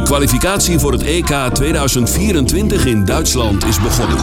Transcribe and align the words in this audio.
De 0.00 0.06
kwalificatie 0.06 0.78
voor 0.78 0.92
het 0.92 1.02
EK 1.02 1.34
2024 1.52 2.86
in 2.86 3.04
Duitsland 3.04 3.64
is 3.66 3.80
begonnen. 3.80 4.16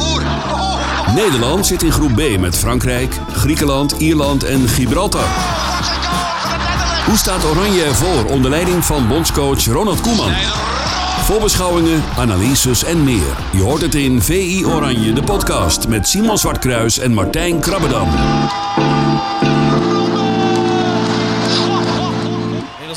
Nederland 1.15 1.65
zit 1.65 1.83
in 1.83 1.91
groep 1.91 2.15
B 2.15 2.39
met 2.39 2.57
Frankrijk, 2.57 3.19
Griekenland, 3.31 3.91
Ierland 3.91 4.43
en 4.43 4.67
Gibraltar. 4.67 5.27
Hoe 7.05 7.17
staat 7.17 7.45
Oranje 7.45 7.83
ervoor 7.83 8.25
onder 8.25 8.49
leiding 8.49 8.85
van 8.85 9.07
bondscoach 9.07 9.65
Ronald 9.65 10.01
Koeman? 10.01 10.31
Voorbeschouwingen, 11.21 12.03
analyses 12.17 12.83
en 12.83 13.03
meer. 13.03 13.37
Je 13.51 13.61
hoort 13.61 13.81
het 13.81 13.95
in 13.95 14.21
VI 14.21 14.65
Oranje, 14.65 15.13
de 15.13 15.23
podcast 15.23 15.87
met 15.87 16.07
Simon 16.07 16.37
Zwartkruis 16.37 16.99
en 16.99 17.13
Martijn 17.13 17.59
Krabbedam. 17.59 18.09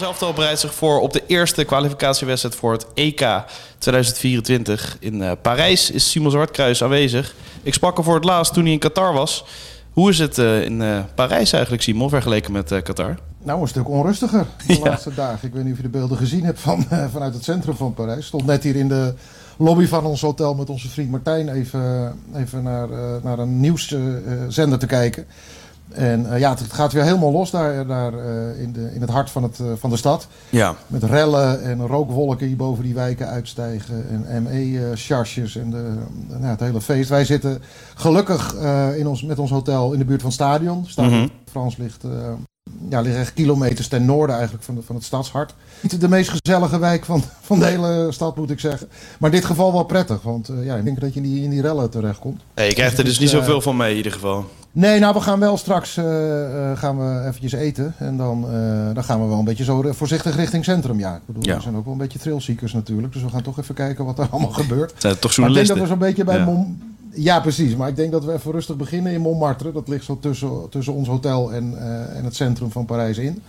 Nederlands 0.01 0.21
elftal 0.29 0.43
bereidt 0.43 0.61
zich 0.61 0.75
voor 0.75 1.01
op 1.01 1.13
de 1.13 1.23
eerste 1.27 1.65
kwalificatiewedstrijd 1.65 2.55
voor 2.55 2.73
het 2.73 2.87
EK 2.95 3.45
2024 3.79 4.97
in 5.01 5.23
eh, 5.23 5.33
Parijs. 5.43 5.91
Is 5.91 6.11
Simon 6.11 6.31
Zwartkruis 6.31 6.83
aanwezig. 6.83 7.35
Ik 7.63 7.75
sprak 7.75 7.95
hem 7.97 8.05
voor 8.05 8.15
het 8.15 8.25
laatst 8.25 8.53
toen 8.53 8.65
hij 8.65 8.73
in 8.73 8.79
Qatar 8.79 9.13
was. 9.13 9.45
Hoe 9.93 10.11
is 10.11 10.19
het 10.19 10.39
eh, 10.39 10.63
in 10.65 10.83
eh, 10.83 10.99
Parijs 11.15 11.53
eigenlijk, 11.53 11.83
Simon, 11.83 12.09
vergeleken 12.09 12.53
met 12.53 12.83
Qatar? 12.83 13.19
Nou, 13.43 13.61
een 13.61 13.69
stuk 13.69 13.89
onrustiger 13.89 14.47
de 14.67 14.73
Ja. 14.73 14.79
laatste 14.81 15.15
dagen. 15.15 15.49
Ik 15.49 15.55
weet 15.55 15.63
niet 15.63 15.73
of 15.73 15.79
je 15.79 15.85
de 15.85 15.89
beelden 15.99 16.17
gezien 16.19 16.45
hebt 16.45 16.61
van, 16.61 16.87
vanuit 17.13 17.35
het 17.35 17.45
centrum 17.45 17.77
van 17.77 17.95
Parijs. 17.95 18.27
Stond 18.27 18.47
net 18.47 18.63
hier 18.63 18.77
in 18.77 18.89
de 18.89 19.15
lobby 19.59 19.87
van 19.87 20.05
ons 20.05 20.21
hotel 20.21 20.55
met 20.55 20.71
onze 20.71 20.89
vriend 20.89 21.11
Martijn 21.11 21.49
even, 21.49 22.15
even 22.37 22.63
naar, 22.63 22.89
naar 23.23 23.39
een 23.39 23.61
nieuwszender 23.61 24.79
te 24.79 24.87
kijken. 24.87 25.27
En 25.93 26.33
eh, 26.33 26.39
ja, 26.39 26.51
het 26.51 26.73
gaat 26.73 26.93
weer 26.93 27.03
helemaal 27.03 27.33
los 27.33 27.51
daar, 27.51 27.87
daar 27.87 28.15
eh, 28.15 28.63
in, 28.63 28.73
de, 28.73 28.91
in 28.95 29.01
het 29.01 29.11
hart 29.11 29.31
van, 29.31 29.43
het, 29.43 29.61
eh, 29.61 29.67
van 29.79 29.91
de 29.91 29.97
stad. 29.97 30.27
Ja. 30.51 30.75
Met 30.87 31.03
rellen 31.03 31.63
en 31.63 31.87
rookwolken 31.87 32.47
die 32.47 32.57
boven 32.57 32.85
die 32.85 32.95
wijken 32.95 33.29
uitstijgen. 33.29 34.27
En 34.29 34.43
ME-charges 34.43 35.57
en 35.57 35.71
de, 35.71 35.93
nou, 36.29 36.45
het 36.45 36.61
hele 36.61 36.81
feest. 36.81 37.09
Wij 37.09 37.25
zitten 37.25 37.63
gelukkig 37.95 38.55
in 38.97 39.07
ons, 39.07 39.23
met 39.23 39.39
ons 39.39 39.51
hotel 39.51 39.93
in 39.93 39.99
de 39.99 40.05
buurt 40.05 40.21
van 40.21 40.31
het 40.31 40.39
stadion. 40.41 40.85
Stadion 40.87 41.19
Mhm. 41.21 41.29
Frans 41.51 41.77
ligt, 41.77 42.05
ja, 42.89 43.01
ligt 43.01 43.17
echt 43.17 43.33
kilometers 43.33 43.89
ten 43.89 44.05
noorden 44.05 44.35
eigenlijk 44.35 44.65
van, 44.65 44.75
de, 44.75 44.83
van 44.83 44.95
het 44.95 45.05
stadshart. 45.05 45.55
Niet 45.81 46.01
de 46.01 46.09
meest 46.09 46.31
gezellige 46.31 46.79
wijk 46.79 47.05
van, 47.05 47.23
van 47.41 47.59
de 47.59 47.67
hele 47.67 48.09
stad 48.11 48.37
moet 48.37 48.51
ik 48.51 48.61
zeggen. 48.61 48.89
Maar 49.19 49.31
in 49.31 49.37
dit 49.37 49.45
geval 49.45 49.73
wel 49.73 49.85
prettig. 49.85 50.23
Want 50.23 50.51
ja, 50.63 50.77
ik 50.77 50.85
denk 50.85 51.01
dat 51.01 51.15
je 51.15 51.21
in 51.21 51.31
die, 51.31 51.43
in 51.43 51.51
die 51.51 51.63
rellen 51.63 51.91
terechtkomt. 51.91 52.43
Hey, 52.55 52.67
je 52.67 52.75
krijgt 52.75 52.99
er 52.99 53.05
dus 53.05 53.19
niet 53.19 53.31
zoveel 53.31 53.61
van 53.61 53.77
mee 53.77 53.91
in 53.91 53.97
ieder 53.97 54.13
geval. 54.13 54.47
Nee, 54.73 55.01
nou 55.01 55.15
we 55.15 55.21
gaan 55.21 55.41
wel 55.41 55.57
straks 55.57 55.97
eh, 55.97 56.05
gaan 56.75 56.99
we 56.99 57.27
eventjes 57.29 57.53
eten. 57.53 57.95
En 57.99 58.17
dan, 58.17 58.45
eh, 58.45 58.95
dan 58.95 59.05
gaan 59.05 59.23
we 59.23 59.29
wel 59.29 59.39
een 59.39 59.45
beetje 59.45 59.65
zo 59.65 59.85
voorzichtig 59.93 60.37
richting 60.37 60.65
centrum. 60.65 60.99
Ja, 60.99 61.15
ik 61.15 61.21
bedoel, 61.27 61.43
Ja. 61.45 61.57
we 61.57 61.63
zijn 61.63 61.77
ook 61.77 61.85
wel 61.85 61.93
een 61.93 61.99
beetje 61.99 62.19
thrillseekers 62.19 62.73
natuurlijk. 62.73 63.13
Dus 63.13 63.23
we 63.23 63.29
gaan 63.29 63.43
toch 63.43 63.59
even 63.59 63.75
kijken 63.75 64.05
wat 64.05 64.19
er 64.19 64.29
allemaal 64.31 64.51
gebeurt. 64.51 64.93
Zijn 64.97 65.19
toch 65.19 65.37
Maar 65.37 65.49
ik 65.49 65.55
denk 65.55 65.67
dat 65.67 65.79
we 65.79 65.87
zo'n 65.87 65.99
beetje 65.99 66.25
bij 66.25 66.39
Ja. 66.39 66.45
Mom... 66.45 66.89
Ja, 67.15 67.41
precies. 67.41 67.77
Maar 67.77 67.89
ik 67.89 67.97
denk 67.97 68.13
dat 68.13 68.25
we 68.25 68.33
even 68.33 68.53
rustig 68.53 68.77
beginnen 68.77 69.13
in 69.13 69.21
Montmartre. 69.21 69.73
Dat 69.73 69.89
ligt 69.89 70.05
zo 70.05 70.19
tussen, 70.19 70.69
tussen 70.69 70.93
ons 70.93 71.09
hotel 71.09 71.53
en, 71.53 71.79
en 72.17 72.25
het 72.25 72.37
centrum 72.37 72.71
van 72.71 72.85
Parijs 72.85 73.19
in. 73.19 73.43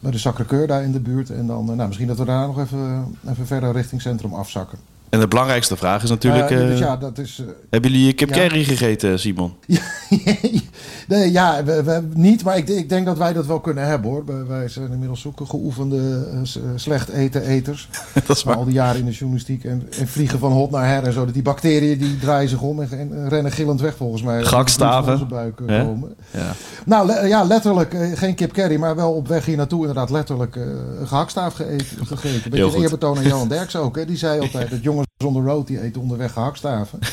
Bij 0.00 0.10
de 0.10 0.18
Sacré-Cœur 0.18 0.66
daar 0.66 0.82
in 0.82 0.92
de 0.92 1.00
buurt. 1.00 1.30
En 1.30 1.46
dan, 1.46 1.64
nou, 1.64 1.86
misschien 1.86 2.08
dat 2.08 2.18
we 2.18 2.24
daarna 2.24 2.46
nog 2.46 2.60
even, 2.60 3.16
even 3.30 3.46
verder 3.46 3.72
richting 3.72 4.00
centrum 4.00 4.34
afzakken. 4.34 4.78
En 5.08 5.20
de 5.20 5.28
belangrijkste 5.28 5.76
vraag 5.76 6.02
is 6.02 6.10
natuurlijk... 6.10 6.48
Dus 6.48 6.78
ja, 6.78 6.96
dat 6.96 7.18
is... 7.18 7.42
Hebben 7.70 7.90
jullie 7.90 8.12
kip 8.12 8.34
ja. 8.34 8.48
gegeten, 8.48 9.18
Simon? 9.20 9.54
nee, 11.08 11.32
ja, 11.32 11.64
we, 11.64 11.82
we- 11.82 12.02
niet, 12.14 12.44
maar 12.44 12.56
ik, 12.56 12.68
ik 12.68 12.88
denk 12.88 13.06
dat 13.06 13.18
wij 13.18 13.32
dat 13.32 13.46
wel 13.46 13.60
kunnen 13.60 13.86
hebben 13.86 14.10
hoor. 14.10 14.46
Wij- 14.48 14.68
zijn 14.68 14.90
inmiddels 14.92 15.26
ook 15.26 15.40
geoefende 15.44 16.28
eh, 16.32 16.38
s- 16.42 16.58
slecht 16.74 17.08
eten 17.08 17.42
eters. 17.42 17.88
dat 18.26 18.36
is 18.36 18.42
waar. 18.42 18.56
al 18.56 18.64
die 18.64 18.74
jaren 18.74 18.98
in 19.00 19.04
de 19.06 19.10
journalistiek 19.12 19.64
en, 19.64 19.88
en 19.98 20.08
vliegen 20.08 20.38
van 20.38 20.52
hot 20.52 20.70
naar 20.70 20.86
her 20.88 21.04
en 21.04 21.12
zo. 21.12 21.24
Dat 21.24 21.34
die 21.34 21.42
bacteriën 21.42 21.98
die 21.98 22.18
draaien 22.18 22.48
zich 22.48 22.60
om 22.60 22.80
en, 22.80 22.90
en 22.90 23.28
rennen 23.28 23.52
gillend 23.52 23.80
weg 23.80 23.96
volgens 23.96 24.22
mij. 24.22 24.44
Gakstaven. 24.44 25.12
Onze 25.12 25.24
buik 25.24 25.60
eh, 25.60 25.82
komen. 25.84 26.14
Ja. 26.30 26.52
Nou 26.86 27.06
le- 27.06 27.20
ja, 27.26 27.42
letterlijk 27.44 27.94
eh, 27.94 28.08
geen 28.14 28.34
kip 28.34 28.52
curry, 28.52 28.76
maar 28.76 28.96
wel 28.96 29.12
op 29.12 29.28
weg 29.28 29.44
hier 29.44 29.56
naartoe 29.56 29.80
inderdaad 29.80 30.10
letterlijk 30.10 30.56
eh, 30.56 30.62
een 31.00 31.06
gehaktstaaf 31.08 31.54
geëten, 31.54 32.06
gegeten. 32.06 32.40
Heel 32.42 32.50
Beetje 32.50 32.76
een 32.76 32.82
eerbetoon 32.82 33.16
aan 33.16 33.24
Johan 33.24 33.48
Derks 33.48 33.76
ook. 33.76 33.96
Hè. 33.96 34.04
Die 34.04 34.16
zei 34.16 34.40
altijd 34.40 34.70
dat 34.70 34.82
jongens 34.82 35.06
on 35.24 35.32
the 35.34 35.40
road 35.40 35.66
die 35.66 35.80
eten 35.80 36.00
onderweg 36.00 36.32
gehaktstaven. 36.32 36.98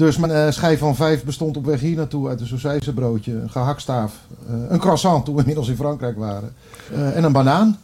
Dus 0.00 0.16
mijn 0.16 0.32
eh, 0.32 0.50
schijf 0.50 0.78
van 0.78 0.96
vijf 0.96 1.24
bestond 1.24 1.56
op 1.56 1.64
weg 1.64 1.80
hier 1.80 1.96
naartoe 1.96 2.28
uit 2.28 2.40
een 2.40 2.46
sausijzenbroodje, 2.46 3.32
een 3.32 3.50
gehaktstaaf, 3.50 4.12
eh, 4.48 4.54
een 4.68 4.78
croissant 4.78 5.24
toen 5.24 5.34
we 5.34 5.40
inmiddels 5.40 5.68
in 5.68 5.76
Frankrijk 5.76 6.18
waren 6.18 6.52
eh, 6.94 7.16
en 7.16 7.24
een 7.24 7.32
banaan. 7.32 7.78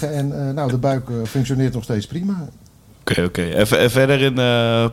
En 0.00 0.54
nou, 0.54 0.70
de 0.70 0.78
buik 0.78 1.08
functioneert 1.24 1.74
nog 1.74 1.82
steeds 1.82 2.06
prima. 2.06 2.48
Oké, 3.00 3.22
oké. 3.22 3.42
En 3.42 3.66
verder 3.90 4.20
in 4.20 4.34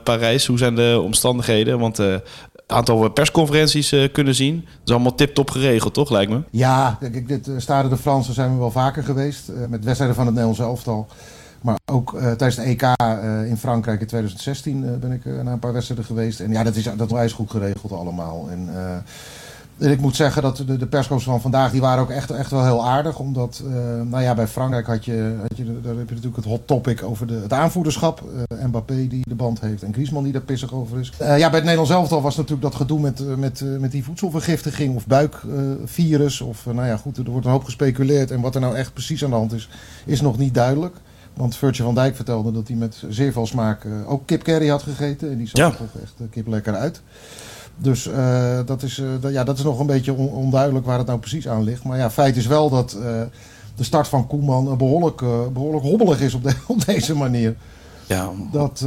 Parijs, 0.03 0.45
hoe 0.45 0.57
zijn 0.57 0.75
de 0.75 1.00
omstandigheden? 1.03 1.79
Want 1.79 1.97
een 1.97 2.22
aantal 2.67 3.09
persconferenties 3.09 3.95
kunnen 4.11 4.35
zien. 4.35 4.56
Dat 4.56 4.81
is 4.85 4.94
allemaal 4.94 5.16
tip-top 5.16 5.50
geregeld, 5.50 5.94
toch, 5.94 6.09
lijkt 6.09 6.31
me? 6.31 6.41
Ja, 6.51 6.97
kijk, 7.00 7.16
ik- 7.16 7.27
dit 7.27 7.50
Stade 7.57 7.89
de 7.89 7.97
France 7.97 8.33
zijn 8.33 8.51
we 8.53 8.57
wel 8.59 8.71
vaker 8.71 9.03
geweest. 9.03 9.51
met 9.69 9.83
wedstrijden 9.83 10.16
van 10.16 10.25
het 10.25 10.35
Nederlands 10.35 10.59
elftal. 10.61 11.07
Maar 11.62 11.78
ook 11.86 12.14
eh, 12.14 12.22
tijdens 12.22 12.56
de 12.56 12.62
EK 12.62 12.81
eh, 12.81 13.46
in 13.46 13.58
Frankrijk 13.58 14.02
in 14.02 14.08
2016 14.08 14.86
eh, 14.86 14.92
ben 15.00 15.12
ik 15.12 15.25
naar 15.25 15.53
een 15.53 15.59
paar 15.59 15.74
wedstrijden 15.74 16.06
geweest. 16.06 16.40
En 16.40 16.52
ja, 16.52 16.64
dat 16.64 16.75
is, 16.75 16.90
dat 16.97 17.12
is 17.12 17.34
goed 17.34 17.52
geregeld 17.52 17.92
allemaal. 17.92 18.47
En, 18.50 18.70
en 19.78 19.92
ik 19.92 20.00
moet 20.00 20.16
zeggen 20.16 20.42
dat 20.42 20.58
de, 20.58 20.78
de 20.78 21.03
van 21.03 21.42
vandaag 21.42 21.72
die 21.72 21.81
waren 21.81 22.03
ook 22.03 22.09
echt, 22.09 22.31
echt 22.31 22.52
wel 22.52 22.64
heel 22.64 22.88
aardig. 22.88 23.19
Omdat, 23.19 23.64
nou 24.03 24.24
ja, 24.24 24.34
bij 24.34 24.48
Frankrijk 24.48 24.88
had 24.88 25.06
je, 25.06 25.36
had 25.42 25.58
je, 25.58 25.64
daar 25.64 25.96
heb 25.96 26.08
je 26.08 26.16
natuurlijk 26.16 26.36
het 26.36 26.46
hot 26.46 26.68
topic 26.68 27.03
over 27.03 27.28
de, 27.28 27.34
het 27.34 27.53
aanvoerderschap. 27.53 28.24
Eh, 28.48 28.66
Mbappé 28.66 29.08
die 29.08 29.24
de 29.28 29.36
band 29.36 29.59
heeft 29.59 29.84
en 29.84 29.94
Griezmann 29.94 30.24
die 30.24 30.34
daar 30.34 30.42
pissig 30.42 30.74
over 30.74 31.00
is. 31.00 31.12
Ja, 31.18 31.38
bij 31.38 31.38
het 31.40 31.64
Nederlands 31.64 31.92
elftal 31.92 32.22
was 32.22 32.36
natuurlijk 32.36 32.62
dat 32.62 32.75
gedoe 32.75 33.00
met, 33.00 33.38
met, 33.38 33.64
met 33.80 33.92
die 33.92 34.03
voedselvergiftiging 34.03 34.96
of 34.96 35.08
buikvirus. 35.08 36.42
of 36.42 36.66
nou 36.66 36.88
ja, 36.88 36.98
goed, 36.98 37.18
er 37.18 37.31
wordt 37.31 37.46
een 37.46 37.52
hoop 37.52 37.64
gespeculeerd. 37.64 38.31
En 38.31 38.42
wat 38.42 38.56
er 38.56 38.62
nou 38.62 38.75
echt 38.75 38.94
precies 38.94 39.24
aan 39.24 39.30
de 39.30 39.36
hand 39.36 39.53
is, 39.53 39.69
is 40.06 40.22
nog 40.22 40.38
niet 40.38 40.53
duidelijk. 40.53 40.96
Want 41.39 41.55
Virtue 41.55 41.85
van 41.85 41.95
Dijk 41.95 42.16
vertelde 42.16 42.51
dat 42.51 42.67
hij 42.67 42.77
met 42.77 43.03
zeer 43.09 43.31
veel 43.31 43.45
smaak 43.45 43.83
eh, 43.85 43.91
ook 44.11 44.22
kip 44.25 44.44
curry 44.44 44.67
had 44.67 44.83
gegeten. 44.83 45.31
En 45.31 45.38
die 45.38 45.47
zag 45.47 45.57
Ja. 45.59 45.66
er 45.72 45.77
toch 45.77 46.01
echt 46.01 46.13
eh, 46.17 46.25
kip 46.29 46.47
lekker 46.47 46.75
uit. 46.75 47.01
Dus 47.77 48.07
eh, 48.07 48.59
dat, 48.66 48.83
is, 48.83 49.01
ja, 49.22 49.44
dat 49.44 49.57
is 49.57 49.63
nog 49.63 49.79
een 49.79 49.85
beetje 49.85 50.13
on- 50.13 50.29
onduidelijk 50.31 50.85
waar 50.85 50.97
het 50.97 51.07
nou 51.07 51.19
precies 51.19 51.47
aan 51.47 51.63
ligt. 51.63 51.83
Maar 51.83 51.97
ja, 51.97 52.09
feit 52.11 52.35
is 52.38 52.47
wel 52.47 52.69
dat 52.69 52.97
de 53.75 53.83
start 53.83 54.07
van 54.07 54.27
Koeman 54.27 54.67
eh, 54.69 54.75
behoorlijk, 54.75 55.22
eh, 55.22 55.47
behoorlijk 55.53 55.83
hobbelig 55.85 56.22
is 56.22 56.33
op, 56.33 56.44
de- 56.44 56.55
op 56.67 56.85
deze 56.85 57.16
manier. 57.16 57.56
Ja, 58.07 58.29
Dat, 58.51 58.85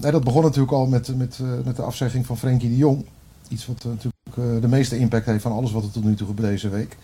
dat 0.00 0.24
begon 0.24 0.42
natuurlijk 0.42 0.72
al 0.72 0.86
met, 0.86 1.16
met, 1.16 1.38
met 1.64 1.76
de 1.76 1.82
afzegging 1.82 2.26
van 2.26 2.38
Frenkie 2.38 2.68
de 2.68 2.76
Jong. 2.76 3.04
Iets 3.48 3.66
wat 3.66 3.84
natuurlijk 3.84 4.60
de 4.62 4.68
meeste 4.68 4.98
impact 4.98 5.26
heeft 5.26 5.42
van 5.42 5.52
alles 5.52 5.72
wat 5.72 5.82
er 5.82 5.90
tot 5.90 6.04
nu 6.04 6.14
toe 6.14 6.26
gebeurt 6.26 6.48
deze 6.50 6.68
week. 6.68 6.96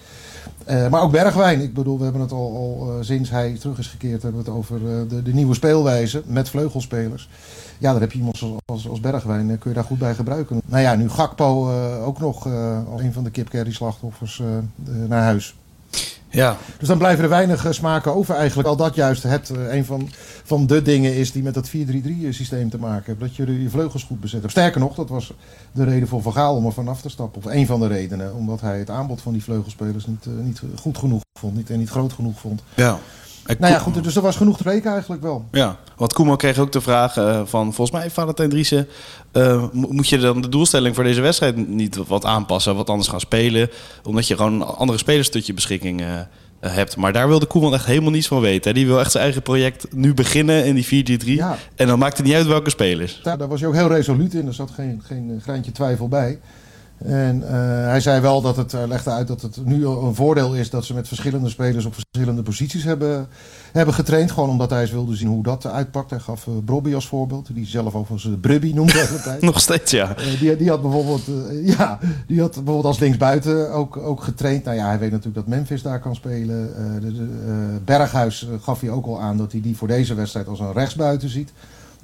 Eh, 0.65 0.89
maar 0.89 1.03
ook 1.03 1.13
Bergwijn. 1.13 1.61
Ik 1.61 1.75
bedoel, 1.75 1.97
we 1.97 2.03
hebben 2.05 2.23
het 2.23 2.33
al, 2.33 2.57
al 2.57 2.91
eh, 2.91 3.05
sinds 3.05 3.31
hij 3.31 3.57
terug 3.61 3.79
is 3.79 3.87
gekeerd, 3.87 4.23
hebben 4.23 4.45
we 4.45 4.51
het 4.51 4.59
over 4.59 4.77
eh, 4.77 5.09
de, 5.09 5.23
de 5.23 5.35
nieuwe 5.35 5.55
speelwijze 5.55 6.23
met 6.27 6.49
vleugelspelers. 6.49 7.29
Ja, 7.79 7.93
daar 7.93 8.01
heb 8.01 8.13
je 8.13 8.19
iemand 8.19 8.43
als, 8.65 8.89
als 8.89 9.01
Bergwijn, 9.01 9.59
kun 9.59 9.71
je 9.71 9.77
daar 9.77 9.85
goed 9.85 9.99
bij 9.99 10.15
gebruiken. 10.15 10.61
Nou 10.67 10.83
ja, 10.83 10.95
nu 10.95 11.09
Gakpo 11.09 11.71
ook 12.05 12.19
nog 12.19 12.47
als 12.91 13.01
een 13.01 13.13
van 13.13 13.25
de 13.25 13.31
kip 13.31 13.49
curry 13.49 13.73
slachtoffers 13.73 14.43
naar 15.09 15.23
huis. 15.23 15.55
Ja. 16.35 16.57
Dus 16.79 16.89
dan 16.89 16.99
blijven 16.99 17.25
er 17.25 17.31
weinig 17.31 17.65
eh, 17.65 17.73
smaken 17.73 18.15
over 18.15 18.35
eigenlijk. 18.35 18.69
Al 18.69 18.77
dat 18.77 18.95
juist 18.95 19.23
het, 19.23 19.51
eh, 19.51 19.75
een 19.75 19.85
van, 19.85 20.09
van 20.45 20.67
de 20.67 20.83
dingen 20.83 21.15
is 21.15 21.33
die 21.33 21.43
met 21.43 21.55
dat 21.55 21.69
4-3-3 21.69 21.73
systeem 22.31 22.71
te 22.71 22.79
maken 22.79 23.05
hebben. 23.05 23.27
Dat 23.27 23.37
je 23.37 23.63
je 23.63 23.71
vleugels 23.71 24.03
goed 24.03 24.21
bezet 24.21 24.41
hebt. 24.41 24.53
Sterker 24.53 24.81
nog, 24.81 24.95
dat 24.95 25.09
was 25.09 25.33
de 25.73 25.85
reden 25.85 26.09
voor 26.09 26.23
Van 26.23 26.33
Gaal 26.33 26.57
om 26.57 26.67
er 26.67 26.73
vanaf 26.73 27.01
te 27.01 27.09
stappen. 27.09 27.45
Of 27.45 27.53
een 27.53 27.67
van 27.67 27.81
de 27.81 27.87
redenen. 27.87 28.35
Omdat 28.35 28.61
hij 28.61 28.79
het 28.79 28.91
aanbod 28.91 29.21
van 29.21 29.33
die 29.33 29.43
vleugelspelers 29.43 30.07
niet, 30.07 30.27
eh, 30.27 30.33
niet 30.45 30.61
goed 30.81 30.99
genoeg 30.99 31.23
vond. 31.39 31.55
Niet, 31.55 31.71
en 31.71 31.79
niet 31.79 31.91
groot 31.91 32.13
genoeg 32.13 32.41
vond. 32.41 32.63
ja. 32.75 32.99
En 33.47 33.57
Nou 33.59 33.73
ja, 33.73 33.79
goed. 33.79 34.05
Dus 34.05 34.17
er 34.17 34.23
was 34.23 34.37
genoeg 34.37 34.57
te 34.57 34.63
spreken 34.63 34.91
eigenlijk 34.91 35.23
wel. 35.23 35.45
Ja, 35.53 35.77
want 35.97 36.13
Koeman 36.13 36.37
kreeg 36.37 36.59
ook 36.59 36.73
de 36.73 36.81
vraag 36.81 37.17
eh, 37.17 37.41
van, 37.45 37.75
volgens 37.75 37.91
mij, 37.99 38.11
Valentijn 38.11 38.49
Driessen... 38.51 38.89
eh, 39.33 39.65
mo- 39.73 39.89
moet 39.91 40.09
je 40.09 40.19
dan 40.19 40.41
de 40.41 40.49
doelstelling 40.49 40.95
voor 40.95 41.05
deze 41.05 41.21
wedstrijd 41.21 41.69
niet 41.69 41.97
wat 42.07 42.25
aanpassen, 42.25 42.77
wat 42.77 42.91
anders 42.91 43.09
gaan 43.09 43.21
spelen? 43.21 43.71
Omdat 44.05 44.27
je 44.27 44.37
gewoon 44.37 44.53
een 44.53 44.63
andere 44.63 44.99
spelers 44.99 45.31
tot 45.31 45.47
je 45.47 45.55
beschikking 45.55 46.01
eh, 46.01 46.07
hebt. 46.61 46.97
Maar 46.97 47.13
daar 47.13 47.29
wilde 47.29 47.47
Koeman 47.47 47.75
echt 47.75 47.87
helemaal 47.87 48.11
niets 48.11 48.27
van 48.27 48.41
weten. 48.41 48.71
hè. 48.71 48.77
Die 48.77 48.87
wil 48.87 49.01
echt 49.01 49.11
zijn 49.11 49.25
eigen 49.25 49.43
project 49.43 49.87
nu 49.95 50.15
beginnen 50.15 50.65
in 50.65 50.75
die 50.75 51.21
4-3-3. 51.23 51.27
Ja. 51.27 51.57
En 51.77 51.87
dan 51.87 51.99
maakt 51.99 52.17
het 52.17 52.27
niet 52.27 52.35
uit 52.35 52.47
welke 52.47 52.71
spelers. 52.71 53.21
Daar, 53.23 53.39
daar 53.39 53.49
was 53.49 53.61
hij 53.61 53.69
ook 53.69 53.75
heel 53.75 53.89
resoluut 53.89 54.35
in. 54.35 54.47
Er 54.47 54.55
zat 54.55 54.71
geen, 54.71 55.03
geen 55.07 55.41
greintje 55.43 55.73
twijfel 55.73 56.09
bij. 56.09 56.39
En 56.99 57.41
uh, 57.43 57.49
hij 57.87 58.01
zei 58.01 58.21
wel 58.21 58.41
dat 58.41 58.57
het, 58.57 58.73
hij 58.73 58.87
legde 58.87 59.11
uit 59.11 59.27
dat 59.27 59.43
het 59.43 59.65
nu 59.65 59.87
een 59.87 60.15
voordeel 60.15 60.55
is 60.55 60.71
dat 60.71 60.85
ze 60.85 60.95
met 60.95 61.09
verschillende 61.09 61.49
spelers 61.49 61.85
op 61.85 61.95
verschillende 61.95 62.43
posities 62.43 62.85
hebben, 62.85 63.29
hebben 63.73 63.95
getraind. 63.95 64.31
Gewoon 64.31 64.49
omdat 64.49 64.71
hij 64.71 64.81
eens 64.81 64.91
wilde 64.91 65.17
zien 65.17 65.29
hoe 65.29 65.43
dat 65.43 65.67
uitpakt. 65.67 66.11
Hij 66.11 66.19
gaf 66.19 66.47
uh, 66.47 66.55
Brobby 66.65 66.95
als 66.95 67.09
voorbeeld, 67.09 67.49
die 67.55 67.67
zelf 67.67 67.95
overigens 67.95 68.37
Brubby 68.41 68.73
noemde. 68.75 68.93
tijd. 69.25 69.41
Nog 69.41 69.61
steeds, 69.61 69.91
ja. 69.91 70.17
Die, 70.39 70.57
die 70.57 70.69
had 70.69 70.83
bijvoorbeeld, 70.83 71.23
ja, 71.65 71.99
die 72.27 72.41
had 72.41 72.55
bijvoorbeeld 72.55 72.85
als 72.85 72.99
linksbuiten 72.99 73.73
ook, 73.73 73.97
ook 73.97 74.23
getraind. 74.23 74.65
Nou 74.65 74.77
ja, 74.77 74.87
hij 74.87 74.99
weet 74.99 75.11
natuurlijk 75.11 75.47
dat 75.47 75.57
Memphis 75.57 75.83
daar 75.83 76.01
kan 76.01 76.15
spelen. 76.15 76.73
De, 77.01 77.13
de, 77.13 77.27
Berghuis 77.85 78.49
gaf 78.61 78.81
hij 78.81 78.91
ook 78.91 79.07
al 79.07 79.21
aan 79.21 79.37
dat 79.37 79.53
hij 79.53 79.61
die 79.61 79.77
voor 79.77 79.89
deze 79.89 80.15
wedstrijd 80.15 80.49
als 80.49 80.61
een 80.61 80.73
rechtsbuiten 80.73 81.29
ziet. 81.29 81.53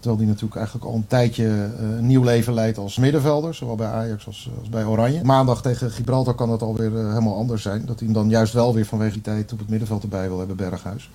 Terwijl 0.00 0.20
hij 0.20 0.30
natuurlijk 0.30 0.56
eigenlijk 0.56 0.86
al 0.86 0.94
een 0.94 1.06
tijdje 1.06 1.44
uh, 1.44 1.96
een 1.96 2.06
nieuw 2.06 2.22
leven 2.22 2.54
leidt 2.54 2.78
als 2.78 2.96
middenvelder. 2.96 3.54
Zowel 3.54 3.74
bij 3.74 3.86
Ajax 3.86 4.26
als, 4.26 4.50
als 4.58 4.68
bij 4.68 4.84
Oranje. 4.84 5.24
Maandag 5.24 5.62
tegen 5.62 5.90
Gibraltar 5.90 6.34
kan 6.34 6.48
dat 6.48 6.62
alweer 6.62 6.92
uh, 6.92 7.08
helemaal 7.08 7.36
anders 7.36 7.62
zijn. 7.62 7.86
Dat 7.86 7.98
hij 7.98 8.08
hem 8.08 8.14
dan 8.14 8.28
juist 8.28 8.52
wel 8.52 8.74
weer 8.74 8.86
vanwege 8.86 9.12
die 9.12 9.22
tijd 9.22 9.52
op 9.52 9.58
het 9.58 9.68
middenveld 9.68 10.02
erbij 10.02 10.28
wil 10.28 10.38
hebben, 10.38 10.56
Berghuis. 10.56 11.10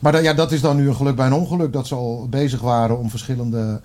Maar 0.00 0.22
ja, 0.22 0.34
dat 0.34 0.52
is 0.52 0.60
dan 0.60 0.76
nu 0.76 0.88
een 0.88 0.94
geluk 0.94 1.16
bij 1.16 1.26
een 1.26 1.32
ongeluk. 1.32 1.72
Dat 1.72 1.86
ze 1.86 1.94
al 1.94 2.26
bezig 2.30 2.60
waren 2.60 2.98
om 2.98 3.10
verschillende 3.10 3.80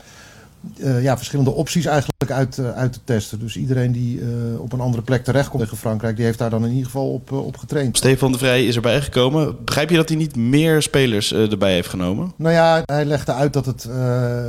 uh, 0.78 1.04
ja, 1.04 1.18
verschillende 1.18 1.52
opties 1.52 1.86
eigenlijk 1.86 2.32
uit, 2.32 2.58
uh, 2.58 2.72
uit 2.72 2.94
te 2.94 3.00
testen. 3.04 3.40
Dus 3.40 3.58
iedereen 3.58 3.92
die 3.92 4.20
uh, 4.20 4.60
op 4.60 4.74
een 4.74 4.80
andere 4.80 5.04
plek 5.04 5.24
terechtkomt 5.24 5.64
tegen 5.64 5.78
Frankrijk, 5.78 6.16
die 6.16 6.26
heeft 6.26 6.38
daar 6.38 6.50
dan 6.50 6.64
in 6.64 6.70
ieder 6.70 6.86
geval 6.86 7.14
op, 7.14 7.32
op 7.32 7.58
getraind. 7.58 7.98
Stefan 7.98 8.32
de 8.32 8.38
Vrij 8.38 8.66
is 8.66 8.76
erbij 8.76 9.02
gekomen. 9.02 9.56
Begrijp 9.66 9.90
je 9.90 9.96
dat 9.96 10.10
hij 10.10 10.18
niet 10.18 10.36
meer 10.36 10.82
spelers 10.82 11.34
erbij 11.34 11.74
heeft 11.74 11.90
genomen? 11.90 12.34
Nou 12.36 12.54
ja, 12.54 12.82
hij 12.86 13.06
legde 13.06 13.34
uit 13.34 13.54
dat, 13.54 13.66
het, 13.66 13.90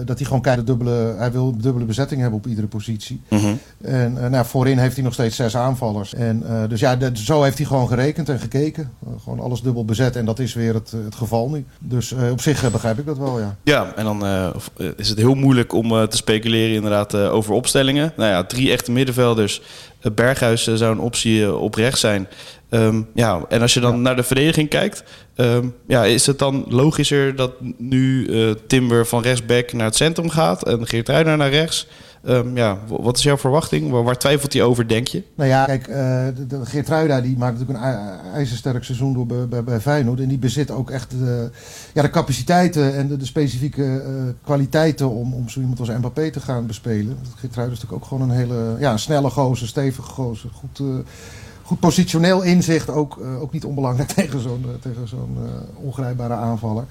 dat 0.07 0.19
hij 0.19 0.27
gewoon 0.27 0.43
kijkt 0.43 0.67
dubbele, 0.67 1.15
hij 1.19 1.33
wil 1.33 1.57
dubbele 1.57 1.85
bezetting 1.85 2.21
hebben 2.21 2.39
op 2.39 2.47
iedere 2.47 2.67
positie. 2.67 3.21
Mm 3.29 3.39
-hmm. 3.39 3.59
En 3.81 4.31
nou, 4.31 4.47
voorin 4.47 4.79
heeft 4.79 4.95
hij 4.95 5.05
nog 5.05 5.13
steeds 5.13 5.37
zes 5.37 5.57
aanvallers. 5.57 6.15
En, 6.15 6.43
dus 6.69 6.81
ja, 6.81 6.97
dat, 6.97 7.19
zo 7.19 7.43
heeft 7.43 7.59
hij 7.59 7.67
gewoon 7.67 7.89
gerekend 7.89 8.29
en 8.29 8.39
gekeken. 8.39 8.91
gewoon 9.23 9.41
alles 9.41 9.63
dubbel 9.63 9.85
bezet 9.85 10.17
en 10.17 10.25
dat 10.25 10.39
is 10.39 10.55
weer 10.55 10.75
het, 10.75 10.91
het 11.05 11.15
geval 11.15 11.49
nu. 11.49 11.65
Dus 11.79 12.15
op 12.31 12.41
zich 12.41 12.71
begrijp 12.71 12.99
ik 12.99 13.07
dat 13.07 13.19
wel, 13.19 13.41
ja. 13.41 13.57
Ja, 13.63 13.95
en 13.97 14.05
dan 14.05 14.25
is 14.97 15.09
het 15.09 15.19
heel 15.19 15.35
moeilijk 15.35 15.73
om 15.73 16.00
te 16.09 16.17
speculeren 16.17 16.75
inderdaad 16.75 17.15
uh, 17.15 17.35
over 17.35 17.53
opstellingen. 17.53 18.13
Nou 18.17 18.31
ja, 18.31 18.45
drie 18.45 18.71
echte 18.71 18.93
middenvelders. 18.93 19.61
Uh, 20.03 20.13
Berghuis 20.13 20.69
uh, 20.69 20.75
zou 20.75 20.93
een 20.93 21.01
optie 21.01 21.55
op 21.55 21.75
rechts 21.75 22.01
zijn. 22.01 22.29
Um, 22.71 23.09
ja, 23.15 23.41
en 23.49 23.61
als 23.61 23.75
je 23.75 23.81
dan 23.81 23.95
ja. 23.95 24.01
naar 24.01 24.17
de 24.17 24.23
verdediging 24.23 24.69
kijkt, 24.69 25.05
um, 25.37 25.75
ja, 25.87 26.05
is 26.05 26.27
het 26.27 26.39
dan 26.39 26.65
logischer 26.69 27.37
dat 27.37 27.53
nu 27.77 28.29
Timber 28.67 29.07
van 29.07 29.23
rechtsback 29.23 29.73
naar 29.73 29.87
het 29.87 29.97
centrum 29.97 30.31
gaat 30.31 30.65
en 30.69 30.87
Geert 30.87 31.09
Ruijner 31.09 31.37
naar 31.37 31.51
rechts? 31.51 31.87
Um, 32.29 32.57
ja, 32.57 32.79
wat 32.87 33.17
is 33.17 33.23
jouw 33.23 33.39
verwachting? 33.39 33.91
Waar, 33.91 34.19
twijfelt 34.19 34.53
hij 34.53 34.63
over, 34.63 34.89
denk 34.89 35.09
je? 35.09 35.23
Nou 35.35 35.51
ja, 35.51 35.65
kijk, 35.65 35.89
uh, 35.89 35.95
de 36.49 36.61
Geertruida 36.63 37.21
die 37.21 37.37
maakt 37.39 37.59
natuurlijk 37.59 37.85
een 37.85 38.33
ijzersterk 38.35 38.85
seizoen 38.85 39.13
door 39.13 39.27
bij, 39.27 39.65
bij, 39.65 39.81
Feyenoord. 39.81 40.21
En 40.21 40.29
die 40.29 40.39
bezit 40.39 40.71
ook 40.71 40.91
echt 40.91 41.11
de, 41.11 41.51
ja, 41.95 42.03
de 42.03 42.11
capaciteiten 42.11 42.97
en 42.97 43.09
de, 43.09 43.25
specifieke 43.27 43.83
uh, 43.83 44.23
kwaliteiten 44.45 45.11
om, 45.11 45.35
om 45.35 45.49
zo 45.49 45.61
iemand 45.61 45.81
als 45.81 45.89
Mbappé 45.89 46.31
te 46.31 46.41
gaan 46.41 46.67
bespelen. 46.67 47.19
Geertruida 47.37 47.73
is 47.73 47.81
natuurlijk 47.81 48.03
ook 48.03 48.09
gewoon 48.09 48.31
een 48.31 48.37
hele 48.37 48.77
ja, 48.79 48.93
een 48.93 48.99
snelle 48.99 49.31
gozer, 49.31 49.69
stevige 49.69 50.11
gozer. 50.11 50.51
Goed, 50.53 50.79
uh, 50.79 50.99
goed 51.63 51.81
positioneel 51.81 52.43
inzicht, 52.43 52.91
ook, 52.91 53.19
ook 53.41 53.53
niet 53.53 53.65
onbelangrijk 53.65 54.09
tegen 54.21 54.41
zo'n 54.41 54.65
tegen 54.81 55.09
zo'n 55.09 55.39
ongrijpbare 55.75 56.35
aanvaller. 56.35 56.85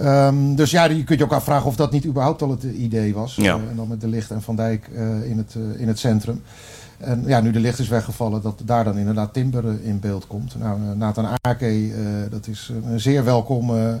Um, 0.00 0.54
dus 0.54 0.70
ja, 0.70 0.84
je 0.84 1.04
kunt 1.04 1.18
je 1.18 1.24
ook 1.24 1.32
afvragen 1.32 1.66
of 1.66 1.76
dat 1.76 1.92
niet 1.92 2.06
überhaupt 2.06 2.42
al 2.42 2.50
het 2.50 2.62
idee 2.62 3.14
was. 3.14 3.34
Ja. 3.34 3.56
Uh, 3.56 3.70
en 3.70 3.76
dan 3.76 3.88
met 3.88 4.00
de 4.00 4.08
Licht 4.08 4.30
en 4.30 4.42
Van 4.42 4.56
Dijk 4.56 4.88
uh, 4.92 5.30
in, 5.30 5.38
het, 5.38 5.54
uh, 5.56 5.80
in 5.80 5.88
het 5.88 5.98
centrum. 5.98 6.42
En 6.98 7.22
ja, 7.26 7.40
nu 7.40 7.50
de 7.50 7.60
Licht 7.60 7.78
is 7.78 7.88
weggevallen, 7.88 8.42
dat 8.42 8.62
daar 8.64 8.84
dan 8.84 8.98
inderdaad 8.98 9.32
Timber 9.32 9.64
in 9.82 10.00
beeld 10.00 10.26
komt. 10.26 10.58
Nou, 10.58 10.78
Nathan 10.94 11.26
Ake, 11.40 11.90
dat 12.30 12.46
is 12.46 12.72
een 12.90 13.00
zeer 13.00 13.24
welkome 13.24 14.00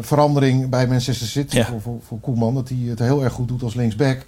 verandering 0.00 0.68
bij 0.68 0.86
Manchester 0.86 1.26
City 1.26 1.56
Ja. 1.56 1.66
voor, 1.66 1.80
voor, 1.80 1.98
voor 2.06 2.20
Koeman. 2.20 2.54
Dat 2.54 2.68
hij 2.68 2.78
het 2.78 2.98
heel 2.98 3.24
erg 3.24 3.32
goed 3.32 3.48
doet 3.48 3.62
als 3.62 3.74
linksback. 3.74 4.26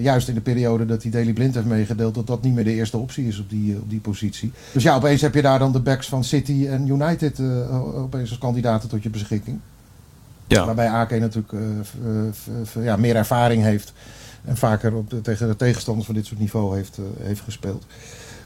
juist 0.00 0.28
in 0.28 0.34
de 0.34 0.40
periode 0.40 0.86
dat 0.86 1.02
hij 1.02 1.10
Daley 1.10 1.32
Blind 1.32 1.54
heeft 1.54 1.66
meegedeeld 1.66 2.14
dat 2.14 2.26
dat 2.26 2.42
niet 2.42 2.54
meer 2.54 2.64
de 2.64 2.74
eerste 2.74 2.96
optie 2.96 3.26
is 3.26 3.38
op 3.38 3.50
die, 3.50 3.76
op 3.76 3.90
die 3.90 4.00
positie. 4.00 4.52
Dus 4.72 4.82
ja, 4.82 4.96
opeens 4.96 5.20
heb 5.20 5.34
je 5.34 5.42
daar 5.42 5.58
dan 5.58 5.72
de 5.72 5.80
backs 5.80 6.08
van 6.08 6.24
City 6.24 6.66
en 6.66 6.88
United 6.88 7.40
opeens 7.94 8.30
als 8.30 8.38
kandidaten 8.38 8.88
tot 8.88 9.02
je 9.02 9.10
beschikking. 9.10 9.60
Ja. 10.52 10.64
Waarbij 10.64 10.90
AK 10.90 11.10
natuurlijk 11.10 11.52
uh, 11.52 12.84
ja, 12.84 12.96
meer 12.96 13.16
ervaring 13.16 13.62
heeft. 13.62 13.92
En 14.44 14.56
vaker 14.56 14.94
op 14.94 15.10
de, 15.10 15.20
tegen 15.20 15.48
de 15.48 15.56
tegenstanders 15.56 16.06
van 16.06 16.14
dit 16.14 16.26
soort 16.26 16.40
niveau 16.40 16.76
heeft, 16.76 16.98
uh, 16.98 17.04
heeft 17.26 17.40
gespeeld. 17.40 17.86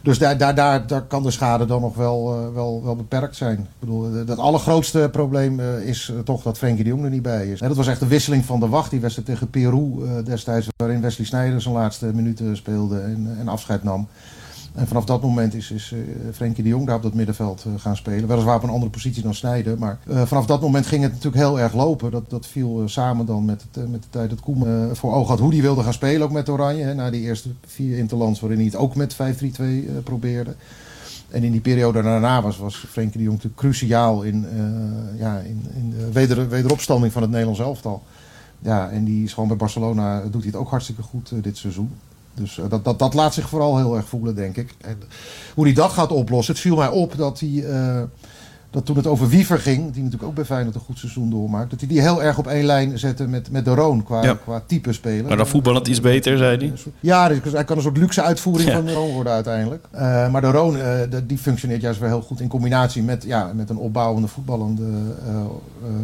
Dus 0.06 0.19
daar, 0.19 0.38
daar, 0.38 0.55
daar, 0.55 0.87
daar 0.87 1.03
kan 1.03 1.23
de 1.23 1.31
schade 1.31 1.64
dan 1.64 1.81
nog 1.81 1.94
wel, 1.97 2.38
uh, 2.38 2.55
wel, 2.55 2.85
wel 2.85 2.97
beperkt 2.97 3.37
zijn. 3.37 3.58
Ik 3.58 3.67
bedoel, 3.79 4.12
het 4.12 4.38
allergrootste 4.38 5.08
probleem 5.12 5.61
is 5.61 6.12
toch 6.25 6.43
dat 6.43 6.58
Frenkie 6.58 6.85
de 6.85 6.91
Jong 6.91 7.05
er 7.05 7.11
niet 7.11 7.23
bij 7.23 7.47
is. 7.47 7.61
En 7.61 7.69
dat 7.69 7.76
was 7.76 7.87
echt 7.87 8.00
de 8.00 8.06
wisseling 8.06 8.44
van 8.44 8.61
de 8.61 8.69
wacht. 8.69 8.91
Die 8.91 9.00
wedstrijd 9.00 9.29
tegen 9.29 9.50
Peru 9.50 9.93
destijds, 10.25 10.69
waarin 10.76 11.00
Wesley 11.00 11.26
Sneijder 11.26 11.62
zijn 11.62 11.75
laatste 11.75 12.06
minuten 12.14 12.56
speelde 12.56 13.00
en, 13.00 13.37
en 13.38 13.49
afscheid 13.49 13.82
nam. 13.82 14.08
En 14.76 14.87
vanaf 14.87 15.05
dat 15.05 15.23
moment 15.23 15.55
is, 15.55 15.70
is 15.70 15.90
uh, 15.90 15.99
Frenkie 16.32 16.62
de 16.62 16.69
Jong 16.69 16.87
daar 16.87 16.96
op 16.96 17.02
dat 17.02 17.14
middenveld 17.14 17.64
uh, 17.67 17.73
gaan 17.76 17.96
spelen. 17.96 18.28
Weliswaar 18.28 18.56
op 18.56 18.62
een 18.62 18.70
andere 18.70 18.90
positie 18.90 19.23
dan 19.23 19.34
Snijden. 19.34 19.78
Maar 19.78 19.99
uh, 20.08 20.23
vanaf 20.23 20.46
dat 20.46 20.61
moment 20.61 20.87
ging 20.87 21.02
het 21.02 21.12
natuurlijk 21.12 21.43
heel 21.43 21.61
erg 21.61 21.75
lopen. 21.75 22.11
Dat, 22.11 22.31
dat 22.31 22.46
viel 22.46 22.82
samen 22.88 23.26
dan 23.26 23.44
met, 23.44 23.64
het, 23.70 23.90
met 23.90 24.02
de 24.02 24.08
tijd 24.11 24.31
dat 24.31 24.40
Koeman 24.40 24.96
voor 24.96 25.12
ogen 25.12 25.28
had 25.28 25.38
hoe 25.38 25.52
hij 25.52 25.62
wilde 25.62 25.82
gaan 25.82 25.93
spelen. 25.93 26.23
Ook 26.23 26.32
met 26.32 26.49
Oranje. 26.49 26.84
Hè, 26.84 26.94
na 26.94 27.11
die 27.11 27.23
eerste 27.23 27.49
vier 27.67 27.99
interlands 27.99 28.40
waarin 28.40 28.58
hij 28.58 28.67
het 28.67 28.76
ook 28.76 28.94
met 28.94 29.14
5-3-2 29.14 29.19
probeerde. 30.02 30.55
En 31.31 31.43
in 31.43 31.52
die 31.52 31.61
periode 31.61 32.02
daarna 32.02 32.43
was, 32.43 32.58
was 32.58 32.76
Frenkie 32.76 33.19
de 33.19 33.25
Jong 33.25 33.37
natuurlijk 33.37 33.61
cruciaal 33.61 34.23
in, 34.23 34.46
ja, 35.19 35.38
in, 35.38 35.67
in 35.75 35.90
de 35.90 36.12
weder, 36.12 36.49
wederopstanding 36.49 37.12
van 37.12 37.23
het 37.23 37.31
Nederlands 37.31 37.61
elftal. 37.61 38.02
Ja, 38.58 38.90
en 38.90 39.05
die 39.05 39.25
is 39.25 39.32
gewoon 39.32 39.49
bij 39.49 39.56
Barcelona, 39.56 40.20
doet 40.20 40.43
hij 40.43 40.50
het 40.50 40.61
ook 40.61 40.70
hartstikke 40.70 41.02
goed 41.02 41.32
dit 41.43 41.56
seizoen. 41.56 41.90
Dus 42.37 42.59
uh, 42.59 42.65
dat, 42.69 42.85
dat, 42.85 42.99
dat 42.99 43.15
laat 43.15 43.35
zich 43.35 43.49
vooral 43.49 43.77
heel 43.77 43.97
erg 43.97 44.09
voelen, 44.09 44.35
denk 44.35 44.56
ik. 44.56 44.75
En 44.81 44.99
hoe 45.55 45.65
hij 45.65 45.75
dat 45.75 45.91
gaat 45.91 46.12
oplossen. 46.12 46.55
Het 46.55 46.62
viel 46.62 46.77
mij 46.77 46.88
op 46.88 47.17
dat 47.17 47.41
hij. 47.41 47.49
Uh, 47.49 48.03
dat 48.71 48.87
toen 48.87 48.97
het 48.97 49.06
over 49.06 49.29
Wiever 49.29 49.59
ging, 49.59 49.93
die 49.93 50.03
natuurlijk 50.03 50.29
ook 50.29 50.35
bij 50.35 50.44
Feyenoord 50.44 50.75
een 50.75 50.81
goed 50.81 50.99
seizoen 50.99 51.31
doormaakt, 51.31 51.71
dat 51.71 51.81
hij 51.81 51.88
die 51.88 52.00
heel 52.00 52.23
erg 52.23 52.38
op 52.38 52.47
één 52.47 52.65
lijn 52.65 52.99
zette 52.99 53.27
met, 53.27 53.50
met 53.50 53.65
de 53.65 53.75
Roon 53.75 54.03
qua, 54.03 54.23
ja. 54.23 54.35
qua 54.35 54.62
type 54.67 54.93
speler. 54.93 55.27
Maar 55.27 55.37
dan 55.37 55.47
voetbal 55.47 55.75
het 55.75 55.88
iets 55.88 56.00
beter, 56.00 56.38
zei 56.38 56.56
hij. 56.56 56.73
Ja, 57.00 57.29
dus 57.29 57.53
hij 57.53 57.65
kan 57.65 57.77
een 57.77 57.83
soort 57.83 57.97
luxe 57.97 58.23
uitvoering 58.23 58.69
ja. 58.69 58.77
van 58.77 58.85
de 58.85 58.93
Roon 58.93 59.12
worden 59.12 59.33
uiteindelijk. 59.33 59.85
Uh, 59.94 60.31
maar 60.31 60.41
de 60.41 60.50
Roon, 60.50 60.77
uh, 60.77 60.83
die 61.25 61.38
functioneert 61.38 61.81
juist 61.81 62.00
weer 62.00 62.09
heel 62.09 62.23
goed 62.23 62.41
in 62.41 62.49
combinatie 62.49 63.03
met, 63.03 63.25
ja, 63.27 63.53
met 63.55 63.71
een 63.71 63.77
opbouwende 63.77 64.29
voetballende 64.29 64.83
uh, 64.83 65.41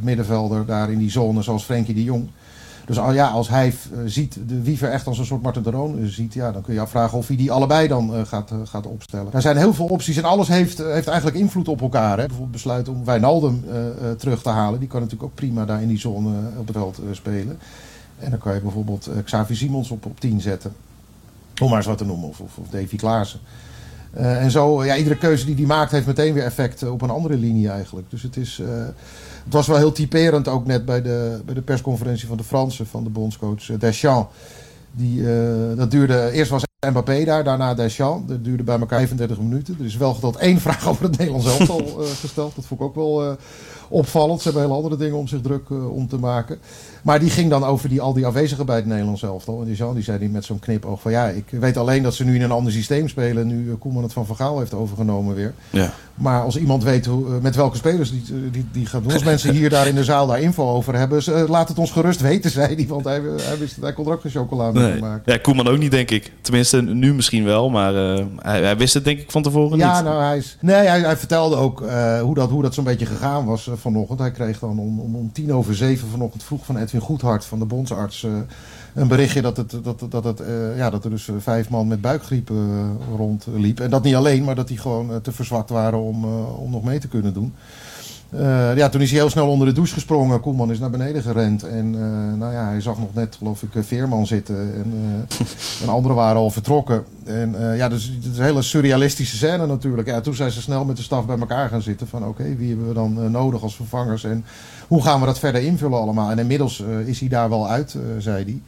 middenvelder 0.01 0.67
daar 0.67 0.91
in 0.91 0.99
die 0.99 1.11
zone, 1.11 1.43
zoals 1.43 1.65
Frenkie 1.65 1.95
de 1.95 2.05
Jong. 2.05 2.29
Dus 2.87 2.99
al, 2.99 3.13
ja, 3.13 3.29
als 3.29 3.49
hij 3.49 3.75
uh, 3.93 3.99
ziet 4.05 4.39
de 4.47 4.63
Wiever 4.63 4.91
echt 4.91 5.07
als 5.07 5.19
een 5.19 5.25
soort 5.25 5.43
Martin 5.43 5.63
de 5.63 5.71
uh, 5.71 6.07
ziet, 6.07 6.35
ja, 6.35 6.53
dan 6.53 6.63
kun 6.63 6.75
je 6.75 6.81
afvragen 6.81 7.19
of 7.19 7.27
hij 7.27 7.37
die 7.37 7.53
allebei 7.53 7.89
dan 7.89 8.15
uh, 8.15 8.25
gaat, 8.25 8.53
gaat 8.65 8.87
opstellen. 8.87 9.33
Er 9.33 9.43
zijn 9.43 9.57
heel 9.57 9.75
veel 9.75 9.87
opties 9.87 10.17
en 10.17 10.25
alles 10.25 10.49
heeft, 10.49 10.79
heeft 10.79 11.07
eigenlijk 11.07 11.37
invloed 11.37 11.69
op 11.69 11.81
elkaar. 11.81 12.19
Hè. 12.19 12.27
Bijvoorbeeld 12.27 12.51
besluit 12.51 12.89
om 12.89 13.05
Wijnaldum 13.05 13.65
terug 14.19 14.43
te 14.43 14.49
halen. 14.49 14.79
Die 14.79 14.89
kan 14.89 15.01
natuurlijk 15.01 15.31
ook 15.31 15.35
prima 15.35 15.65
daar 15.65 15.83
in 15.83 15.89
die 15.89 15.99
zone 15.99 16.35
op 16.57 16.67
het 16.67 16.77
veld 16.77 17.01
spelen. 17.11 17.59
En 18.19 18.31
dan 18.31 18.39
kan 18.39 18.55
je 18.55 18.61
bijvoorbeeld 18.61 19.11
Xavi 19.25 19.55
Simons 19.55 19.91
op, 19.91 20.07
op 20.07 20.21
10 20.21 20.41
zetten. 20.41 20.73
Om 21.61 21.69
maar 21.69 21.77
eens 21.77 21.87
wat 21.87 21.99
te 21.99 22.05
noemen. 22.05 22.29
Of, 22.29 22.41
of, 22.41 22.57
of 22.57 22.69
Davy 22.69 22.97
Klaassen. 22.97 23.41
Uh, 24.17 24.43
en 24.43 24.51
zo, 24.51 24.85
ja, 24.85 24.97
iedere 24.97 25.17
keuze 25.17 25.45
die 25.45 25.55
hij 25.55 25.65
maakt 25.65 25.91
heeft 25.91 26.07
meteen 26.07 26.33
weer 26.33 26.45
effect 26.45 26.83
op 26.83 27.03
een 27.03 27.11
andere 27.11 27.37
linie 27.37 27.69
eigenlijk. 27.69 28.11
Dus 28.11 28.23
het 28.23 28.37
is, 28.37 28.59
uh, 28.63 28.69
het 29.45 29.53
was 29.53 29.67
wel 29.67 29.77
heel 29.77 29.93
typerend 29.93 30.49
ook 30.49 30.67
net 30.67 30.85
bij 30.85 31.03
de, 31.03 31.41
bij 31.45 31.55
de 31.55 31.63
persconferentie 31.63 32.29
van 32.29 32.37
de 32.37 32.45
Fransen, 32.45 32.87
van 32.87 33.05
de 33.05 33.11
bondscoach 33.11 33.69
uh, 33.69 33.79
Deschamps. 33.79 34.35
Die, 34.95 35.25
dat 35.77 35.91
duurde, 35.91 36.31
eerst 36.33 36.51
was 36.51 36.63
Mbappé 36.91 37.25
daar, 37.25 37.45
daarna 37.45 37.75
Deschamps. 37.75 38.29
Dat 38.29 38.45
duurde 38.45 38.63
bij 38.63 38.79
elkaar 38.79 38.99
35 38.99 39.39
minuten. 39.39 39.77
Er 39.79 39.85
is 39.85 39.97
wel 39.97 40.15
geteld 40.15 40.37
één 40.37 40.61
vraag 40.67 40.89
over 40.89 41.05
het 41.05 41.19
Nederlands 41.19 41.59
elftal 41.59 41.85
gesteld. 42.21 42.55
Dat 42.55 42.65
vond 42.65 42.81
ik 42.81 42.87
ook 42.87 42.95
wel 42.95 43.37
opvallend. 43.93 44.41
Ze 44.41 44.49
hebben 44.49 44.63
hele 44.63 44.75
andere 44.75 44.97
dingen 44.97 45.17
om 45.17 45.29
zich 45.29 45.41
druk 45.41 45.71
om 45.71 46.09
te 46.09 46.19
maken. 46.19 46.59
Maar 47.03 47.21
die 47.21 47.31
ging 47.31 47.51
dan 47.51 47.65
over 47.65 47.89
die, 47.89 48.01
al 48.01 48.13
die 48.13 48.27
afwezigen 48.27 48.67
bij 48.67 48.77
het 48.77 48.87
Nederlands 48.87 49.23
elftal. 49.23 49.61
En 49.61 49.67
die 49.67 49.77
Jean 49.77 49.95
die 49.95 50.03
zei 50.05 50.19
die 50.19 50.29
met 50.29 50.45
zo'n 50.45 50.59
knipoog 50.59 51.01
van 51.01 51.11
ja, 51.11 51.29
ik 51.29 51.45
weet 51.51 51.77
alleen 51.77 52.03
dat 52.03 52.15
ze 52.15 52.25
nu 52.25 52.35
in 52.35 52.43
een 52.43 52.51
ander 52.51 52.73
systeem 52.73 53.09
spelen. 53.09 53.47
Nu 53.47 53.75
Koeman 53.75 54.03
het 54.03 54.13
van 54.13 54.27
Van 54.27 54.37
Gaal 54.37 54.59
heeft 54.59 54.75
overgenomen 54.75 55.35
weer. 55.35 55.55
Ja. 55.71 55.93
Maar 56.15 56.43
als 56.43 56.57
iemand 56.57 56.83
weet 56.83 57.07
hoe, 57.07 57.41
met 57.41 57.57
welke 57.57 57.77
spelers 57.77 58.11
die, 58.11 58.51
die, 58.51 58.67
die 58.73 58.87
gaat 58.87 59.03
doen. 59.03 59.13
Als 59.13 59.25
mensen 59.25 59.55
hier 59.55 59.71
daar 59.71 59.87
in 59.87 59.95
de 59.95 60.05
zaal 60.05 60.27
daar 60.27 60.41
info 60.41 60.69
over 60.69 60.97
hebben. 60.97 61.23
Ze, 61.23 61.45
laat 61.49 61.69
het 61.69 61.79
ons 61.79 61.91
gerust 61.91 62.21
weten, 62.21 62.51
zei 62.61 62.75
hij. 62.75 62.87
Want 62.89 63.05
hij, 63.05 63.21
hij, 63.37 63.59
wist, 63.59 63.77
hij 63.81 63.93
kon 63.93 64.07
er 64.07 64.13
ook 64.13 64.21
geen 64.21 64.31
chocolade 64.31 64.81
nee. 64.81 65.01
maken. 65.01 65.33
Ja, 65.33 65.39
Koeman 65.39 65.69
ook 65.69 65.79
niet, 65.79 65.91
denk 65.91 66.11
ik. 66.11 66.33
Tenminste, 66.41 66.83
nu 66.83 67.15
misschien 67.15 67.45
wel, 67.45 67.71
maar 67.71 67.95
hij, 67.95 68.63
hij, 68.63 68.77
wist 68.77 68.95
het 68.95 69.05
denk 69.05 69.19
ik 69.19 69.31
van 69.31 69.43
tevoren 69.43 69.79
ja, 69.79 69.87
niet. 69.87 69.97
Ja, 69.97 70.13
nou, 70.13 70.23
hij, 70.23 70.37
is, 70.37 70.57
nee, 70.61 70.87
hij, 70.87 71.01
hij 71.01 71.17
vertelde 71.17 71.57
ook 71.57 71.85
hoe 72.21 72.35
dat, 72.35 72.51
hoe 72.51 72.63
dat 72.63 72.75
zo'n 72.75 72.85
beetje 72.85 73.07
gegaan 73.07 73.45
was 73.45 73.71
vanochtend. 73.83 74.19
Hij 74.19 74.31
kreeg 74.31 74.59
dan 74.59 74.79
om, 74.79 75.01
om, 75.01 75.15
om 75.17 75.33
tien 75.33 75.53
over 75.53 75.75
zeven 75.75 76.09
vanochtend 76.09 76.43
vroeg 76.43 76.65
van 76.65 76.77
Edwin 76.77 77.01
Goedhart, 77.01 77.45
van 77.45 77.59
de 77.59 77.65
bondsarts 77.65 78.27
een 78.95 79.09
berichtje 79.09 79.43
dat, 79.43 79.57
het, 79.57 79.77
dat, 79.83 80.07
dat, 80.09 80.25
het, 80.25 80.41
uh, 80.41 80.77
ja, 80.77 80.91
dat 80.91 81.05
er 81.05 81.11
dus 81.11 81.29
vijf 81.39 81.71
man 81.71 81.87
met 81.87 82.01
buikgriep 82.01 82.51
rondliep. 83.17 83.81
En 83.81 83.91
dat 83.91 84.03
niet 84.03 84.15
alleen, 84.15 84.45
maar 84.45 84.55
dat 84.55 84.69
die 84.69 84.79
gewoon 84.79 85.21
te 85.21 85.33
verzwakt 85.33 85.71
waren 85.71 85.99
om, 85.99 86.25
om 86.45 86.71
nog 86.71 86.85
mee 86.85 86.99
te 86.99 87.09
kunnen 87.09 87.35
doen. 87.35 87.55
Ja, 88.75 88.89
toen 88.89 89.01
is 89.01 89.11
hij 89.11 89.19
heel 89.19 89.31
snel 89.31 89.49
onder 89.49 89.67
de 89.67 89.73
douche 89.73 89.95
gesprongen. 89.95 90.41
Koelman 90.41 90.71
is 90.71 90.79
naar 90.79 90.91
beneden 90.91 91.23
gerend. 91.23 91.63
En 91.63 91.91
nou 92.39 92.53
ja, 92.53 92.67
hij 92.69 92.81
zag 92.81 92.99
nog 92.99 93.15
net, 93.15 93.37
geloof 93.39 93.63
ik, 93.63 93.85
Veerman 93.85 94.27
zitten. 94.27 94.57
En, 94.57 94.93
en 95.83 95.89
anderen 95.89 96.17
waren 96.17 96.37
al 96.37 96.51
vertrokken. 96.51 97.05
En 97.25 97.55
ja, 97.77 97.89
dus 97.89 98.05
het 98.05 98.33
is 98.33 98.39
een 98.39 98.45
hele 98.45 98.63
surrealistische 98.63 99.37
scène 99.37 99.67
natuurlijk. 99.67 100.09
Ja, 100.09 100.21
toen 100.21 100.35
zijn 100.35 100.51
ze 100.51 100.61
snel 100.61 100.85
met 100.85 100.97
de 100.97 101.03
staf 101.03 101.27
bij 101.27 101.39
elkaar 101.39 101.69
gaan 101.69 101.83
zitten. 101.83 102.09
Van 102.09 102.27
oké, 102.27 102.57
wie 102.57 102.69
hebben 102.69 102.89
we 102.89 102.95
dan 102.95 103.31
nodig 103.31 103.63
als 103.63 103.77
vervangers? 103.77 104.25
En 104.25 104.45
hoe 104.89 105.03
gaan 105.03 105.21
we 105.21 105.27
dat 105.27 105.39
verder 105.39 105.63
invullen 105.63 106.01
allemaal? 106.01 106.31
En 106.31 106.39
inmiddels 106.39 106.83
is 107.05 107.21
hij 107.21 107.29
daar 107.29 107.49
wel 107.49 107.69
uit, 107.69 107.97
zei 108.19 108.45
hij. 108.45 108.61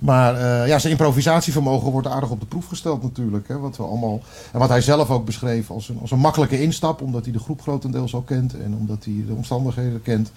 Maar 0.00 0.34
uh, 0.34 0.68
ja, 0.68 0.78
zijn 0.78 0.92
improvisatievermogen 0.92 1.90
wordt 1.90 2.06
aardig 2.06 2.30
op 2.30 2.40
de 2.40 2.46
proef 2.46 2.66
gesteld 2.66 3.02
natuurlijk. 3.02 3.48
Hè, 3.48 3.58
wat 3.58 3.76
we 3.76 3.82
allemaal, 3.82 4.20
en 4.52 4.58
wat 4.58 4.68
hij 4.68 4.80
zelf 4.80 5.10
ook 5.10 5.24
beschreef 5.24 5.70
als 5.70 5.88
een, 5.88 5.98
als 6.00 6.10
een 6.10 6.18
makkelijke 6.18 6.62
instap. 6.62 7.02
Omdat 7.02 7.24
hij 7.24 7.32
de 7.32 7.38
groep 7.38 7.62
grotendeels 7.62 8.14
al 8.14 8.22
kent. 8.22 8.60
En 8.60 8.74
omdat 8.74 9.04
hij 9.04 9.24
de 9.26 9.34
omstandigheden 9.34 10.02
kent. 10.02 10.30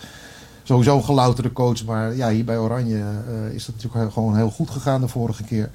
Sowieso 0.64 0.96
een 0.96 1.04
gelouterde 1.04 1.52
coach. 1.52 1.86
Maar 1.86 2.16
ja, 2.16 2.30
hier 2.30 2.46
bij 2.46 2.58
Oranje 2.58 2.96
uh, 2.96 3.54
is 3.54 3.66
dat 3.66 3.76
natuurlijk 3.76 4.14
gewoon 4.14 4.36
heel 4.36 4.50
goed 4.50 4.70
gegaan 4.70 5.02
de 5.02 5.08
vorige 5.08 5.44
keer. 5.44 5.70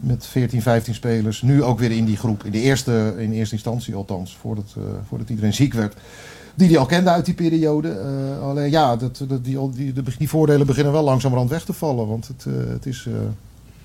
Met 0.00 0.26
14, 0.26 0.62
15 0.62 0.94
spelers. 0.94 1.42
Nu 1.42 1.62
ook 1.62 1.78
weer 1.78 1.90
in 1.90 2.04
die 2.04 2.16
groep. 2.16 2.44
In 2.44 2.50
de 2.50 2.60
eerste, 2.60 3.14
in 3.18 3.32
eerste 3.32 3.54
instantie 3.54 3.94
althans. 3.94 4.36
Voordat, 4.40 4.74
uh, 4.78 4.84
voordat 5.08 5.28
iedereen 5.28 5.54
ziek 5.54 5.72
werd 5.72 5.94
die 6.56 6.68
hij 6.68 6.78
al 6.78 6.86
kende 6.86 7.10
uit 7.10 7.24
die 7.24 7.34
periode. 7.34 7.88
Uh, 7.88 8.42
alleen 8.42 8.70
ja, 8.70 8.96
dat, 8.96 9.24
dat, 9.28 9.44
die, 9.44 9.70
die, 9.70 9.92
die, 10.18 10.28
voordelen 10.28 10.66
beginnen 10.66 10.92
wel 10.92 11.02
langzamerhand 11.02 11.50
weg 11.50 11.64
te 11.64 11.72
vallen. 11.72 12.06
Want 12.06 12.28
het, 12.28 12.44
uh, 12.48 12.54
het, 12.72 12.86
is, 12.86 13.06
uh, 13.08 13.14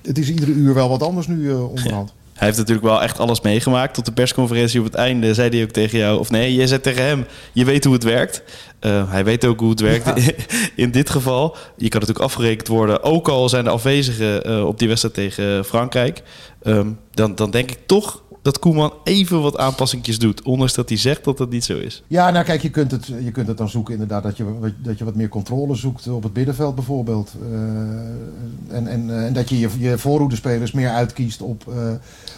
het 0.01 0.17
is 0.17 0.29
iedere 0.29 0.51
uur 0.51 0.73
wel 0.73 0.89
wat 0.89 1.03
anders 1.03 1.27
nu 1.27 1.53
onderhand. 1.53 2.13
Hij 2.33 2.49
heeft 2.49 2.59
natuurlijk 2.59 2.87
wel 2.87 3.01
echt 3.01 3.19
alles 3.19 3.41
meegemaakt. 3.41 3.93
Tot 3.93 4.05
de 4.05 4.11
persconferentie 4.11 4.79
op 4.79 4.85
het 4.85 4.95
einde 4.95 5.33
zei 5.33 5.49
hij 5.49 5.63
ook 5.63 5.69
tegen 5.69 5.97
jou... 5.97 6.19
of 6.19 6.29
nee, 6.29 6.55
jij 6.55 6.67
zei 6.67 6.81
tegen 6.81 7.03
hem, 7.03 7.25
je 7.51 7.65
weet 7.65 7.83
hoe 7.83 7.93
het 7.93 8.03
werkt. 8.03 8.43
hij 9.09 9.23
weet 9.23 9.45
ook 9.45 9.59
hoe 9.59 9.69
het 9.69 9.79
werkt 9.79 10.05
ja. 10.05 10.31
in 10.83 10.91
dit 10.91 11.09
geval. 11.09 11.55
Je 11.77 11.89
kan 11.89 11.99
natuurlijk 11.99 12.25
afgerekend 12.25 12.67
worden... 12.67 13.03
ook 13.03 13.27
al 13.27 13.49
zijn 13.49 13.63
de 13.63 13.69
afwezigen 13.69 14.67
op 14.67 14.79
die 14.79 14.87
wedstrijd 14.87 15.15
tegen 15.15 15.65
Frankrijk. 15.65 16.23
Um, 16.63 16.99
dan, 17.11 17.35
dan 17.35 17.51
denk 17.51 17.71
ik 17.71 17.79
toch 17.85 18.21
dat 18.41 18.59
Koeman 18.59 18.93
even 19.03 19.41
wat 19.41 19.57
aanpassingjes 19.57 20.19
doet. 20.19 20.41
Ondanks 20.41 20.73
dat 20.73 20.89
hij 20.89 20.97
zegt 20.97 21.23
dat 21.23 21.37
dat 21.37 21.49
niet 21.49 21.63
zo 21.63 21.77
is. 21.77 22.03
Ja, 22.07 22.31
nou 22.31 22.45
kijk, 22.45 22.61
je 22.61 22.69
kunt 22.69 22.91
het, 22.91 23.05
je 23.05 23.31
kunt 23.31 23.47
het 23.47 23.57
dan 23.57 23.69
zoeken 23.69 23.93
inderdaad. 23.93 24.23
Dat 24.23 24.37
je, 24.37 24.73
dat 24.77 24.97
je 24.97 25.03
wat 25.03 25.15
meer 25.15 25.29
controle 25.29 25.75
zoekt 25.75 26.07
op 26.07 26.23
het 26.23 26.33
middenveld 26.33 26.75
bijvoorbeeld. 26.75 27.33
Uh, 27.41 28.75
en, 28.75 28.87
en, 28.87 29.25
en 29.25 29.33
dat 29.33 29.49
je 29.49 29.59
je, 29.59 29.69
je 29.77 29.97
voorhoedespelers 29.97 30.71
meer 30.71 30.89
uitkiest 30.89 31.41
op, 31.41 31.65
uh, 31.69 31.91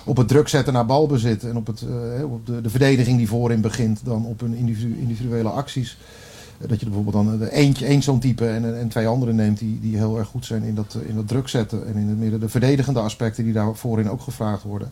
op 0.06 0.18
het 0.18 0.28
druk 0.28 0.48
zetten 0.48 0.74
naar 0.74 0.86
balbezit. 0.86 1.44
En 1.44 1.56
op, 1.56 1.68
het, 1.68 1.86
op 2.24 2.46
de, 2.46 2.62
de 2.62 2.70
verdediging 2.70 3.18
die 3.18 3.28
voorin 3.28 3.62
begint. 3.62 4.00
Dan 4.04 4.26
op 4.26 4.40
hun 4.40 4.54
individu 4.54 4.98
individuele 5.00 5.50
acties. 5.50 5.98
Dat 6.68 6.80
je 6.80 6.86
bijvoorbeeld 6.86 7.26
dan 7.26 7.44
eentje, 7.44 7.86
één 7.86 8.04
zo'n 8.04 8.20
type 8.20 8.48
en, 8.48 8.80
en 8.80 8.88
twee 8.88 9.08
anderen 9.08 9.36
neemt 9.36 9.60
die, 9.60 9.80
die 9.82 9.98
heel 9.98 10.18
erg 10.18 10.28
goed 10.28 10.46
zijn 10.46 10.64
in 10.64 10.76
dat, 10.76 10.98
in 11.06 11.16
dat 11.16 11.28
druk 11.28 11.48
zetten. 11.48 11.88
En 11.88 11.96
in 11.96 12.08
het 12.08 12.20
midden 12.20 12.40
de 12.40 12.50
verdedigende 12.50 13.00
aspecten 13.00 13.44
die 13.44 13.54
daar 13.54 13.76
voorin 13.76 14.10
ook 14.10 14.22
gevraagd 14.22 14.64
worden. 14.64 14.92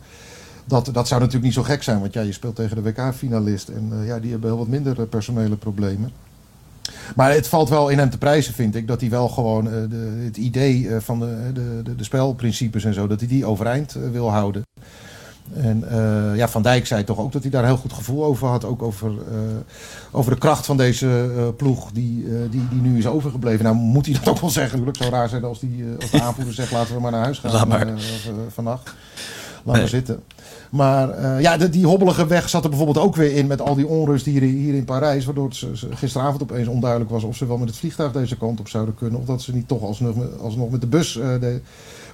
Dat, 0.71 0.89
dat 0.93 1.07
zou 1.07 1.19
natuurlijk 1.19 1.45
niet 1.45 1.53
zo 1.53 1.63
gek 1.63 1.83
zijn, 1.83 1.99
want 1.99 2.13
ja, 2.13 2.21
je 2.21 2.31
speelt 2.31 2.55
tegen 2.55 2.75
de 2.75 2.81
WK-finalist. 2.81 3.69
En 3.69 3.91
uh, 3.93 4.07
ja, 4.07 4.19
die 4.19 4.31
hebben 4.31 4.49
heel 4.49 4.57
wat 4.57 4.67
minder 4.67 4.99
uh, 4.99 5.05
personele 5.09 5.55
problemen. 5.55 6.11
Maar 7.15 7.33
het 7.33 7.47
valt 7.47 7.69
wel 7.69 7.89
in 7.89 7.97
hem 7.97 8.09
te 8.09 8.17
prijzen, 8.17 8.53
vind 8.53 8.75
ik, 8.75 8.87
dat 8.87 9.01
hij 9.01 9.09
wel 9.09 9.27
gewoon 9.29 9.65
uh, 9.65 9.71
de, 9.89 10.21
het 10.23 10.37
idee 10.37 10.89
van 10.99 11.19
de, 11.19 11.51
de, 11.53 11.95
de, 11.95 12.03
spelprincipes 12.03 12.83
en 12.83 12.93
zo, 12.93 13.07
dat 13.07 13.19
hij 13.19 13.29
die 13.29 13.45
overeind 13.45 13.97
wil 14.11 14.31
houden. 14.31 14.63
En 15.53 15.83
ja, 16.35 16.47
Van 16.47 16.61
Dijk 16.61 16.87
zei 16.87 17.03
toch 17.03 17.19
ook 17.19 17.31
dat 17.31 17.41
hij 17.41 17.51
daar 17.51 17.65
heel 17.65 17.77
goed 17.77 17.93
gevoel 17.93 18.23
over 18.23 18.47
had. 18.47 18.65
Ook 18.65 18.81
over, 18.81 19.11
over 20.11 20.31
de 20.31 20.37
kracht 20.37 20.65
van 20.65 20.77
deze 20.77 21.53
ploeg 21.57 21.91
die, 21.91 22.27
die, 22.49 22.67
die 22.69 22.81
nu 22.81 22.97
is 22.97 23.07
overgebleven. 23.07 23.63
Nou 23.63 23.75
moet 23.75 24.05
hij 24.05 24.15
dat 24.15 24.29
ook 24.29 24.39
wel 24.39 24.49
zeggen. 24.49 24.79
Natuurlijk 24.79 25.03
zou 25.03 25.11
raar 25.11 25.29
zijn 25.29 25.43
als, 25.43 25.59
die, 25.59 25.85
als 26.01 26.11
de 26.11 26.21
aanvoerder 26.21 26.53
zegt 26.53 26.71
laten 26.71 26.95
we 26.95 27.01
maar 27.01 27.11
naar 27.11 27.23
huis 27.23 27.39
gaan 27.39 27.51
Laat 27.51 27.67
maar. 27.67 27.87
vannacht. 28.49 28.93
Laat 29.63 29.73
nee. 29.75 29.75
maar 29.75 29.87
zitten. 29.87 30.23
Maar 30.71 31.19
uh, 31.19 31.41
ja, 31.41 31.57
die 31.57 31.85
hobbelige 31.85 32.27
weg 32.27 32.49
zat 32.49 32.63
er 32.63 32.69
bijvoorbeeld 32.69 33.05
ook 33.05 33.15
weer 33.15 33.35
in 33.35 33.47
met 33.47 33.61
al 33.61 33.75
die 33.75 33.87
onrust 33.87 34.25
hier, 34.25 34.41
hier 34.41 34.73
in 34.73 34.85
Parijs. 34.85 35.25
Waardoor 35.25 35.49
het 35.49 35.65
gisteravond 35.89 36.41
opeens 36.41 36.67
onduidelijk 36.67 37.11
was 37.11 37.23
of 37.23 37.35
ze 37.35 37.47
wel 37.47 37.57
met 37.57 37.67
het 37.67 37.77
vliegtuig 37.77 38.11
deze 38.11 38.37
kant 38.37 38.59
op 38.59 38.67
zouden 38.67 38.95
kunnen. 38.95 39.19
Of 39.19 39.25
dat 39.25 39.41
ze 39.41 39.53
niet 39.53 39.67
toch 39.67 39.81
alsnog, 39.81 40.15
alsnog 40.39 40.69
met 40.69 40.81
de 40.81 40.87
bus 40.87 41.15
uh, 41.15 41.25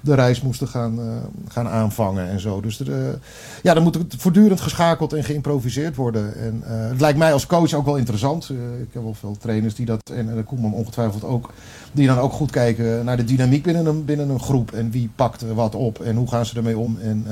de 0.01 0.13
reis 0.13 0.41
moesten 0.41 0.67
gaan, 0.67 0.99
uh, 0.99 1.05
gaan 1.47 1.67
aanvangen 1.67 2.29
en 2.29 2.39
zo. 2.39 2.61
Dus 2.61 2.79
er, 2.79 3.19
ja, 3.63 3.73
dan 3.73 3.83
moet 3.83 3.97
voortdurend 4.17 4.61
geschakeld 4.61 5.13
en 5.13 5.23
geïmproviseerd 5.23 5.95
worden. 5.95 6.35
En 6.35 6.61
het 6.65 7.01
lijkt 7.01 7.17
mij 7.17 7.33
als 7.33 7.45
coach 7.45 7.73
ook 7.73 7.85
wel 7.85 7.97
interessant. 7.97 8.49
ik 8.81 8.93
heb 8.93 9.03
wel 9.03 9.13
veel 9.13 9.37
trainers 9.39 9.75
die 9.75 9.85
dat, 9.85 10.09
en, 10.13 10.29
en 10.29 10.43
Koeman 10.43 10.73
ongetwijfeld 10.73 11.23
ook, 11.23 11.53
die 11.91 12.07
dan 12.07 12.17
ook 12.17 12.31
goed 12.31 12.51
kijken 12.51 13.05
naar 13.05 13.17
de 13.17 13.23
dynamiek 13.23 13.63
binnen 13.63 13.85
een, 13.85 14.05
binnen 14.05 14.29
een 14.29 14.39
groep. 14.39 14.71
En 14.71 14.91
wie 14.91 15.09
pakt 15.15 15.53
wat 15.53 15.75
op 15.75 16.01
en 16.01 16.15
hoe 16.15 16.27
gaan 16.27 16.45
ze 16.45 16.55
ermee 16.55 16.77
om. 16.77 16.97
En, 17.01 17.25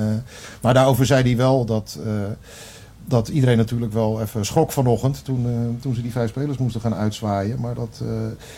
maar 0.62 0.74
daarover 0.74 1.06
zei 1.06 1.24
hij 1.24 1.38
wel 1.38 1.66
dat, 1.66 2.00
dat 3.08 3.28
iedereen 3.28 3.58
natuurlijk 3.58 3.94
wel 3.94 4.22
even 4.22 4.46
schrok 4.46 4.72
vanochtend 4.72 5.26
toen, 5.26 5.46
uh, 5.46 5.82
toen 5.82 5.96
ze 5.96 6.02
die 6.02 6.12
vijf 6.12 6.30
spelers 6.30 6.58
moesten 6.58 6.82
gaan 6.82 6.96
uitzwaaien. 6.96 7.60
Maar 7.62 7.76
dat, 7.76 8.02
uh, 8.04 8.10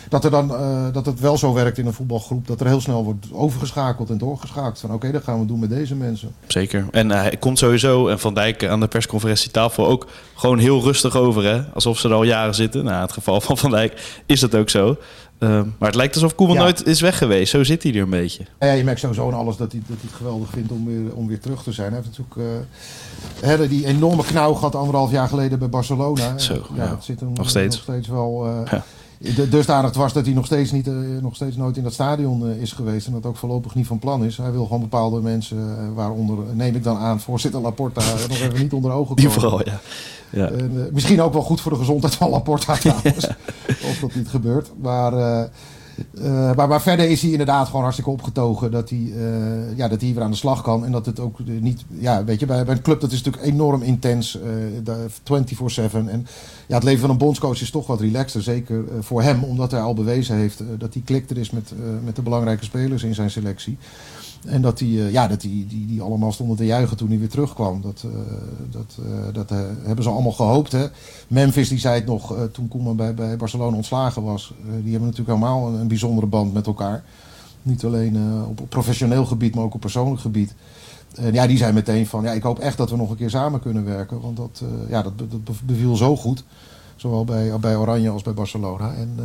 dat, 0.08 0.24
er 0.24 0.30
dan, 0.30 0.48
dat 0.92 1.06
het 1.06 1.20
wel 1.20 1.38
zo 1.38 1.52
werkt 1.52 1.78
in 1.78 1.86
een 1.86 1.92
voetbalgroep 1.92 2.46
dat 2.46 2.60
er 2.60 2.66
heel 2.66 2.80
snel 2.80 3.04
wordt 3.04 3.26
overgeschakeld 3.32 4.10
en 4.10 4.18
doorgeschakeld. 4.18 4.78
Van 4.78 4.92
oké, 4.92 5.12
dat 5.12 5.24
gaan 5.24 5.40
we 5.40 5.46
doen 5.46 5.58
met 5.58 5.70
deze 5.70 5.94
mensen. 5.94 6.34
Zeker. 6.46 6.86
En 6.90 7.10
hij 7.10 7.36
komt 7.36 7.58
sowieso, 7.58 8.08
en 8.08 8.18
Van 8.18 8.34
Dijk 8.34 8.66
aan 8.66 8.80
de 8.80 8.88
persconferentietafel 8.88 9.86
ook 9.86 10.06
gewoon 10.34 10.58
heel 10.58 10.82
rustig 10.82 11.16
over. 11.16 11.44
Hè? 11.44 11.62
Alsof 11.74 11.98
ze 11.98 12.08
er 12.08 12.14
al 12.14 12.22
jaren 12.22 12.54
zitten. 12.54 12.84
Nou, 12.84 12.96
in 12.96 13.02
het 13.02 13.12
geval 13.12 13.40
van 13.40 13.58
Van 13.58 13.70
Dijk 13.70 14.22
is 14.26 14.40
dat 14.40 14.54
ook 14.54 14.70
zo. 14.70 14.96
Uh, 15.38 15.48
maar 15.78 15.88
het 15.88 15.94
lijkt 15.94 16.14
alsof 16.14 16.34
Koeman 16.34 16.56
ja. 16.56 16.62
nooit 16.62 16.86
is 16.86 17.00
weg 17.00 17.18
geweest. 17.18 17.50
Zo 17.50 17.64
zit 17.64 17.82
hij 17.82 17.94
er 17.94 18.00
een 18.00 18.10
beetje. 18.10 18.44
Ja, 18.60 18.72
je 18.72 18.84
merkt 18.84 19.00
sowieso 19.00 19.26
aan 19.26 19.38
alles 19.38 19.56
dat 19.56 19.72
hij, 19.72 19.80
dat 19.80 19.96
hij 20.00 20.08
het 20.08 20.16
geweldig 20.16 20.50
vindt 20.50 20.72
om 20.72 20.86
weer, 20.86 21.14
om 21.14 21.26
weer 21.26 21.40
terug 21.40 21.62
te 21.62 21.72
zijn. 21.72 21.92
Hij 21.92 22.02
heeft 22.02 22.18
natuurlijk 22.18 22.66
uh, 23.62 23.68
die 23.68 23.86
enorme 23.86 24.24
knauw 24.24 24.54
gehad 24.54 24.74
anderhalf 24.74 25.10
jaar 25.10 25.28
geleden 25.28 25.58
bij 25.58 25.68
Barcelona. 25.68 26.38
Zo, 26.38 26.54
ja, 26.54 26.84
ja. 26.84 26.90
dat 26.90 27.04
zit 27.04 27.20
hem 27.20 27.32
nog 27.32 27.48
steeds, 27.48 27.74
nog 27.74 27.84
steeds 27.84 28.08
wel... 28.08 28.46
Uh, 28.46 28.60
ja. 28.70 28.84
Dusdanig 29.50 29.94
was 29.94 30.12
dat 30.12 30.24
hij 30.24 30.34
nog 30.34 30.46
steeds, 30.46 30.72
niet, 30.72 30.86
uh, 30.86 30.94
nog 31.20 31.34
steeds 31.34 31.56
nooit 31.56 31.76
in 31.76 31.82
dat 31.82 31.92
stadion 31.92 32.50
uh, 32.50 32.62
is 32.62 32.72
geweest. 32.72 33.06
En 33.06 33.12
dat 33.12 33.26
ook 33.26 33.36
voorlopig 33.36 33.74
niet 33.74 33.86
van 33.86 33.98
plan 33.98 34.24
is. 34.24 34.36
Hij 34.36 34.52
wil 34.52 34.64
gewoon 34.64 34.80
bepaalde 34.80 35.20
mensen, 35.20 35.94
waaronder 35.94 36.38
neem 36.54 36.74
ik 36.74 36.82
dan 36.82 36.96
aan, 36.96 37.20
voorzitter 37.20 37.60
Laporta, 37.60 38.00
nog 38.28 38.38
even 38.38 38.60
niet 38.60 38.72
onder 38.72 38.90
ogen 38.90 39.06
komen. 39.14 39.22
Die 39.22 39.40
vooral, 39.40 39.64
ja. 39.64 39.80
ja. 40.30 40.50
En, 40.50 40.90
misschien 40.92 41.22
ook 41.22 41.32
wel 41.32 41.42
goed 41.42 41.60
voor 41.60 41.72
de 41.72 41.78
gezondheid 41.78 42.14
van 42.14 42.30
Laporta 42.30 42.76
trouwens. 42.78 43.26
Of 43.90 43.98
dat 44.00 44.14
niet 44.14 44.28
gebeurt. 44.28 44.70
Maar 44.80 45.48
Uh, 46.12 46.54
maar, 46.54 46.68
maar, 46.68 46.82
verder 46.82 47.10
is 47.10 47.22
hij 47.22 47.30
inderdaad 47.30 47.66
gewoon 47.66 47.82
hartstikke 47.82 48.10
opgetogen 48.10 48.70
dat 48.70 48.90
hij, 48.90 48.98
uh, 48.98 49.76
ja, 49.76 49.88
dat 49.88 50.00
hij 50.00 50.14
weer 50.14 50.22
aan 50.22 50.30
de 50.30 50.36
slag 50.36 50.62
kan. 50.62 50.84
En 50.84 50.92
dat 50.92 51.06
het 51.06 51.20
ook 51.20 51.38
niet, 51.44 51.84
ja, 51.88 52.24
weet 52.24 52.40
je, 52.40 52.46
bij, 52.46 52.64
bij 52.64 52.74
een 52.74 52.82
club 52.82 53.00
dat 53.00 53.12
is 53.12 53.22
natuurlijk 53.22 53.52
enorm 53.52 53.82
intens, 53.82 54.38
uh, 54.84 54.94
24-7. 55.22 56.08
En 56.08 56.26
ja, 56.66 56.74
het 56.74 56.84
leven 56.84 57.00
van 57.00 57.10
een 57.10 57.18
bondscoach 57.18 57.60
is 57.60 57.70
toch 57.70 57.86
wat 57.86 58.00
relaxter, 58.00 58.42
zeker 58.42 58.84
voor 59.00 59.22
hem, 59.22 59.44
omdat 59.44 59.70
hij 59.70 59.80
al 59.80 59.94
bewezen 59.94 60.36
heeft 60.36 60.62
dat 60.78 60.94
hij 60.94 61.02
klikter 61.04 61.38
is 61.38 61.50
met, 61.50 61.72
met 62.04 62.16
de 62.16 62.22
belangrijke 62.22 62.64
spelers 62.64 63.02
in 63.02 63.14
zijn 63.14 63.30
selectie. 63.30 63.78
En 64.44 64.62
dat 64.62 64.78
die, 64.78 64.98
uh, 64.98 65.12
ja, 65.12 65.28
dat 65.28 65.40
die, 65.40 65.66
die, 65.66 65.86
die 65.86 66.02
allemaal 66.02 66.32
stonden 66.32 66.56
te 66.56 66.66
juichen 66.66 66.96
toen 66.96 67.08
hij 67.08 67.18
weer 67.18 67.28
terugkwam. 67.28 67.80
Dat, 67.80 68.04
uh, 68.06 68.12
dat, 68.70 68.96
uh, 69.00 69.32
dat 69.32 69.50
hebben 69.82 70.04
ze 70.04 70.10
allemaal 70.10 70.32
gehoopt. 70.32 70.72
Hè? 70.72 70.86
Memphis 71.28 71.68
die 71.68 71.78
zei 71.78 71.94
het 71.94 72.06
nog 72.06 72.36
toen 72.52 72.68
Koeman 72.68 72.96
bij, 72.96 73.14
bij 73.14 73.36
Barcelona 73.36 73.76
ontslagen 73.76 74.22
was. 74.22 74.54
die 74.62 74.90
hebben 74.90 75.08
natuurlijk 75.08 75.38
helemaal 75.38 75.68
een, 75.68 75.74
een, 75.74 75.88
bijzondere 75.88 76.26
band 76.26 76.52
met 76.52 76.66
elkaar. 76.66 77.04
Niet 77.62 77.84
alleen 77.84 78.42
op, 78.48 78.60
op 78.60 78.68
professioneel 78.68 79.26
gebied, 79.26 79.54
maar 79.54 79.64
ook 79.64 79.74
op 79.74 79.80
persoonlijk 79.80 80.20
gebied. 80.20 80.54
En 81.14 81.32
ja, 81.32 81.46
die 81.46 81.56
zei 81.56 81.72
meteen 81.72 82.06
van, 82.06 82.22
ja, 82.22 82.32
ik 82.32 82.42
hoop 82.42 82.58
echt 82.58 82.76
dat 82.76 82.90
we 82.90 82.96
nog 82.96 83.10
een 83.10 83.16
keer 83.16 83.30
samen 83.30 83.60
kunnen 83.60 83.84
werken. 83.84 84.20
Want 84.20 84.36
dat, 84.36 84.62
ja, 84.88 85.02
dat, 85.02 85.12
dat 85.18 85.56
beviel 85.64 85.96
zo 85.96 86.16
goed. 86.16 86.44
Zowel 86.96 87.24
bij, 87.24 87.58
bij 87.60 87.76
Oranje 87.76 88.10
als 88.10 88.22
bij 88.22 88.34
Barcelona. 88.34 88.94
En 88.94 89.18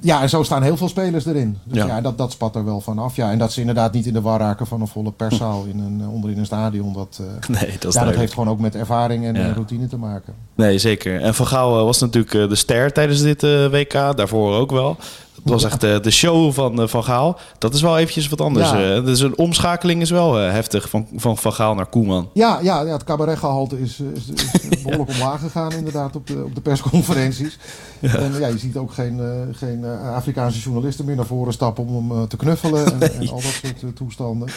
ja, 0.00 0.22
en 0.22 0.28
zo 0.28 0.42
staan 0.42 0.62
heel 0.62 0.76
veel 0.76 0.88
spelers 0.88 1.26
erin. 1.26 1.58
Dus 1.64 1.76
ja, 1.76 1.86
ja 1.86 2.00
dat, 2.00 2.18
dat 2.18 2.32
spat 2.32 2.56
er 2.56 2.64
wel 2.64 2.80
vanaf. 2.80 3.16
Ja, 3.16 3.30
en 3.30 3.38
dat 3.38 3.52
ze 3.52 3.60
inderdaad 3.60 3.92
niet 3.92 4.06
in 4.06 4.12
de 4.12 4.20
war 4.20 4.40
raken 4.40 4.66
van 4.66 4.80
een 4.80 4.86
volle 4.86 5.12
perszaal 5.12 5.64
in 5.64 5.78
een, 5.78 6.08
onderin 6.08 6.38
een 6.38 6.46
stadion. 6.46 6.92
Dat, 6.92 7.20
uh, 7.20 7.26
nee, 7.60 7.76
dat, 7.78 7.92
ja, 7.92 8.04
dat 8.04 8.14
heeft 8.14 8.32
gewoon 8.32 8.48
ook 8.48 8.60
met 8.60 8.74
ervaring 8.74 9.24
en 9.24 9.34
ja. 9.34 9.52
routine 9.52 9.86
te 9.86 9.96
maken. 9.96 10.34
Nee, 10.54 10.78
zeker. 10.78 11.20
En 11.20 11.34
Van 11.34 11.46
Gaal 11.46 11.84
was 11.84 12.00
natuurlijk 12.00 12.48
de 12.48 12.54
ster 12.54 12.92
tijdens 12.92 13.22
dit 13.22 13.42
uh, 13.42 13.66
WK. 13.66 13.92
Daarvoor 13.92 14.54
ook 14.54 14.70
wel. 14.70 14.96
Dat 15.44 15.52
was 15.52 15.64
echt 15.64 15.80
de 15.80 16.10
show 16.10 16.52
van 16.52 16.88
Van 16.88 17.04
Gaal. 17.04 17.38
Dat 17.58 17.74
is 17.74 17.82
wel 17.82 17.98
eventjes 17.98 18.28
wat 18.28 18.40
anders. 18.40 18.70
Ja. 18.70 19.00
dus 19.00 19.20
een 19.20 19.38
omschakeling 19.38 20.00
is 20.00 20.10
wel 20.10 20.34
heftig 20.34 20.88
van, 20.88 21.06
van 21.16 21.36
Van 21.36 21.52
Gaal 21.52 21.74
naar 21.74 21.86
Koeman. 21.86 22.28
Ja, 22.32 22.58
ja, 22.62 22.80
ja 22.80 22.92
het 22.92 23.04
cabaretgehalte 23.04 23.80
is, 23.80 24.00
is, 24.00 24.28
is 24.28 24.82
behoorlijk 24.82 25.10
omlaag 25.10 25.40
gegaan 25.40 25.72
inderdaad 25.72 26.16
op 26.16 26.26
de, 26.26 26.42
op 26.44 26.54
de 26.54 26.60
persconferenties. 26.60 27.58
Ja. 27.98 28.14
En 28.14 28.32
ja, 28.38 28.46
je 28.46 28.58
ziet 28.58 28.76
ook 28.76 28.92
geen, 28.92 29.20
geen 29.52 29.84
Afrikaanse 30.14 30.60
journalisten 30.60 31.04
meer 31.04 31.16
naar 31.16 31.26
voren 31.26 31.52
stappen 31.52 31.86
om 31.86 32.10
hem 32.10 32.28
te 32.28 32.36
knuffelen 32.36 32.86
en, 32.86 33.12
en, 33.12 33.28
al 33.28 33.40
dat 33.40 33.60
soort 33.80 33.96
toestanden. 33.96 34.48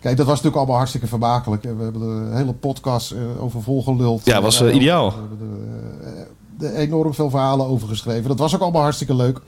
Kijk, 0.00 0.16
dat 0.16 0.26
was 0.26 0.34
natuurlijk 0.34 0.56
allemaal 0.56 0.76
hartstikke 0.76 1.06
vermakelijk. 1.06 1.62
We 1.62 1.82
hebben 1.82 2.00
de 2.00 2.36
hele 2.36 2.52
podcast 2.52 3.14
over 3.40 3.62
volgeluld. 3.62 4.24
Ja, 4.24 4.42
was 4.42 4.62
uh, 4.62 4.74
ideaal. 4.74 5.10
We 5.10 5.16
hebben 5.16 6.28
er 6.60 6.74
enorm 6.74 7.14
veel 7.14 7.30
verhalen 7.30 7.66
over 7.66 7.88
geschreven. 7.88 8.28
Dat 8.28 8.38
was 8.38 8.54
ook 8.54 8.60
allemaal 8.60 8.82
hartstikke 8.82 9.14
leuk. 9.14 9.40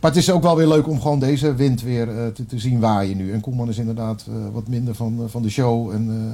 Maar 0.00 0.10
het 0.10 0.20
is 0.20 0.30
ook 0.30 0.42
wel 0.42 0.56
weer 0.56 0.68
leuk 0.68 0.88
om 0.88 1.00
gewoon 1.00 1.18
deze 1.18 1.54
wind 1.54 1.82
weer 1.82 2.08
uh, 2.08 2.26
te, 2.26 2.46
te, 2.46 2.58
zien 2.58 2.80
waaien 2.80 3.16
nu. 3.16 3.32
En 3.32 3.40
Koeman 3.40 3.68
is 3.68 3.78
inderdaad 3.78 4.26
wat 4.52 4.68
minder 4.68 4.94
van, 4.94 5.22
van 5.26 5.42
de 5.42 5.50
show. 5.50 5.90
En 5.90 6.32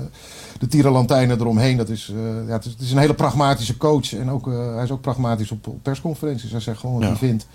de 0.59 0.67
tierenlantijnen 0.67 1.41
eromheen. 1.41 1.77
Dat 1.77 1.89
is, 1.89 2.13
ja, 2.47 2.53
het 2.53 2.65
is, 2.65 2.73
het, 2.73 2.81
is, 2.81 2.93
een 2.93 2.99
hele 2.99 3.15
pragmatische 3.15 3.77
coach. 3.77 4.15
En 4.15 4.31
ook, 4.31 4.47
hij 4.47 4.83
is 4.83 4.91
ook 4.91 5.01
pragmatisch 5.01 5.51
op, 5.51 5.67
op 5.67 5.83
persconferenties. 5.83 6.51
Hij 6.51 6.61
zegt 6.61 6.79
gewoon 6.79 6.99
wat 6.99 7.09
hij 7.09 7.17
vindt 7.17 7.47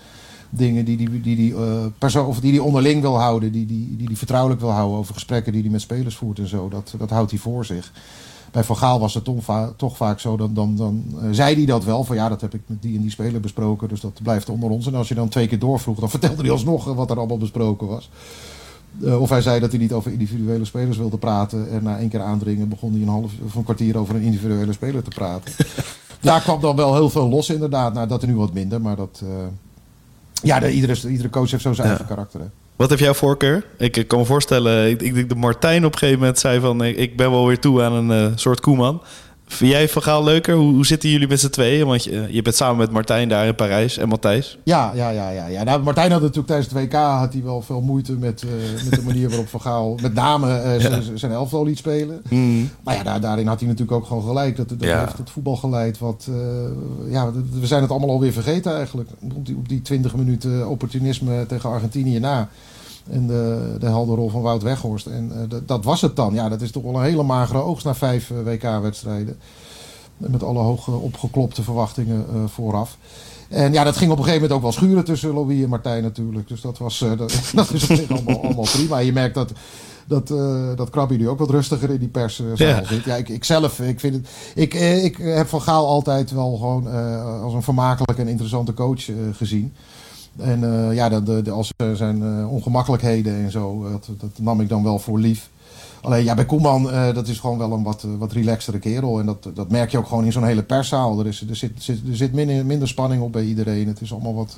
dingen 0.50 0.84
die 0.84 0.96
die, 0.96 1.20
die, 1.20 1.36
die, 1.36 1.52
uh, 1.52 1.84
persoon, 1.98 2.26
of 2.26 2.40
die, 2.40 2.52
die 2.52 2.62
onderling 2.62 3.00
wil 3.00 3.20
houden, 3.20 3.52
die, 3.52 3.66
die, 3.66 3.96
die 3.96 4.06
die 4.06 4.16
vertrouwelijk 4.16 4.60
wil 4.60 4.70
houden 4.70 4.98
over 4.98 5.14
gesprekken 5.14 5.52
die 5.52 5.62
hij 5.62 5.70
met 5.70 5.80
spelers 5.80 6.16
voert 6.16 6.38
en 6.38 6.48
zo. 6.48 6.68
Dat, 6.68 6.94
dat 6.98 7.10
houdt 7.10 7.30
hij 7.30 7.40
voor 7.40 7.64
zich. 7.64 7.92
Bij 8.56 8.64
Van 8.64 8.76
Gaal 8.76 9.00
was 9.00 9.14
het 9.14 9.24
toch, 9.24 9.44
va 9.44 9.72
toch 9.76 9.96
vaak 9.96 10.20
zo, 10.20 10.36
dan, 10.36 10.54
dan, 10.54 10.76
dan 10.76 11.04
uh, 11.14 11.28
zei 11.30 11.54
hij 11.54 11.64
dat 11.64 11.84
wel, 11.84 12.04
van 12.04 12.16
ja, 12.16 12.28
dat 12.28 12.40
heb 12.40 12.54
ik 12.54 12.60
met 12.66 12.82
die 12.82 12.96
en 12.96 13.02
die 13.02 13.10
speler 13.10 13.40
besproken, 13.40 13.88
dus 13.88 14.00
dat 14.00 14.22
blijft 14.22 14.48
onder 14.48 14.70
ons. 14.70 14.86
En 14.86 14.94
als 14.94 15.08
je 15.08 15.14
dan 15.14 15.28
twee 15.28 15.48
keer 15.48 15.58
doorvroeg, 15.58 15.98
dan 15.98 16.10
vertelde 16.16 16.42
hij 16.42 16.50
alsnog 16.50 16.84
wat 16.84 17.10
er 17.10 17.18
allemaal 17.18 17.38
besproken 17.38 17.86
was. 17.86 18.10
Uh, 19.00 19.20
of 19.20 19.28
hij 19.28 19.40
zei 19.40 19.60
dat 19.60 19.70
hij 19.70 19.80
niet 19.80 19.92
over 19.92 20.12
individuele 20.12 20.64
spelers 20.64 20.96
wilde 20.96 21.18
praten. 21.18 21.70
En 21.70 21.82
na 21.82 21.98
één 21.98 22.08
keer 22.08 22.22
aandringen 22.22 22.68
begon 22.68 22.92
hij 22.92 23.00
een 23.00 23.08
half 23.08 23.32
of 23.44 23.54
een 23.54 23.64
kwartier 23.64 23.98
over 23.98 24.14
een 24.14 24.22
individuele 24.22 24.72
speler 24.72 25.02
te 25.02 25.10
praten. 25.10 25.52
Daar 26.20 26.40
kwam 26.40 26.60
dan 26.60 26.76
wel 26.76 26.94
heel 26.94 27.10
veel 27.10 27.28
los 27.28 27.50
inderdaad. 27.50 27.94
Nou, 27.94 28.08
dat 28.08 28.22
er 28.22 28.28
nu 28.28 28.36
wat 28.36 28.52
minder, 28.52 28.80
maar 28.80 28.96
dat, 28.96 29.20
uh, 29.24 29.30
ja, 30.42 30.60
de, 30.60 30.72
iedere, 30.72 31.08
iedere 31.08 31.30
coach 31.30 31.50
heeft 31.50 31.62
zo 31.62 31.72
zijn 31.72 31.88
eigen 31.88 32.06
karakter. 32.06 32.40
Hè. 32.40 32.46
Wat 32.76 32.90
heb 32.90 32.98
jouw 32.98 33.14
voorkeur? 33.14 33.64
Ik, 33.78 33.96
ik, 33.96 34.08
kan 34.08 34.18
me 34.18 34.24
voorstellen, 34.24 34.90
ik 34.90 35.14
denk 35.14 35.28
dat 35.28 35.38
Martijn 35.38 35.84
op 35.84 35.92
een 35.92 35.98
gegeven 35.98 36.20
moment 36.20 36.38
zei 36.38 36.60
van... 36.60 36.84
ik 36.84 37.16
ben 37.16 37.30
wel 37.30 37.46
weer 37.46 37.58
toe 37.58 37.82
aan 37.82 37.92
een 37.92 38.30
uh, 38.30 38.32
soort 38.34 38.60
Koeman. 38.60 39.02
Vind 39.46 39.72
jij 39.72 39.88
Van 39.88 40.24
leuker? 40.24 40.54
Hoe, 40.54 40.74
hoe 40.74 40.86
zitten 40.86 41.08
jullie 41.10 41.28
met 41.28 41.40
z'n 41.40 41.48
tweeën? 41.48 41.86
Want 41.86 42.04
je, 42.04 42.26
je, 42.30 42.42
bent 42.42 42.56
samen 42.56 42.76
met 42.76 42.90
Martijn 42.90 43.28
daar 43.28 43.46
in 43.46 43.54
Parijs 43.54 43.98
en 43.98 44.08
Matthijs. 44.08 44.58
Ja, 44.62 44.92
ja, 44.94 45.10
ja. 45.10 45.30
ja, 45.30 45.46
ja. 45.46 45.62
Nou, 45.62 45.82
Martijn 45.82 46.10
had 46.10 46.20
natuurlijk 46.20 46.46
tijdens 46.46 46.68
het 46.72 46.82
WK 46.82 46.92
had 46.92 47.32
hij 47.32 47.42
wel 47.42 47.62
veel 47.62 47.80
moeite 47.80 48.12
met, 48.12 48.42
uh, 48.42 48.50
met 48.84 48.94
de 48.94 49.04
manier 49.06 49.28
waarop 49.28 49.48
Van 49.48 49.60
Gaal 49.60 49.98
met 50.02 50.14
name 50.14 50.62
uh, 50.64 50.80
ja. 50.80 51.00
zijn 51.14 51.32
elftal 51.32 51.64
liet 51.64 51.78
spelen. 51.78 52.22
Mm. 52.28 52.70
Maar 52.82 52.94
ja, 52.94 53.02
daar, 53.02 53.20
daarin 53.20 53.46
had 53.46 53.58
hij 53.58 53.68
natuurlijk 53.68 53.96
ook 53.96 54.06
gewoon 54.06 54.22
gelijk. 54.22 54.56
Dat, 54.56 54.68
dat 54.68 54.82
ja. 54.82 55.00
heeft 55.00 55.18
het 55.18 55.30
voetbal 55.30 55.56
geleid. 55.56 55.98
Wat, 55.98 56.26
uh, 56.30 57.12
ja, 57.12 57.32
we 57.60 57.66
zijn 57.66 57.82
het 57.82 57.90
allemaal 57.90 58.10
alweer 58.10 58.32
vergeten 58.32 58.74
eigenlijk. 58.74 59.10
Op 59.34 59.46
die, 59.46 59.56
op 59.56 59.68
die 59.68 59.82
20 59.82 60.14
minuten 60.14 60.68
opportunisme 60.68 61.46
tegen 61.46 61.70
Argentinië 61.70 62.18
na. 62.18 62.48
En 63.10 63.26
de, 63.26 63.76
de 63.78 63.88
rol 63.88 64.28
van 64.28 64.42
Wout 64.42 64.62
Weghorst. 64.62 65.06
En 65.06 65.32
uh, 65.34 65.58
dat 65.66 65.84
was 65.84 66.00
het 66.00 66.16
dan. 66.16 66.34
Ja, 66.34 66.48
dat 66.48 66.60
is 66.60 66.70
toch 66.70 66.82
wel 66.82 66.94
een 66.94 67.02
hele 67.02 67.22
magere 67.22 67.58
oogst 67.58 67.84
na 67.84 67.94
vijf 67.94 68.30
uh, 68.30 68.38
WK-wedstrijden. 68.44 69.38
Met 70.16 70.42
alle 70.42 70.58
hoge 70.58 70.90
opgeklopte 70.90 71.62
verwachtingen 71.62 72.26
uh, 72.34 72.44
vooraf. 72.46 72.96
En 73.48 73.72
ja, 73.72 73.84
dat 73.84 73.96
ging 73.96 74.10
op 74.10 74.18
een 74.18 74.24
gegeven 74.24 74.48
moment 74.48 74.64
ook 74.64 74.72
wel 74.72 74.80
schuren 74.82 75.04
tussen 75.04 75.34
Louis 75.34 75.62
en 75.62 75.68
Martijn 75.68 76.02
natuurlijk. 76.02 76.48
Dus 76.48 76.60
dat, 76.60 76.78
was, 76.78 76.98
dat, 76.98 77.18
dat 77.54 77.72
is 77.72 78.08
allemaal, 78.08 78.42
allemaal 78.42 78.64
prima. 78.64 78.98
Je 78.98 79.12
merkt 79.12 79.34
dat 79.34 79.52
dat, 80.06 80.30
uh, 80.30 80.76
dat 80.76 80.90
Krabby 80.90 81.16
nu 81.16 81.28
ook 81.28 81.38
wat 81.38 81.50
rustiger 81.50 81.90
in 81.90 81.98
die 81.98 82.08
pers 82.08 82.38
uh, 82.38 82.54
ja. 82.54 82.84
zit. 82.84 83.04
Ja, 83.04 83.14
ik, 83.14 83.28
ik 83.28 83.44
zelf, 83.44 83.80
ik 83.80 84.00
vind 84.00 84.14
het. 84.14 84.28
Ik, 84.54 84.74
ik 84.74 85.16
heb 85.16 85.48
Van 85.48 85.62
Gaal 85.62 85.86
altijd 85.86 86.30
wel 86.30 86.56
gewoon 86.56 86.86
als 87.42 87.54
een 87.54 87.62
vermakelijke 87.62 88.22
en 88.22 88.28
interessante 88.28 88.74
coach 88.74 89.04
gezien. 89.32 89.74
En 90.38 90.62
uh, 90.62 90.94
ja, 90.94 91.20
de, 91.20 91.50
als 91.50 91.72
er 91.76 91.96
zijn 91.96 92.22
uh, 92.22 92.52
ongemakkelijkheden 92.52 93.34
en 93.34 93.50
zo, 93.50 93.90
dat, 93.90 94.08
dat, 94.20 94.30
nam 94.40 94.60
ik 94.60 94.68
dan 94.68 94.82
wel 94.82 94.98
voor 94.98 95.18
lief. 95.18 95.50
Alleen 96.00 96.24
ja, 96.24 96.34
bij 96.34 96.44
Koeman, 96.44 96.82
dat 97.14 97.28
is 97.28 97.38
gewoon 97.38 97.58
wel 97.58 97.72
een 97.72 97.82
wat, 97.82 98.06
wat 98.18 98.32
relaxtere 98.32 98.78
kerel. 98.78 99.18
En 99.20 99.26
dat, 99.26 99.48
dat 99.54 99.70
merk 99.70 99.90
je 99.90 99.98
ook 99.98 100.06
gewoon 100.06 100.24
in 100.24 100.32
zo'n 100.32 100.44
hele 100.44 100.62
perszaal. 100.62 101.18
Er, 101.18 101.26
is, 101.26 101.48
er 101.48 101.56
zit, 101.56 101.72
zit, 101.78 101.98
er 102.08 102.16
zit 102.16 102.32
minder, 102.32 102.66
minder 102.66 102.88
spanning 102.88 103.22
op 103.22 103.32
bij 103.32 103.44
iedereen. 103.44 103.86
Het 103.86 104.00
is 104.00 104.12
allemaal 104.12 104.34
wat, 104.34 104.56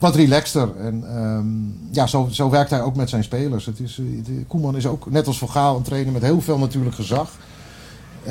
wat 0.00 0.14
relaxter. 0.14 0.76
En 0.76 1.16
um, 1.16 1.76
ja, 1.90 2.06
zo, 2.06 2.28
zo 2.30 2.50
werkt 2.50 2.70
hij 2.70 2.82
ook 2.82 2.96
met 2.96 3.08
zijn 3.08 3.24
spelers. 3.24 3.66
Het 3.66 3.80
is, 3.80 4.00
Koeman 4.46 4.76
is 4.76 4.86
ook, 4.86 5.10
net 5.10 5.26
als 5.26 5.38
Van 5.38 5.50
Gaal, 5.50 5.76
een 5.76 5.82
trainer 5.82 6.12
met 6.12 6.22
heel 6.22 6.40
veel 6.40 6.58
natuurlijk 6.58 6.94
gezag. 6.94 7.30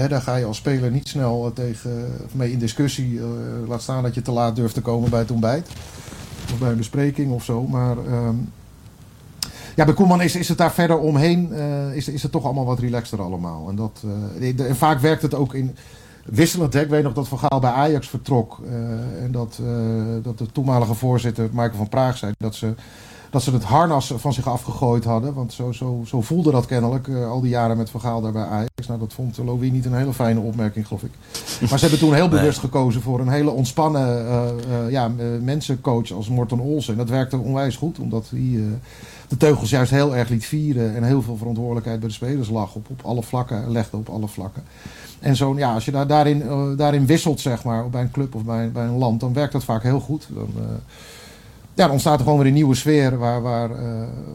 Daar 0.08 0.22
ga 0.22 0.36
je 0.36 0.46
als 0.46 0.58
speler 0.58 0.92
niet 0.92 1.08
snel 1.08 1.52
tegen, 1.54 2.12
mee 2.32 2.52
in 2.52 2.60
discussie. 2.60 3.20
laat 3.68 3.82
staan 3.82 4.04
dat 4.04 4.16
je 4.16 4.22
te 4.22 4.32
laat 4.32 4.56
durft 4.56 4.74
te 4.74 4.82
komen 4.82 5.10
bij 5.10 5.20
het 5.20 5.32
ontbijt 5.32 5.70
of 6.54 6.60
bij 6.60 6.70
een 6.70 6.78
bespreking 6.78 7.32
of 7.32 7.44
zo. 7.44 7.68
Maar 7.68 7.98
um, 7.98 8.52
ja, 9.76 9.86
bij 9.86 9.94
Koeman 9.94 10.22
is, 10.22 10.36
is 10.36 10.48
het 10.48 10.58
daar 10.58 10.72
verder 10.74 11.00
omheen, 11.00 11.50
uh, 11.52 11.96
is, 11.96 12.08
is 12.08 12.24
het 12.24 12.32
toch 12.32 12.44
allemaal 12.44 12.66
wat 12.66 12.80
relaxter 12.80 13.22
allemaal. 13.22 13.70
En, 13.70 13.76
dat, 13.76 14.04
uh, 14.40 14.60
en 14.68 14.76
vaak 14.76 15.00
werkt 15.00 15.22
het 15.22 15.34
ook 15.34 15.54
in 15.54 15.76
wisselend. 16.26 16.76
Ik 16.76 16.90
weet 16.90 17.04
nog 17.04 17.14
dat 17.14 17.28
Van 17.28 17.40
Gaal 17.40 17.60
bij 17.60 17.72
Ajax 17.72 18.08
vertrok. 18.08 18.60
Uh, 18.66 18.72
en 19.24 19.32
dat, 19.32 19.62
dat 20.24 20.38
de 20.38 20.52
toenmalige 20.52 20.94
voorzitter, 20.94 21.50
Michael 21.52 21.78
van 21.78 21.90
Praag, 21.90 22.18
zei 22.18 22.34
dat 22.38 22.56
ze 22.56 22.74
dat 23.30 23.44
ze 23.44 23.52
het 23.52 23.64
harnas 23.64 24.14
van 24.16 24.34
zich 24.34 24.48
afgegooid 24.48 25.04
hadden. 25.04 25.34
Want 25.34 25.54
zo, 25.54 25.72
zo, 25.72 26.02
zo 26.06 26.22
voelde 26.22 26.52
dat 26.52 26.66
kennelijk 26.66 27.08
uh, 27.08 27.30
al 27.30 27.42
die 27.42 27.50
jaren 27.50 27.78
met 27.78 27.90
Vergaal 27.90 28.22
daar 28.22 28.32
bij 28.32 28.46
Ajax. 28.46 28.88
Nou, 28.88 29.00
dat 29.00 29.14
vond 29.14 29.38
Louis 29.38 29.72
niet 29.72 29.86
een 29.86 29.94
hele 29.94 30.14
fijne 30.14 30.40
opmerking, 30.40 30.88
geloof 30.88 31.04
ik. 31.04 31.12
Maar 31.70 31.80
ze 31.80 31.86
hebben 31.86 32.00
toen 32.00 32.14
heel 32.14 32.30
bewust 32.30 32.60
gekozen 32.60 33.02
voor 33.02 33.20
een 33.20 33.30
hele 33.30 33.50
ontspannen 33.50 34.26
uh, 34.26 34.92
ja, 34.92 35.12
mensencoach 35.42 36.12
als 36.12 36.30
Morton 36.30 36.60
Olsen. 36.60 36.94
En 36.94 37.00
dat 37.00 37.10
werkte 37.10 37.38
onwijs 37.38 37.76
goed, 37.76 38.00
omdat 38.00 38.30
hij 38.30 38.64
de 39.28 39.38
teugels 39.38 39.70
juist 39.70 39.92
heel 39.92 40.16
erg 40.16 40.30
liet 40.30 40.46
vieren. 40.46 40.96
En 40.96 41.04
heel 41.04 41.22
veel 41.22 41.38
verantwoordelijkheid 41.38 42.00
bij 42.00 42.08
de 42.08 42.14
spelers 42.14 42.50
lag 42.50 42.76
op, 42.76 42.90
op 42.90 43.02
alle 43.04 43.24
vlakken, 43.24 43.72
legde 43.72 43.98
op 43.98 44.10
alle 44.10 44.28
vlakken. 44.28 44.64
En 45.20 45.36
zo, 45.36 45.58
ja, 45.58 45.74
als 45.74 45.86
je 45.86 45.92
daar, 45.92 46.08
daarin, 46.08 46.44
daarin 46.78 47.06
wisselt, 47.06 47.40
zeg 47.40 47.64
maar, 47.64 47.90
bij 47.90 48.02
een 48.02 48.12
club 48.12 48.36
of 48.36 48.44
bij, 48.44 48.72
bij 48.72 48.86
een 48.86 48.98
land, 48.98 49.20
dan 49.20 49.34
werkt 49.34 49.54
dat 49.54 49.64
vaak 49.64 49.84
heel 49.84 50.00
goed. 50.00 50.28
Dan, 50.34 50.50
ja, 51.78 51.84
dan 51.84 51.92
ontstaat 51.92 52.18
er 52.18 52.24
gewoon 52.24 52.40
weer 52.40 52.48
een 52.48 52.54
nieuwe 52.54 52.76
sfeer 52.76 53.18
waar, 53.18 53.42
waar, 53.42 53.70
uh, 53.70 53.78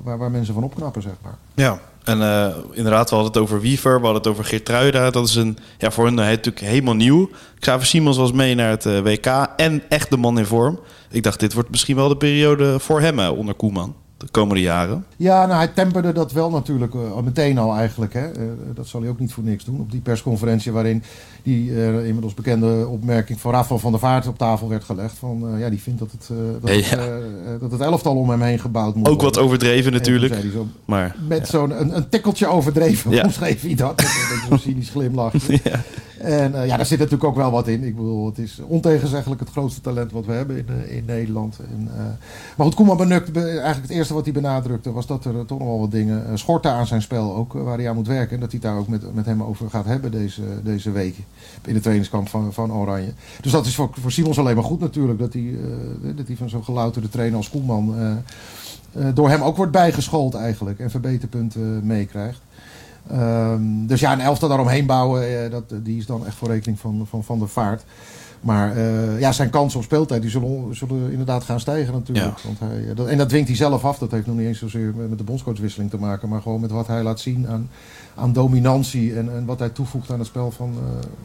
waar, 0.03 0.19
waar 0.19 0.31
mensen 0.31 0.55
van 0.55 0.63
opknappen, 0.63 1.03
zeg 1.03 1.13
maar. 1.23 1.35
Ja, 1.55 1.81
en 2.05 2.19
uh, 2.19 2.47
inderdaad, 2.71 3.09
we 3.11 3.15
hadden 3.15 3.33
het 3.33 3.43
over 3.43 3.61
Wiever, 3.61 3.99
we 3.99 4.05
hadden 4.05 4.23
het 4.23 4.31
over 4.31 4.45
Geertruida. 4.45 5.11
Dat 5.11 5.29
is 5.29 5.35
een, 5.35 5.59
ja, 5.79 5.91
voor 5.91 6.05
hen 6.05 6.15
natuurlijk 6.15 6.61
helemaal 6.61 6.95
nieuw. 6.95 7.31
Xavier 7.59 7.87
Simons 7.87 8.17
was 8.17 8.33
mee 8.33 8.55
naar 8.55 8.71
het 8.71 8.87
uh, 8.87 8.99
WK 9.01 9.27
en 9.57 9.83
echt 9.89 10.11
de 10.11 10.17
man 10.17 10.39
in 10.39 10.47
vorm. 10.47 10.81
Ik 11.11 11.23
dacht, 11.23 11.41
dit 11.41 11.53
wordt 11.53 11.71
misschien 11.71 11.97
wel 11.97 12.09
de 12.09 12.17
periode 12.17 12.79
voor 12.79 13.01
hem 13.01 13.19
onder 13.19 13.55
Koeman 13.55 13.95
de 14.23 14.31
komende 14.31 14.63
jaren? 14.63 15.05
Ja, 15.17 15.47
nou, 15.47 15.59
hij 15.59 15.69
temperde 15.69 16.13
dat 16.13 16.33
wel 16.33 16.51
natuurlijk 16.51 16.95
uh, 16.95 17.21
meteen 17.25 17.59
al 17.59 17.75
eigenlijk. 17.75 18.13
Hè. 18.13 18.39
Uh, 18.39 18.51
dat 18.75 18.87
zal 18.87 19.01
hij 19.01 19.11
ook 19.11 19.19
niet 19.19 19.33
voor 19.33 19.45
niks 19.45 19.65
doen. 19.65 19.81
Op 19.81 19.91
die 19.91 20.01
persconferentie 20.01 20.73
waarin 20.73 21.03
die 21.43 21.71
uh, 21.71 22.07
inmiddels 22.07 22.35
bekende 22.35 22.87
opmerking 22.89 23.41
van 23.41 23.53
Rafael 23.53 23.79
van 23.79 23.91
der 23.91 24.01
Vaart 24.01 24.27
op 24.27 24.39
tafel 24.39 24.69
werd 24.69 24.85
gelegd. 24.85 25.19
Van, 25.19 25.55
ja, 25.59 25.71
die 25.71 25.81
vindt 25.81 25.99
dat 25.99 26.11
het, 26.11 26.31
dat, 26.61 26.89
ja. 26.89 26.99
het, 26.99 27.61
dat 27.61 27.73
het 27.73 27.81
elftal 27.81 28.17
om 28.17 28.31
hem 28.31 28.43
heen 28.43 28.59
gebouwd 28.59 28.95
moet 28.95 29.09
Ook 29.09 29.23
wat 29.23 29.39
overdreven 29.39 29.93
natuurlijk. 29.93 30.35
Zo, 30.53 30.67
maar, 30.85 31.17
met 31.29 31.49
zo'n 31.49 31.81
een, 31.81 31.97
een 31.97 32.09
tikkeltje 32.09 32.47
overdreven 32.47 33.11
ja. 33.11 33.23
omschreef 33.33 33.63
hij 33.63 33.75
dat. 33.75 33.97
dat 33.97 34.09
zo'n 34.49 34.59
cynisch 34.59 34.91
glimlachje. 34.91 35.59
ja. 35.65 35.81
En 36.23 36.53
uh, 36.53 36.67
ja, 36.67 36.77
daar 36.77 36.87
zit 36.87 36.99
natuurlijk 36.99 37.25
ook 37.25 37.37
wel 37.37 37.51
wat 37.51 37.69
in. 37.69 37.85
Ik 37.85 37.97
bedoel, 37.97 38.27
het 38.27 38.39
is 38.39 38.61
ontegenzeggelijk 38.67 39.41
het 39.41 39.51
grootste 39.51 39.81
talent 39.81 40.13
wat 40.13 40.27
we 40.27 40.33
hebben 40.33 40.57
in, 40.57 40.67
uh, 40.69 40.97
in 40.97 41.05
Nederland. 41.05 41.59
En, 41.59 41.89
uh, 41.97 42.03
maar 42.57 42.67
goed, 42.67 42.75
Koeman 42.75 42.97
benukt, 42.97 43.37
eigenlijk 43.37 43.83
het 43.83 43.91
eerste 43.91 44.15
wat 44.15 44.25
hij 44.25 44.33
benadrukte 44.33 44.93
was 44.93 45.07
dat 45.07 45.25
er 45.25 45.47
toch 45.47 45.59
nog 45.59 45.69
wel 45.69 45.81
wat 45.81 45.91
dingen 45.91 46.39
schorten 46.39 46.71
aan 46.71 46.87
zijn 46.87 47.03
spel 47.03 47.35
ook, 47.35 47.53
waar 47.53 47.77
hij 47.77 47.89
aan 47.89 47.95
moet 47.95 48.07
werken. 48.07 48.35
En 48.35 48.41
dat 48.41 48.51
hij 48.51 48.61
daar 48.61 48.77
ook 48.77 48.89
met, 48.89 49.15
met 49.15 49.27
hem 49.27 49.43
over 49.43 49.71
gaat 49.71 49.85
hebben 49.85 50.11
deze, 50.11 50.43
deze 50.63 50.91
week 50.91 51.17
in 51.65 51.75
de 51.75 51.81
trainingskamp 51.81 52.29
van, 52.29 52.53
van 52.53 52.73
Oranje. 52.73 53.13
Dus 53.41 53.53
dat 53.53 53.67
is 53.67 53.75
voor, 53.75 53.91
voor 54.01 54.13
Simons 54.13 54.39
alleen 54.39 54.55
maar 54.55 54.65
goed 54.65 54.81
natuurlijk, 54.81 55.19
dat 55.19 55.33
hij, 55.33 55.55
dat 56.17 56.27
hij 56.27 56.37
van 56.37 56.49
zo'n 56.49 56.65
gelouterde 56.65 57.09
trainer 57.09 57.37
als 57.37 57.51
Koeman 57.51 57.95
door 59.15 59.29
hem 59.29 59.43
ook 59.43 59.57
wordt 59.57 59.73
bijgeschoold 59.73 60.35
eigenlijk 60.35 60.79
en 60.79 60.91
verbeterpunten 60.91 61.87
meekrijgt. 61.87 62.41
Um, 63.13 63.87
dus 63.87 64.01
ja, 64.01 64.13
een 64.13 64.21
elftal 64.21 64.49
daaromheen 64.49 64.87
bouwen, 64.87 65.31
uh, 65.31 65.51
dat, 65.51 65.65
die 65.83 65.99
is 65.99 66.07
dan 66.07 66.27
echt 66.27 66.37
voor 66.37 66.49
rekening 66.49 66.79
van 66.79 67.07
Van, 67.09 67.25
van 67.25 67.39
de 67.39 67.47
Vaart. 67.47 67.85
Maar 68.43 68.77
uh, 68.77 69.21
ja, 69.21 69.33
zijn 69.33 69.51
kansen 69.51 69.79
op 69.79 69.85
speeltijd 69.85 70.23
die 70.23 70.31
zullen, 70.31 70.77
zullen 70.77 71.11
inderdaad 71.11 71.45
gaan 71.45 71.61
stijgen 71.61 71.93
natuurlijk. 71.93 72.39
Want 72.45 72.59
hij, 72.59 72.95
dat, 72.95 73.07
en 73.07 73.19
dat 73.19 73.29
dwingt 73.29 73.49
hij 73.49 73.57
zelf 73.57 73.85
af. 73.85 73.99
Dat 73.99 74.11
heeft 74.11 74.27
nog 74.27 74.37
niet 74.37 74.47
eens 74.47 74.59
zozeer 74.59 74.95
met 75.09 75.19
de 75.19 75.25
bondscoachwisseling 75.25 75.91
te 75.91 75.97
maken. 75.97 76.29
Maar 76.29 76.43
gewoon 76.43 76.61
met 76.61 76.71
wat 76.71 76.87
hij 76.87 77.03
laat 77.03 77.21
zien 77.21 77.49
aan, 77.49 77.71
aan 78.15 78.33
dominantie. 78.33 79.15
En, 79.15 79.35
en 79.35 79.45
wat 79.45 79.59
hij 79.59 79.69
toevoegt 79.69 80.11
aan 80.11 80.19
het 80.19 80.29
spel 80.29 80.51
van, 80.51 80.75
uh, 80.75 80.81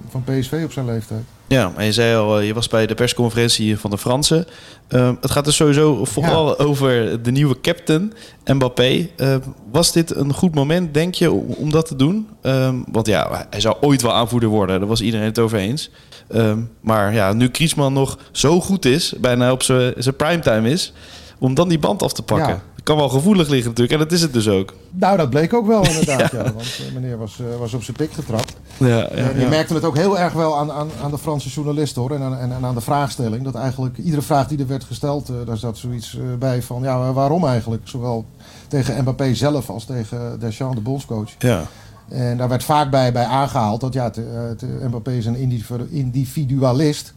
van 0.09 0.23
PSV 0.23 0.61
op 0.63 0.71
zijn 0.71 0.85
leeftijd. 0.85 1.21
Ja, 1.47 1.71
en 1.75 1.85
je 1.85 1.91
zei 1.91 2.15
al, 2.15 2.39
je 2.39 2.53
was 2.53 2.67
bij 2.67 2.87
de 2.87 2.95
persconferentie 2.95 3.77
van 3.77 3.89
de 3.89 3.97
Fransen. 3.97 4.45
Uh, 4.89 5.11
het 5.21 5.31
gaat 5.31 5.45
dus 5.45 5.55
sowieso 5.55 6.05
vooral 6.05 6.47
ja. 6.47 6.65
over 6.65 7.21
de 7.23 7.31
nieuwe 7.31 7.61
captain, 7.61 8.13
Mbappé. 8.45 9.09
Uh, 9.17 9.35
was 9.71 9.91
dit 9.91 10.15
een 10.15 10.33
goed 10.33 10.55
moment, 10.55 10.93
denk 10.93 11.13
je, 11.13 11.31
om, 11.31 11.45
om 11.57 11.71
dat 11.71 11.85
te 11.85 11.95
doen? 11.95 12.27
Um, 12.41 12.85
want 12.91 13.07
ja, 13.07 13.47
hij 13.49 13.59
zou 13.59 13.75
ooit 13.81 14.01
wel 14.01 14.13
aanvoerder 14.13 14.49
worden. 14.49 14.79
Daar 14.79 14.87
was 14.87 15.01
iedereen 15.01 15.25
het 15.25 15.39
over 15.39 15.57
eens. 15.57 15.89
Um, 16.35 16.69
maar 16.81 17.13
ja, 17.13 17.33
nu 17.33 17.49
Kriesman 17.49 17.93
nog 17.93 18.17
zo 18.31 18.61
goed 18.61 18.85
is, 18.85 19.13
bijna 19.19 19.51
op 19.51 19.63
zijn 19.63 20.15
primetime 20.17 20.69
is, 20.69 20.93
om 21.39 21.53
dan 21.53 21.69
die 21.69 21.79
band 21.79 22.03
af 22.03 22.13
te 22.13 22.23
pakken. 22.23 22.47
Ja. 22.47 22.61
Kan 22.83 22.97
wel 22.97 23.09
gevoelig 23.09 23.47
liggen 23.47 23.67
natuurlijk, 23.67 23.99
en 23.99 24.07
dat 24.07 24.11
is 24.11 24.21
het 24.21 24.33
dus 24.33 24.47
ook. 24.47 24.73
Nou, 24.91 25.17
dat 25.17 25.29
bleek 25.29 25.53
ook 25.53 25.67
wel 25.67 25.85
inderdaad, 25.89 26.31
ja. 26.31 26.43
Want 26.43 26.79
uh, 26.87 26.93
meneer 26.93 27.17
was, 27.17 27.37
uh, 27.41 27.59
was 27.59 27.73
op 27.73 27.83
zijn 27.83 27.97
pik 27.97 28.13
getrapt. 28.13 28.55
Ja, 28.77 28.87
ja, 28.87 29.29
je 29.37 29.47
merkte 29.49 29.73
het 29.73 29.83
ook 29.83 29.95
heel 29.95 30.19
erg 30.19 30.33
wel 30.33 30.57
aan, 30.57 30.71
aan, 30.71 30.89
aan 31.03 31.11
de 31.11 31.17
Franse 31.17 31.49
journalisten 31.49 32.01
hoor. 32.01 32.11
En 32.11 32.21
aan, 32.21 32.37
en, 32.37 32.51
en 32.51 32.65
aan 32.65 32.75
de 32.75 32.81
vraagstelling. 32.81 33.43
Dat 33.43 33.55
eigenlijk 33.55 33.97
iedere 33.97 34.21
vraag 34.21 34.47
die 34.47 34.59
er 34.59 34.67
werd 34.67 34.83
gesteld, 34.83 35.29
uh, 35.29 35.35
daar 35.45 35.57
zat 35.57 35.77
zoiets 35.77 36.17
bij 36.39 36.61
van 36.61 36.81
ja, 36.81 37.13
waarom 37.13 37.45
eigenlijk? 37.45 37.81
Zowel 37.87 38.25
tegen 38.67 39.01
Mbappé 39.01 39.33
zelf 39.33 39.69
als 39.69 39.85
tegen 39.85 40.39
Deschamps, 40.39 40.75
de 40.75 40.81
bondscoach. 40.81 41.29
Ja. 41.39 41.67
En 42.09 42.37
daar 42.37 42.49
werd 42.49 42.63
vaak 42.63 42.89
bij, 42.89 43.11
bij 43.11 43.25
aangehaald 43.25 43.81
dat 43.81 43.93
ja, 43.93 44.03
het, 44.03 44.15
het, 44.15 44.61
Mbappé 44.87 45.11
is 45.11 45.25
een 45.25 45.61
individualist. 45.89 47.13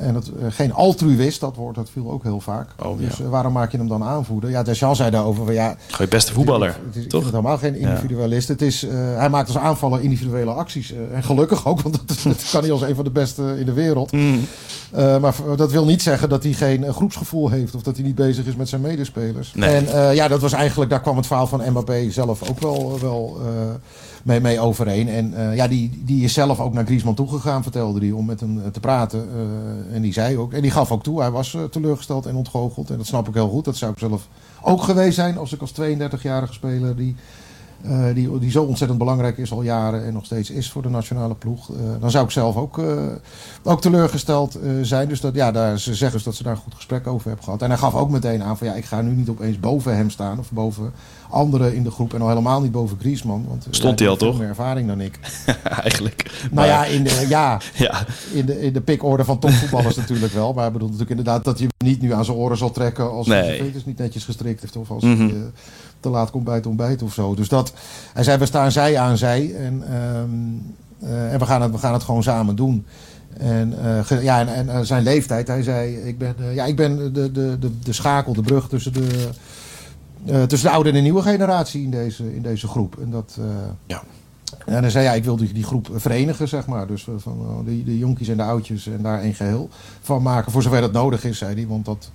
En 0.00 0.14
het, 0.14 0.30
uh, 0.40 0.46
geen 0.48 0.72
altruïst, 0.72 1.40
dat 1.40 1.56
woord 1.56 1.74
dat 1.74 1.90
viel 1.90 2.10
ook 2.10 2.22
heel 2.22 2.40
vaak. 2.40 2.68
Oh, 2.82 2.98
dus 2.98 3.16
ja. 3.16 3.24
uh, 3.24 3.30
waarom 3.30 3.52
maak 3.52 3.70
je 3.70 3.78
hem 3.78 3.88
dan 3.88 4.02
aanvoerder? 4.02 4.50
Ja, 4.50 4.62
Deschamps 4.62 4.98
zei 4.98 5.10
daarover 5.10 5.44
van 5.44 5.54
ja... 5.54 5.68
Gewoon 5.68 6.06
je 6.06 6.08
beste 6.08 6.32
voetballer, 6.32 6.76
het 6.86 6.96
is, 6.96 7.06
toch? 7.06 7.24
Helemaal 7.24 7.58
geen 7.58 7.74
individualist. 7.74 8.48
Ja. 8.48 8.52
Het 8.52 8.62
is, 8.62 8.84
uh, 8.84 8.90
hij 9.16 9.28
maakt 9.28 9.48
als 9.48 9.58
aanvaller 9.58 10.02
individuele 10.02 10.50
acties. 10.50 10.94
en 11.12 11.22
gelukkig 11.22 11.66
ook, 11.66 11.80
want 11.88 11.94
dat, 12.06 12.18
dat, 12.22 12.48
kan 12.50 12.60
hij 12.62 12.72
als 12.72 12.82
een 12.82 12.94
van 12.94 13.04
de 13.04 13.10
beste 13.10 13.56
in 13.58 13.66
de 13.66 13.72
wereld. 13.72 14.12
Mm. 14.12 14.40
maar 14.92 15.34
dat 15.56 15.70
wil 15.70 15.84
niet 15.84 16.02
zeggen 16.02 16.28
dat 16.28 16.42
hij 16.42 16.52
geen 16.52 16.92
groepsgevoel 16.92 17.48
heeft... 17.48 17.74
of 17.74 17.82
dat 17.82 17.96
hij 17.96 18.04
niet 18.04 18.14
bezig 18.14 18.46
is 18.46 18.56
met 18.56 18.68
zijn 18.68 18.80
medespelers. 18.80 19.52
Nee. 19.54 19.74
En 19.74 20.14
ja, 20.14 20.28
dat 20.28 20.40
was 20.40 20.52
eigenlijk... 20.52 20.90
daar 20.90 21.00
kwam 21.00 21.16
het 21.16 21.26
verhaal 21.26 21.46
van 21.46 21.62
Mbappé 21.70 22.10
zelf 22.10 22.50
ook 22.50 22.60
wel... 22.60 22.98
wel 23.00 23.40
mee, 24.28 24.40
mee 24.40 24.60
overeen. 24.60 25.08
En 25.08 25.30
uh, 25.30 25.56
ja, 25.56 25.68
die, 25.68 26.02
die 26.04 26.24
is 26.24 26.32
zelf 26.32 26.60
ook 26.60 26.72
naar 26.72 26.84
Griezmann 26.84 27.16
toegegaan, 27.16 27.62
vertelde 27.62 28.00
hij, 28.00 28.10
om 28.10 28.26
met 28.26 28.40
hem 28.40 28.72
te 28.72 28.80
praten. 28.80 29.28
Uh, 29.34 29.94
en 29.94 30.02
die 30.02 30.12
zei 30.12 30.38
ook, 30.38 30.52
en 30.52 30.62
die 30.62 30.70
gaf 30.70 30.92
ook 30.92 31.02
toe, 31.02 31.20
hij 31.20 31.30
was 31.30 31.56
teleurgesteld 31.70 32.26
en 32.26 32.36
ontgoocheld. 32.36 32.90
En 32.90 32.96
dat 32.96 33.06
snap 33.06 33.28
ik 33.28 33.34
heel 33.34 33.48
goed. 33.48 33.64
Dat 33.64 33.76
zou 33.76 33.92
ik 33.92 33.98
zelf 33.98 34.28
ook 34.62 34.82
geweest 34.82 35.14
zijn 35.14 35.38
als 35.38 35.52
ik 35.52 35.60
als 35.60 35.72
32-jarige 35.72 36.52
speler 36.52 36.96
die, 36.96 37.16
uh, 37.86 38.14
die, 38.14 38.38
die 38.38 38.50
zo 38.50 38.62
ontzettend 38.62 38.98
belangrijk 38.98 39.38
is 39.38 39.52
al 39.52 39.62
jaren 39.62 40.04
en 40.04 40.12
nog 40.12 40.24
steeds 40.24 40.50
is 40.50 40.70
voor 40.70 40.82
de 40.82 40.88
nationale 40.88 41.34
ploeg. 41.34 41.68
Uh, 41.68 41.76
dan 42.00 42.10
zou 42.10 42.24
ik 42.24 42.30
zelf 42.30 42.56
ook, 42.56 42.78
uh, 42.78 43.02
ook 43.62 43.80
teleurgesteld 43.80 44.58
zijn. 44.82 45.08
Dus 45.08 45.20
dat, 45.20 45.34
ja, 45.34 45.52
daar, 45.52 45.78
ze 45.78 45.94
zeggen 45.94 46.16
dus 46.16 46.26
dat 46.26 46.34
ze 46.34 46.42
daar 46.42 46.52
een 46.52 46.58
goed 46.58 46.74
gesprek 46.74 47.06
over 47.06 47.26
hebben 47.26 47.44
gehad. 47.44 47.62
En 47.62 47.68
hij 47.68 47.78
gaf 47.78 47.94
ook 47.94 48.10
meteen 48.10 48.42
aan 48.42 48.58
van 48.58 48.66
ja, 48.66 48.74
ik 48.74 48.84
ga 48.84 49.00
nu 49.00 49.10
niet 49.10 49.28
opeens 49.28 49.60
boven 49.60 49.96
hem 49.96 50.10
staan 50.10 50.38
of 50.38 50.50
boven 50.50 50.92
anderen 51.30 51.74
in 51.74 51.82
de 51.82 51.90
groep. 51.90 52.14
En 52.14 52.20
al 52.20 52.28
helemaal 52.28 52.60
niet 52.60 52.72
boven 52.72 52.98
Griezmann. 53.00 53.44
Want 53.48 53.66
Stond 53.70 53.98
hij 53.98 54.08
al 54.08 54.16
toch? 54.16 54.38
meer 54.38 54.48
ervaring 54.48 54.88
dan 54.88 55.00
ik. 55.00 55.18
Eigenlijk. 55.62 56.48
Nou 56.50 56.66
ja, 56.66 56.84
in 56.84 57.02
de, 57.02 57.26
ja, 57.28 57.60
ja. 57.74 58.04
in 58.32 58.46
de, 58.46 58.60
in 58.60 58.72
de 58.72 58.80
pikorde 58.80 59.24
van 59.24 59.38
topvoetballers 59.38 59.96
natuurlijk 60.06 60.32
wel. 60.32 60.52
Maar 60.52 60.66
ik 60.66 60.72
bedoel 60.72 60.88
natuurlijk 60.88 61.18
inderdaad 61.18 61.44
dat 61.44 61.58
je 61.58 61.64
hem 61.64 61.88
niet 61.88 62.00
nu 62.00 62.12
aan 62.12 62.24
zijn 62.24 62.36
oren 62.36 62.56
zal 62.56 62.70
trekken 62.70 63.10
als 63.10 63.26
nee. 63.26 63.38
hij 63.38 63.46
zijn 63.46 63.64
veters 63.64 63.84
niet 63.84 63.98
netjes 63.98 64.24
gestrikt 64.24 64.60
heeft. 64.60 64.76
Of 64.76 64.90
als 64.90 65.02
mm 65.02 65.16
-hmm. 65.16 65.28
hij 65.28 65.50
te 66.00 66.08
laat 66.08 66.30
komt 66.30 66.44
bij 66.44 66.54
het 66.54 66.66
ontbijt 66.66 67.02
of 67.02 67.12
zo. 67.12 67.34
Dus 67.34 67.48
dat, 67.48 67.72
hij 68.12 68.24
zei 68.24 68.38
we 68.38 68.46
staan 68.46 68.72
zij 68.72 68.98
aan 68.98 69.16
zij. 69.16 69.54
En, 69.54 69.94
um, 69.94 70.74
uh, 71.02 71.32
en 71.32 71.38
we, 71.38 71.46
gaan 71.46 71.62
het, 71.62 71.70
we 71.72 71.78
gaan 71.78 71.92
het 71.92 72.02
gewoon 72.02 72.22
samen 72.22 72.56
doen. 72.56 72.86
En, 73.38 73.74
uh, 74.10 74.22
ja, 74.22 74.40
en, 74.40 74.48
en 74.48 74.66
uh, 74.66 74.80
zijn 74.80 75.02
leeftijd, 75.02 75.48
hij 75.48 75.62
zei, 75.62 75.96
ik 75.96 76.18
ben, 76.18 76.34
uh, 76.40 76.54
ja, 76.54 76.64
ik 76.64 76.76
ben 76.76 77.12
de, 77.12 77.32
de, 77.32 77.58
de, 77.58 77.78
de 77.82 77.92
schakel, 77.92 78.32
de 78.32 78.42
brug 78.42 78.68
tussen 78.68 78.92
de, 78.92 79.28
uh, 80.26 80.42
tussen 80.42 80.68
de 80.68 80.74
oude 80.74 80.88
en 80.88 80.94
de 80.94 81.00
nieuwe 81.00 81.22
generatie 81.22 81.82
in 81.82 81.90
deze, 81.90 82.34
in 82.34 82.42
deze 82.42 82.68
groep. 82.68 82.98
En 83.00 83.10
dat. 83.10 83.38
Ja. 83.86 84.02
En 84.66 84.82
dan 84.82 84.90
zei 84.90 85.04
ja, 85.04 85.12
ik 85.12 85.24
wil 85.24 85.36
die, 85.36 85.52
die 85.52 85.64
groep 85.64 85.90
verenigen, 85.92 86.48
zeg 86.48 86.66
maar. 86.66 86.86
Dus 86.86 87.06
van 87.16 87.38
uh, 87.40 87.66
de, 87.66 87.84
de 87.84 87.98
jonkies 87.98 88.28
en 88.28 88.36
de 88.36 88.42
oudjes 88.42 88.86
en 88.86 89.02
daar 89.02 89.24
een 89.24 89.34
geheel 89.34 89.68
van 90.00 90.22
maken. 90.22 90.52
Voor 90.52 90.62
zover 90.62 90.80
dat 90.80 90.92
nodig 90.92 91.24
is, 91.24 91.38
zei 91.38 91.54
hij. 91.54 91.66
Want 91.66 91.84
dat, 91.84 92.10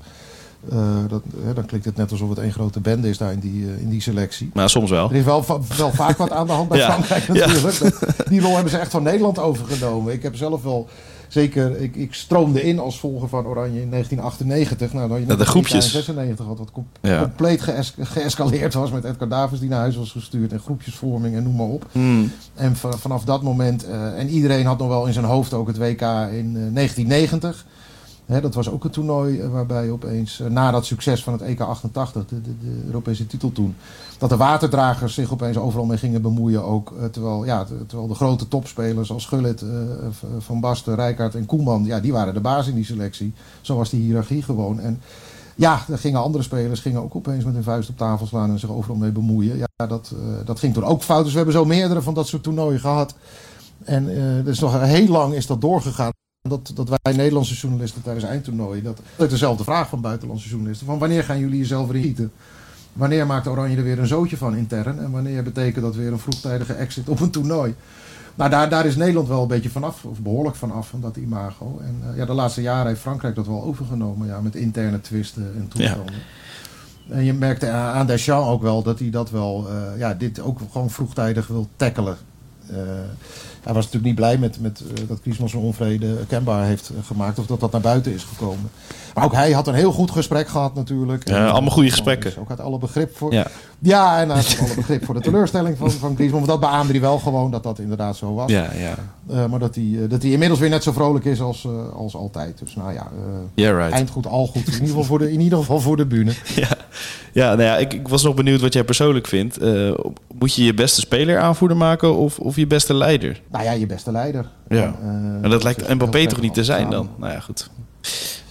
uh, 0.73 0.79
dat, 1.07 1.21
hè, 1.43 1.53
dan 1.53 1.65
klinkt 1.65 1.85
het 1.85 1.95
net 1.95 2.11
alsof 2.11 2.29
het 2.29 2.37
één 2.37 2.51
grote 2.51 2.79
bende 2.79 3.09
is 3.09 3.17
daar 3.17 3.31
in 3.31 3.39
die, 3.39 3.61
uh, 3.63 3.79
in 3.81 3.89
die 3.89 4.01
selectie. 4.01 4.49
Maar 4.53 4.69
soms 4.69 4.89
wel. 4.89 5.09
Er 5.09 5.15
is 5.15 5.23
wel, 5.23 5.45
wel 5.77 5.91
vaak 5.91 6.17
wat 6.17 6.31
aan 6.31 6.47
de 6.47 6.53
hand 6.53 6.69
bij 6.69 6.77
Ja. 6.83 6.91
Frankrijk 6.91 7.27
natuurlijk. 7.27 8.27
Die 8.29 8.41
rol 8.41 8.53
hebben 8.53 8.71
ze 8.71 8.77
echt 8.77 8.91
van 8.91 9.03
Nederland 9.03 9.39
overgenomen. 9.39 10.13
Ik 10.13 10.23
heb 10.23 10.35
zelf 10.35 10.63
wel... 10.63 10.87
Zeker, 11.27 11.81
ik, 11.81 11.95
ik 11.95 12.13
stroomde 12.13 12.63
in 12.63 12.79
als 12.79 12.99
volger 12.99 13.29
van 13.29 13.45
Oranje 13.45 13.81
in 13.81 13.89
1998. 13.89 14.93
Nou, 14.93 15.09
dan 15.09 15.19
je 15.19 15.25
Ja, 15.27 15.35
de 15.35 15.45
groepjes. 15.45 15.91
96 15.91 16.45
had 16.45 16.57
wat 16.57 16.71
com- 16.71 16.87
compleet 17.19 17.61
geës- 17.61 17.93
geëscaleerd 17.99 18.73
was 18.73 18.91
met 18.91 19.03
Edgar 19.03 19.27
Davids 19.27 19.59
die 19.61 19.69
naar 19.69 19.79
huis 19.79 19.95
was 19.95 20.11
gestuurd 20.11 20.51
en 20.51 20.59
groepjesvorming 20.59 21.35
en 21.35 21.43
noem 21.43 21.55
maar 21.55 21.65
op. 21.65 21.85
Hmm. 21.91 22.31
En 22.53 22.75
va- 22.75 22.97
vanaf 22.97 23.23
dat 23.23 23.41
moment, 23.43 23.85
eh, 23.85 24.19
en 24.19 24.29
iedereen 24.29 24.65
had 24.65 24.77
nog 24.77 24.87
wel 24.87 25.05
in 25.05 25.13
zijn 25.13 25.25
hoofd 25.25 25.53
ook 25.53 25.67
het 25.67 25.77
WK 25.77 26.01
in 26.31 26.53
eh, 26.55 26.73
1990. 26.73 27.65
Dat 28.25 28.53
was 28.53 28.69
ook 28.69 28.83
een 28.83 28.89
toernooi 28.89 29.39
eh, 29.39 29.49
waarbij 29.49 29.91
opeens, 29.91 30.39
eh, 30.39 30.47
na 30.47 30.71
dat 30.71 30.85
succes 30.85 31.23
van 31.23 31.33
het 31.33 31.41
EK 31.41 31.59
88, 31.59 32.25
de, 32.27 32.41
de, 32.41 32.57
de 32.59 32.81
Europese 32.85 33.27
titel 33.27 33.51
toen, 33.51 33.75
dat 34.17 34.29
de 34.29 34.37
waterdragers 34.37 35.13
zich 35.13 35.31
opeens 35.31 35.57
overal 35.57 35.85
mee 35.85 35.97
gingen 35.97 36.21
bemoeien. 36.21 36.63
Ook, 36.63 36.93
eh, 36.99 37.05
terwijl, 37.05 37.45
ja, 37.45 37.65
terwijl 37.87 38.07
de 38.07 38.15
grote 38.15 38.47
topspelers 38.47 39.11
als 39.11 39.25
Gullit, 39.25 39.65
Van 40.39 40.59
Basten, 40.59 40.95
Rijkaard 40.95 41.35
en 41.35 41.45
Koeman, 41.45 41.85
ja, 41.85 41.99
die 41.99 42.11
waren 42.11 42.33
de 42.33 42.39
baas 42.39 42.67
in 42.67 42.75
die 42.75 42.85
selectie. 42.85 43.33
Zo 43.61 43.75
was 43.75 43.89
die 43.89 44.01
hiërarchie 44.01 44.43
gewoon. 44.43 44.79
En 44.79 45.01
ja, 45.55 45.81
er 45.89 45.97
gingen 45.97 46.21
andere 46.21 46.43
spelers 46.43 46.79
gingen 46.79 47.03
ook 47.03 47.15
opeens 47.15 47.43
met 47.43 47.53
hun 47.53 47.63
vuist 47.63 47.89
op 47.89 47.97
tafel 47.97 48.25
slaan 48.25 48.49
en 48.49 48.59
zich 48.59 48.69
overal 48.69 48.95
mee 48.95 49.11
bemoeien. 49.11 49.57
Ja, 49.57 49.87
dat, 49.87 50.13
dat 50.45 50.59
ging 50.59 50.73
toen 50.73 50.83
ook 50.83 51.03
fout. 51.03 51.23
Dus 51.23 51.31
we 51.31 51.37
hebben 51.37 51.55
zo 51.55 51.65
meerdere 51.65 52.01
van 52.01 52.13
dat 52.13 52.27
soort 52.27 52.43
toernooien 52.43 52.79
gehad. 52.79 53.15
En 53.83 54.09
eh 54.09 54.45
dus 54.45 54.59
nog 54.59 54.81
heel 54.81 55.07
lang 55.07 55.33
is 55.33 55.47
dat 55.47 55.61
doorgegaan. 55.61 56.11
Dat, 56.49 56.71
dat 56.75 56.89
wij 56.89 57.13
Nederlandse 57.13 57.53
journalisten 57.53 58.01
tijdens 58.01 58.25
eindtoernooien, 58.25 58.83
dat 58.83 58.99
dat 59.15 59.25
is 59.25 59.31
dezelfde 59.31 59.63
vraag 59.63 59.89
van 59.89 60.01
buitenlandse 60.01 60.49
journalisten. 60.49 60.87
Van 60.87 60.99
wanneer 60.99 61.23
gaan 61.23 61.39
jullie 61.39 61.57
jezelf 61.57 61.87
weer 61.87 62.01
gieten? 62.01 62.31
Wanneer 62.93 63.25
maakt 63.25 63.47
Oranje 63.47 63.77
er 63.77 63.83
weer 63.83 63.99
een 63.99 64.07
zootje 64.07 64.37
van 64.37 64.55
intern? 64.55 64.99
En 64.99 65.11
wanneer 65.11 65.43
betekent 65.43 65.83
dat 65.83 65.95
weer 65.95 66.11
een 66.11 66.19
vroegtijdige 66.19 66.73
exit 66.73 67.09
op 67.09 67.19
een 67.19 67.29
toernooi? 67.29 67.75
Nou, 68.35 68.49
daar, 68.49 68.69
daar 68.69 68.85
is 68.85 68.95
Nederland 68.95 69.27
wel 69.27 69.41
een 69.41 69.47
beetje 69.47 69.69
vanaf, 69.69 70.05
of 70.05 70.19
behoorlijk 70.19 70.55
vanaf, 70.55 70.87
van 70.87 71.01
dat 71.01 71.15
imago. 71.15 71.79
En 71.83 72.01
uh, 72.09 72.17
ja, 72.17 72.25
de 72.25 72.33
laatste 72.33 72.61
jaren 72.61 72.87
heeft 72.87 73.01
Frankrijk 73.01 73.35
dat 73.35 73.47
wel 73.47 73.63
overgenomen, 73.63 74.27
ja, 74.27 74.41
met 74.41 74.55
interne 74.55 75.01
twisten 75.01 75.53
en 75.55 75.67
toestanden. 75.67 76.13
Ja. 77.07 77.15
En 77.15 77.23
je 77.23 77.33
merkte 77.33 77.69
aan 77.69 78.07
Deschamps 78.07 78.49
ook 78.49 78.61
wel 78.61 78.83
dat 78.83 78.99
hij 78.99 79.09
dat 79.09 79.29
wel, 79.29 79.67
uh, 79.69 79.99
ja, 79.99 80.13
dit 80.13 80.39
ook 80.39 80.59
gewoon 80.71 80.89
vroegtijdig 80.89 81.47
wil 81.47 81.67
tackelen. 81.75 82.17
Uh, 82.71 82.77
hij 83.63 83.73
was 83.73 83.85
natuurlijk 83.85 84.05
niet 84.05 84.15
blij 84.15 84.37
met, 84.37 84.59
met 84.59 84.81
uh, 84.81 85.07
dat 85.07 85.19
Griezmann 85.21 85.49
zijn 85.49 85.63
onvrede 85.63 86.25
kenbaar 86.27 86.65
heeft 86.65 86.91
uh, 86.91 86.97
gemaakt. 87.05 87.39
Of 87.39 87.45
dat 87.45 87.59
dat 87.59 87.71
naar 87.71 87.81
buiten 87.81 88.13
is 88.13 88.23
gekomen. 88.23 88.69
Maar 89.13 89.23
ook 89.23 89.33
hij 89.33 89.51
had 89.51 89.67
een 89.67 89.73
heel 89.73 89.91
goed 89.91 90.11
gesprek 90.11 90.47
gehad 90.47 90.75
natuurlijk. 90.75 91.27
Ja, 91.27 91.45
en, 91.45 91.51
allemaal 91.51 91.71
goede 91.71 91.89
gesprekken. 91.89 92.29
Dus 92.29 92.39
ook 92.39 92.49
had 92.49 92.59
alle 92.59 92.77
begrip 92.77 93.17
voor... 93.17 93.33
Ja, 93.33 93.47
ja 93.79 94.19
en 94.19 94.29
hij 94.29 94.37
had 94.37 94.57
alle 94.59 94.75
begrip 94.75 95.05
voor 95.05 95.13
de 95.13 95.21
teleurstelling 95.21 95.77
van, 95.77 95.91
van 95.91 96.15
Griezmann. 96.15 96.45
Want 96.45 96.61
dat 96.61 96.69
beaamde 96.69 96.91
hij 96.91 97.01
wel 97.01 97.19
gewoon 97.19 97.51
dat 97.51 97.63
dat 97.63 97.79
inderdaad 97.79 98.15
zo 98.15 98.33
was. 98.33 98.51
Ja, 98.51 98.69
ja. 98.73 98.95
Uh, 99.31 99.45
maar 99.45 99.59
dat 99.59 99.75
hij, 99.75 99.97
dat 100.09 100.21
hij 100.21 100.31
inmiddels 100.31 100.59
weer 100.59 100.69
net 100.69 100.83
zo 100.83 100.91
vrolijk 100.91 101.25
is 101.25 101.41
als, 101.41 101.67
als 101.95 102.15
altijd. 102.15 102.59
Dus 102.59 102.75
nou 102.75 102.93
ja, 102.93 103.07
yeah, 103.53 103.77
right. 103.77 103.91
eindgoed, 103.91 104.27
al 104.27 104.47
goed. 104.47 104.67
In 104.67 104.73
ieder 104.73 104.87
geval 104.87 105.03
voor 105.03 105.19
de, 105.19 105.31
in 105.31 105.39
ieder 105.39 105.57
geval 105.57 105.79
voor 105.79 105.97
de 105.97 106.05
bühne. 106.05 106.31
Ja, 106.55 106.67
ja 107.31 107.47
nou 107.47 107.61
ja, 107.61 107.77
ik, 107.77 107.93
ik 107.93 108.07
was 108.07 108.23
nog 108.23 108.35
benieuwd 108.35 108.61
wat 108.61 108.73
jij 108.73 108.83
persoonlijk 108.83 109.27
vindt. 109.27 109.59
moet 110.39 110.53
je 110.53 110.63
je 110.63 110.73
beste 110.73 110.99
speler 110.99 111.39
aanvoerder 111.39 111.77
maken 111.77 112.15
of, 112.15 112.39
of 112.39 112.55
je 112.55 112.67
beste 112.67 112.93
leider? 112.93 113.41
Nou 113.51 113.63
ja, 113.63 113.71
je 113.71 113.85
beste 113.85 114.11
leider. 114.11 114.49
Ja. 114.67 114.95
En, 115.01 115.37
uh, 115.37 115.43
en 115.43 115.49
dat 115.49 115.63
lijkt 115.63 115.93
Mbappé 115.93 116.25
toch 116.25 116.41
niet 116.41 116.53
te 116.53 116.63
zijn 116.63 116.89
dan? 116.89 117.09
Nou 117.17 117.33
ja, 117.33 117.39
goed. 117.39 117.69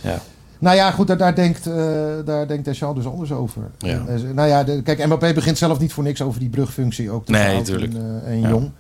Ja. 0.01 0.23
Nou 0.63 0.77
ja, 0.77 0.91
goed, 0.91 1.07
daar, 1.07 1.17
daar 1.17 1.35
denkt, 1.35 1.67
uh, 1.67 1.75
daar 2.25 2.47
denkt 2.47 2.65
Deschamps 2.65 3.03
dus 3.03 3.13
anders 3.13 3.33
over. 3.33 3.63
Ja. 3.79 4.03
Nou 4.35 4.49
ja, 4.49 4.65
de, 4.65 4.83
kijk, 4.83 5.07
Mbappé 5.07 5.33
begint 5.33 5.59
zelf 5.59 5.79
niet 5.79 5.93
voor 5.93 6.05
niks 6.05 6.23
over 6.23 6.41
die 6.41 6.49
brugfunctie 6.49 7.11
ook 7.11 7.27
tussen 7.27 7.47
nee, 7.47 7.57
oud 7.57 7.65
tuurlijk. 7.65 7.95
en, 7.95 8.23
en 8.25 8.41
ja. 8.41 8.49
jong. 8.49 8.71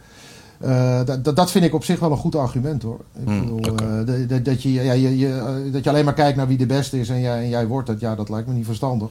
Dat, 1.06 1.36
dat 1.36 1.50
vind 1.50 1.64
ik 1.64 1.74
op 1.74 1.84
zich 1.84 2.00
wel 2.00 2.10
een 2.10 2.16
goed 2.16 2.36
argument 2.36 2.82
hoor. 2.82 3.00
Ik 3.20 3.28
mm, 3.28 3.40
bedoel, 3.40 3.58
okay. 3.58 4.42
dat, 4.42 4.62
je, 4.62 4.72
ja, 4.72 4.92
je, 4.92 5.18
je, 5.18 5.70
dat 5.72 5.84
je 5.84 5.90
alleen 5.90 6.04
maar 6.04 6.14
kijkt 6.14 6.36
naar 6.36 6.46
wie 6.48 6.58
de 6.58 6.66
beste 6.66 7.00
is 7.00 7.08
en 7.08 7.20
jij, 7.20 7.42
en 7.42 7.48
jij 7.48 7.66
wordt 7.66 7.88
het, 7.88 8.00
ja, 8.00 8.14
dat 8.14 8.28
lijkt 8.28 8.48
me 8.48 8.54
niet 8.54 8.66
verstandig. 8.66 9.10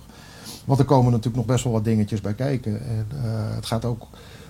Want 0.65 0.79
er 0.79 0.85
komen 0.85 1.11
natuurlijk 1.11 1.37
nog 1.37 1.45
best 1.45 1.63
wel 1.63 1.73
wat 1.73 1.83
dingetjes 1.83 2.21
bij 2.21 2.33
kijken. 2.33 2.81
En 2.81 3.07
het 3.55 3.65
gaat 3.65 3.85
ook 3.85 4.07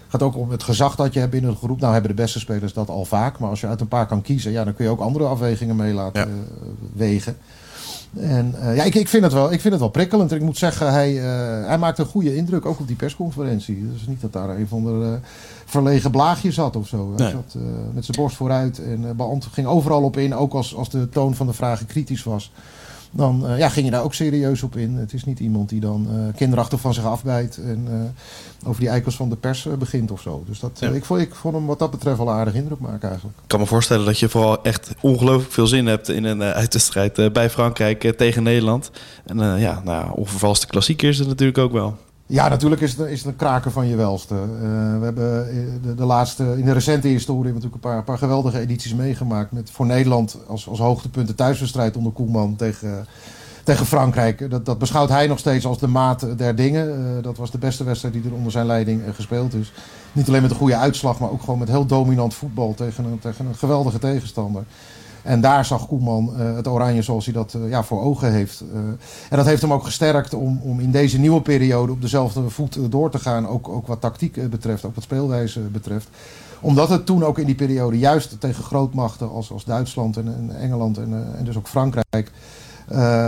gaat 0.07 0.23
ook 0.23 0.35
om 0.35 0.51
het 0.51 0.63
gezag 0.63 0.95
dat 0.95 1.13
je 1.13 1.19
hebt 1.19 1.31
binnen 1.31 1.51
de 1.51 1.57
groep. 1.57 1.79
Nou 1.79 1.93
hebben 1.93 2.15
de 2.15 2.21
beste 2.21 2.39
spelers 2.39 2.73
dat 2.73 2.89
al 2.89 3.05
vaak. 3.05 3.39
Maar 3.39 3.49
als 3.49 3.61
je 3.61 3.67
uit 3.67 3.81
een 3.81 3.87
paar 3.87 4.07
kan 4.07 4.21
kiezen, 4.21 4.51
ja, 4.51 4.63
dan 4.63 4.73
kun 4.73 4.85
je 4.85 4.91
ook 4.91 4.99
andere 4.99 5.25
afwegingen 5.25 5.75
mee 5.75 5.93
laten 5.93 6.21
Ja. 6.21 6.27
eh, 6.27 6.67
wegen. 6.93 7.37
En 8.19 8.55
eh, 8.61 8.75
ja, 8.75 8.83
ik, 8.83 8.95
ik, 8.95 9.07
vind 9.07 9.23
het 9.23 9.33
wel, 9.33 9.51
ik 9.51 9.61
vind 9.61 9.73
het 9.73 9.81
wel 9.81 9.89
prikkelend. 9.91 10.31
En 10.31 10.37
ik 10.37 10.43
moet 10.43 10.57
zeggen, 10.57 10.91
hij, 10.91 11.17
eh, 11.17 11.67
hij 11.67 11.77
maakt 11.77 11.97
een 11.97 12.05
goede 12.05 12.35
indruk, 12.35 12.65
ook 12.65 12.79
op 12.79 12.87
die 12.87 12.95
persconferentie. 12.95 13.91
Dus 13.91 14.07
niet 14.07 14.21
dat 14.21 14.33
daar 14.33 14.49
een 14.49 14.67
van 14.67 14.83
de 14.83 15.05
eh, 15.05 15.27
verlegen 15.65 16.11
blaagje 16.11 16.51
zat 16.51 16.75
of 16.75 16.87
zo. 16.87 17.13
Hij 17.15 17.25
Nee. 17.25 17.31
zat 17.31 17.61
met 17.93 18.05
zijn 18.05 18.17
borst 18.17 18.35
vooruit 18.35 18.83
en 18.83 19.15
ging 19.51 19.67
overal 19.67 20.03
op 20.03 20.17
in. 20.17 20.35
Ook 20.35 20.53
als, 20.53 20.75
als 20.75 20.89
de 20.89 21.09
toon 21.09 21.35
van 21.35 21.47
de 21.47 21.53
vragen 21.53 21.85
kritisch 21.85 22.23
was. 22.23 22.51
Dan 23.11 23.47
eh, 23.47 23.57
ja, 23.57 23.69
ging 23.69 23.85
je 23.85 23.91
daar 23.91 24.03
ook 24.03 24.13
serieus 24.13 24.63
op 24.63 24.75
in. 24.75 24.95
Het 24.95 25.13
is 25.13 25.23
niet 25.23 25.39
iemand 25.39 25.69
die 25.69 25.79
dan 25.79 26.07
eh, 26.09 26.35
kinderachtig 26.35 26.79
van 26.79 26.93
zich 26.93 27.05
afbijt 27.05 27.57
en 27.57 27.87
eh, 27.89 28.69
over 28.69 28.81
die 28.81 28.89
eikels 28.89 29.15
van 29.15 29.29
de 29.29 29.35
pers 29.35 29.67
begint 29.79 30.11
of 30.11 30.21
zo. 30.21 30.43
Dus 30.47 30.59
dat, 30.59 30.71
Ja. 30.79 30.89
ik, 30.89 31.05
vond, 31.05 31.21
ik 31.21 31.35
vond 31.35 31.55
hem 31.55 31.65
wat 31.65 31.79
dat 31.79 31.91
betreft 31.91 32.17
wel 32.17 32.27
een 32.27 32.33
aardig 32.33 32.53
indruk 32.53 32.79
maken 32.79 33.09
eigenlijk. 33.09 33.37
Ik 33.37 33.47
kan 33.47 33.59
me 33.59 33.65
voorstellen 33.65 34.05
dat 34.05 34.19
je 34.19 34.29
vooral 34.29 34.63
echt 34.63 34.93
ongelooflijk 35.01 35.51
veel 35.53 35.67
zin 35.67 35.87
hebt 35.87 36.09
in 36.09 36.23
een 36.23 36.41
uitwedstrijd 36.41 37.33
bij 37.33 37.49
Frankrijk 37.49 38.13
tegen 38.17 38.43
Nederland. 38.43 38.91
En 39.25 39.59
ja, 39.59 39.81
nou, 39.85 40.11
onvervalste 40.15 40.67
klassieker 40.67 41.09
is 41.09 41.19
het 41.19 41.27
natuurlijk 41.27 41.57
ook 41.57 41.71
wel. 41.71 41.97
Ja, 42.31 42.47
natuurlijk 42.47 42.81
is 42.81 42.97
het, 42.97 43.09
is 43.09 43.23
een 43.23 43.35
kraker 43.35 43.71
van 43.71 43.87
je 43.87 43.95
welste. 43.95 44.35
Eh, 44.35 44.39
we 44.99 45.03
hebben 45.03 45.49
eh, 45.49 45.55
de, 45.81 45.95
de 45.95 46.05
laatste, 46.05 46.43
in 46.57 46.65
de 46.65 46.71
recente 46.71 47.07
historie 47.07 47.53
natuurlijk 47.53 47.73
een 47.73 47.89
paar, 47.89 48.03
paar 48.03 48.17
geweldige 48.17 48.59
edities 48.59 48.93
meegemaakt. 48.93 49.51
Met 49.51 49.71
voor 49.71 49.85
Nederland 49.85 50.37
als, 50.47 50.67
als 50.67 50.79
hoogtepunt 50.79 51.27
de 51.27 51.35
thuiswedstrijd 51.35 51.97
onder 51.97 52.11
Koeman 52.11 52.55
tegen, 52.55 53.05
tegen 53.63 53.85
Frankrijk. 53.85 54.49
Dat, 54.49 54.65
dat 54.65 54.77
beschouwt 54.77 55.09
hij 55.09 55.27
nog 55.27 55.39
steeds 55.39 55.65
als 55.65 55.79
de 55.79 55.87
maat 55.87 56.27
der 56.37 56.55
dingen. 56.55 56.89
Eh, 56.89 57.23
dat 57.23 57.37
was 57.37 57.51
de 57.51 57.57
beste 57.57 57.83
wedstrijd 57.83 58.13
die 58.13 58.23
er 58.23 58.33
onder 58.33 58.51
zijn 58.51 58.65
leiding 58.65 59.01
gespeeld 59.15 59.53
is. 59.53 59.71
Niet 60.11 60.27
alleen 60.27 60.41
met 60.41 60.51
een 60.51 60.57
goede 60.57 60.75
uitslag, 60.75 61.19
maar 61.19 61.31
ook 61.31 61.41
gewoon 61.41 61.59
met 61.59 61.67
heel 61.67 61.85
dominant 61.85 62.33
voetbal 62.33 62.73
tegen 62.73 63.05
een, 63.05 63.19
tegen 63.19 63.45
een 63.45 63.55
geweldige 63.55 63.99
tegenstander. 63.99 64.63
En 65.23 65.41
daar 65.41 65.65
zag 65.65 65.87
Koeman 65.87 66.33
eh, 66.37 66.55
het 66.55 66.67
oranje 66.67 67.01
zoals 67.01 67.25
hij 67.25 67.33
dat 67.33 67.53
eh, 67.53 67.69
ja, 67.69 67.83
voor 67.83 68.01
ogen 68.01 68.31
heeft. 68.31 68.63
Eh, 68.73 68.79
en 69.29 69.37
dat 69.37 69.45
heeft 69.45 69.61
hem 69.61 69.73
ook 69.73 69.83
gesterkt 69.83 70.33
om, 70.33 70.59
om 70.63 70.79
in 70.79 70.91
deze 70.91 71.19
nieuwe 71.19 71.41
periode 71.41 71.91
op 71.91 72.01
dezelfde 72.01 72.49
voet 72.49 72.77
door 72.89 73.11
te 73.11 73.19
gaan. 73.19 73.47
Ook, 73.47 73.69
ook 73.69 73.87
wat 73.87 74.01
tactiek 74.01 74.49
betreft, 74.49 74.85
ook 74.85 74.95
wat 74.95 75.03
speelwijze 75.03 75.59
betreft. 75.59 76.07
Omdat 76.59 76.89
het 76.89 77.05
toen 77.05 77.23
ook 77.23 77.39
in 77.39 77.45
die 77.45 77.55
periode 77.55 77.99
juist 77.99 78.39
tegen 78.39 78.63
grootmachten 78.63 79.29
als, 79.31 79.51
als 79.51 79.65
Duitsland 79.65 80.17
en, 80.17 80.27
en 80.27 80.59
Engeland 80.59 80.97
en, 80.97 81.13
en 81.37 81.45
dus 81.45 81.57
ook 81.57 81.67
Frankrijk. 81.67 82.31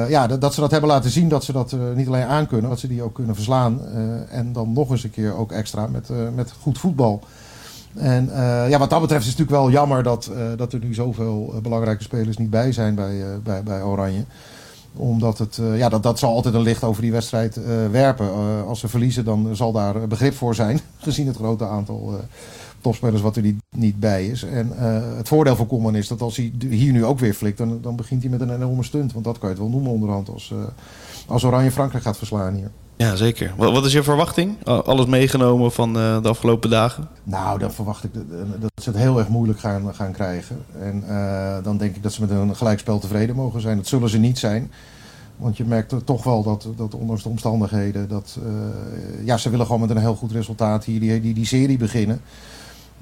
ja, 0.09 0.27
dat, 0.27 0.53
ze 0.53 0.59
dat 0.59 0.71
hebben 0.71 0.89
laten 0.89 1.09
zien 1.09 1.29
dat 1.29 1.43
ze 1.43 1.51
dat 1.51 1.75
niet 1.95 2.07
alleen 2.07 2.25
aankunnen, 2.25 2.69
dat 2.69 2.79
ze 2.79 2.87
die 2.87 3.03
ook 3.03 3.13
kunnen 3.13 3.35
verslaan. 3.35 3.81
en 4.29 4.53
dan 4.53 4.73
nog 4.73 4.89
eens 4.89 5.03
een 5.03 5.11
keer 5.11 5.35
ook 5.35 5.51
extra 5.51 5.87
met, 5.87 6.09
met 6.35 6.53
goed 6.61 6.77
voetbal. 6.77 7.21
En 7.95 8.29
eh, 8.29 8.69
ja, 8.69 8.79
wat 8.79 8.89
dat 8.89 9.01
betreft 9.01 9.23
is 9.23 9.29
het 9.29 9.39
natuurlijk 9.39 9.65
wel 9.65 9.71
jammer 9.71 10.03
dat, 10.03 10.25
eh, 10.25 10.43
dat 10.55 10.73
er 10.73 10.79
nu 10.79 10.93
zoveel 10.93 11.51
eh, 11.55 11.61
belangrijke 11.61 12.03
spelers 12.03 12.37
niet 12.37 12.49
bij 12.49 12.71
zijn 12.71 12.95
bij, 12.95 13.23
bij, 13.43 13.63
bij 13.63 13.81
Oranje. 13.81 14.25
Omdat 14.95 15.37
het, 15.37 15.59
ja, 15.75 15.89
dat, 15.89 16.03
dat 16.03 16.19
zal 16.19 16.33
altijd 16.33 16.53
een 16.53 16.61
licht 16.61 16.83
over 16.83 17.01
die 17.01 17.11
wedstrijd 17.11 17.59
werpen. 17.91 18.29
Als 18.65 18.79
ze 18.79 18.87
verliezen, 18.87 19.25
dan 19.25 19.55
zal 19.55 19.71
daar 19.71 20.07
begrip 20.07 20.33
voor 20.33 20.55
zijn. 20.55 20.79
Gezien 20.97 21.27
het 21.27 21.35
grote 21.35 21.65
aantal 21.65 22.19
topspelers 22.81 23.21
wat 23.21 23.35
er 23.35 23.41
niet, 23.41 23.61
niet 23.75 23.99
bij 23.99 24.27
is. 24.27 24.43
En 24.43 24.71
het 25.17 25.27
voordeel 25.27 25.55
voor 25.55 25.67
Koeman 25.67 25.95
is 25.95 26.07
dat 26.07 26.21
als 26.21 26.37
hij 26.37 26.51
hier 26.69 26.91
nu 26.91 27.05
ook 27.05 27.19
weer 27.19 27.33
flikt, 27.33 27.57
dan, 27.57 27.81
dan 27.81 27.95
begint 27.95 28.21
hij 28.21 28.31
met 28.31 28.41
een 28.41 28.55
enorme 28.55 28.83
stunt. 28.83 29.13
Want 29.13 29.25
dat 29.25 29.37
kan 29.37 29.49
je 29.49 29.55
het 29.55 29.63
wel 29.63 29.73
noemen 29.73 29.91
onderhand 29.91 30.29
als, 30.29 30.53
als 31.27 31.43
Oranje 31.43 31.71
Frankrijk 31.71 32.03
gaat 32.03 32.17
verslaan 32.17 32.53
hier. 32.53 32.71
Ja, 32.95 33.15
zeker. 33.15 33.53
Wat, 33.57 33.71
wat 33.71 33.85
is 33.85 33.93
je 33.93 34.03
verwachting? 34.03 34.55
Al- 34.63 34.83
Alles 34.85 35.05
meegenomen 35.05 35.71
van 35.71 35.97
eh, 35.97 36.21
de 36.21 36.27
afgelopen 36.29 36.69
dagen? 36.69 37.07
Nou, 37.23 37.59
dan 37.59 37.71
verwacht 37.73 38.03
ik 38.03 38.13
dat, 38.13 38.23
dat 38.61 38.71
ze 38.83 38.89
het 38.89 38.99
heel 38.99 39.17
erg 39.19 39.27
moeilijk 39.27 39.59
gaan, 39.59 39.95
gaan 39.95 40.11
krijgen. 40.11 40.65
En 40.79 41.03
eh, 41.07 41.63
dan 41.63 41.77
denk 41.77 41.95
ik 41.95 42.03
dat 42.03 42.13
ze 42.13 42.21
met 42.21 42.29
een 42.29 42.55
gelijkspel 42.55 42.99
tevreden 42.99 43.35
mogen 43.35 43.61
zijn. 43.61 43.77
Dat 43.77 43.87
zullen 43.87 44.09
ze 44.09 44.17
niet 44.17 44.39
zijn. 44.39 44.71
Want 45.37 45.57
je 45.57 45.65
merkt 45.65 45.91
er 45.91 46.03
toch 46.03 46.23
wel 46.23 46.43
dat, 46.43 46.67
dat 46.75 46.95
ondanks 46.95 47.23
de 47.23 47.29
omstandigheden... 47.29 48.07
Dat, 48.09 48.37
eh, 48.45 49.25
ja, 49.25 49.37
ze 49.37 49.49
willen 49.49 49.65
gewoon 49.65 49.81
met 49.81 49.89
een 49.89 49.97
heel 49.97 50.15
goed 50.15 50.31
resultaat 50.31 50.83
hier 50.85 50.99
die, 50.99 51.21
die, 51.21 51.33
die 51.33 51.45
serie 51.45 51.77
beginnen. 51.77 52.21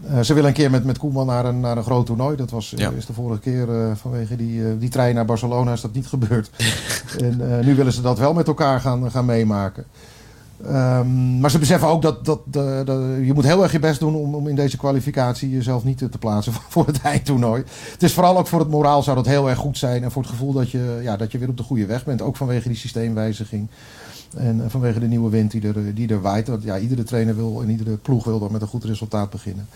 Eh, 0.08 0.20
ze 0.20 0.34
willen 0.34 0.50
een 0.50 0.56
keer 0.56 0.72
met, 0.72 0.84
met 0.86 0.98
Koeman 0.98 1.26
naar 1.26 1.46
een, 1.46 1.60
naar 1.60 1.78
een 1.78 1.84
groot 1.84 2.06
toernooi. 2.06 2.36
Dat 2.38 2.50
was, 2.50 2.74
Ja. 2.76 2.90
eh, 2.92 2.98
is 2.98 3.06
de 3.06 3.14
vorige 3.14 3.40
keer 3.40 3.70
eh, 3.70 3.92
vanwege 3.96 4.36
die, 4.36 4.78
die 4.78 4.90
trein 4.90 5.16
naar 5.16 5.26
Barcelona 5.26 5.72
is 5.74 5.82
dat 5.82 5.94
niet 5.94 6.08
gebeurd. 6.08 6.50
en 7.22 7.42
nu 7.66 7.76
willen 7.76 7.94
ze 7.94 8.02
dat 8.02 8.20
wel 8.20 8.34
met 8.34 8.48
elkaar 8.48 8.80
gaan, 8.80 9.12
gaan 9.12 9.26
meemaken. 9.26 9.86
Ehm, 10.68 11.40
maar 11.40 11.52
ze 11.52 11.60
beseffen 11.60 11.88
ook 11.88 12.02
dat, 12.02 12.26
dat, 12.26 12.40
de- 12.46 12.82
de- 12.86 13.22
je 13.26 13.34
moet 13.34 13.44
heel 13.44 13.64
erg 13.64 13.72
je 13.72 13.80
best 13.80 14.00
doen 14.00 14.16
om, 14.16 14.36
om 14.36 14.48
in 14.48 14.56
deze 14.56 14.78
kwalificatie 14.78 15.50
jezelf 15.50 15.84
niet 15.84 15.98
te, 15.98 16.10
te 16.10 16.18
plaatsen 16.18 16.54
voor, 16.56 16.64
voor 16.70 16.86
het 16.88 17.02
eindtoernooi. 17.02 17.64
Het 17.92 18.04
is 18.04 18.14
vooral 18.14 18.38
ook 18.38 18.48
voor 18.48 18.60
het 18.60 18.70
moraal 18.70 19.04
zou 19.04 19.16
dat 19.16 19.26
heel 19.26 19.50
erg 19.50 19.58
goed 19.60 19.78
zijn. 19.78 20.04
En 20.04 20.12
voor 20.12 20.22
het 20.22 20.32
gevoel 20.32 20.54
dat 20.54 20.72
je, 20.72 21.00
ja, 21.04 21.18
dat 21.18 21.32
je 21.32 21.38
weer 21.38 21.50
op 21.50 21.58
de 21.58 21.64
goede 21.64 21.86
weg 21.86 22.06
bent. 22.06 22.22
Ook 22.22 22.36
vanwege 22.38 22.68
die 22.68 22.78
systeemwijziging. 22.78 23.68
En 24.38 24.63
eh, 24.63 24.70
vanwege 24.70 25.00
de 25.00 25.08
nieuwe 25.08 25.30
wind 25.30 25.52
die 25.52 25.67
er, 25.67 25.78
eh, 25.78 25.96
die 25.96 26.10
er 26.10 26.22
waait. 26.22 26.46
Dat, 26.46 26.63
ja, 26.63 26.78
iedere 26.78 27.04
trainer 27.04 27.36
wil 27.36 27.62
en 27.62 27.70
iedere 27.70 27.98
ploeg 27.98 28.24
wil 28.24 28.39
dan 28.39 28.52
met 28.52 28.62
een 28.62 28.67
goed 28.67 28.84
resultaat 28.84 29.30
beginnen. 29.30 29.67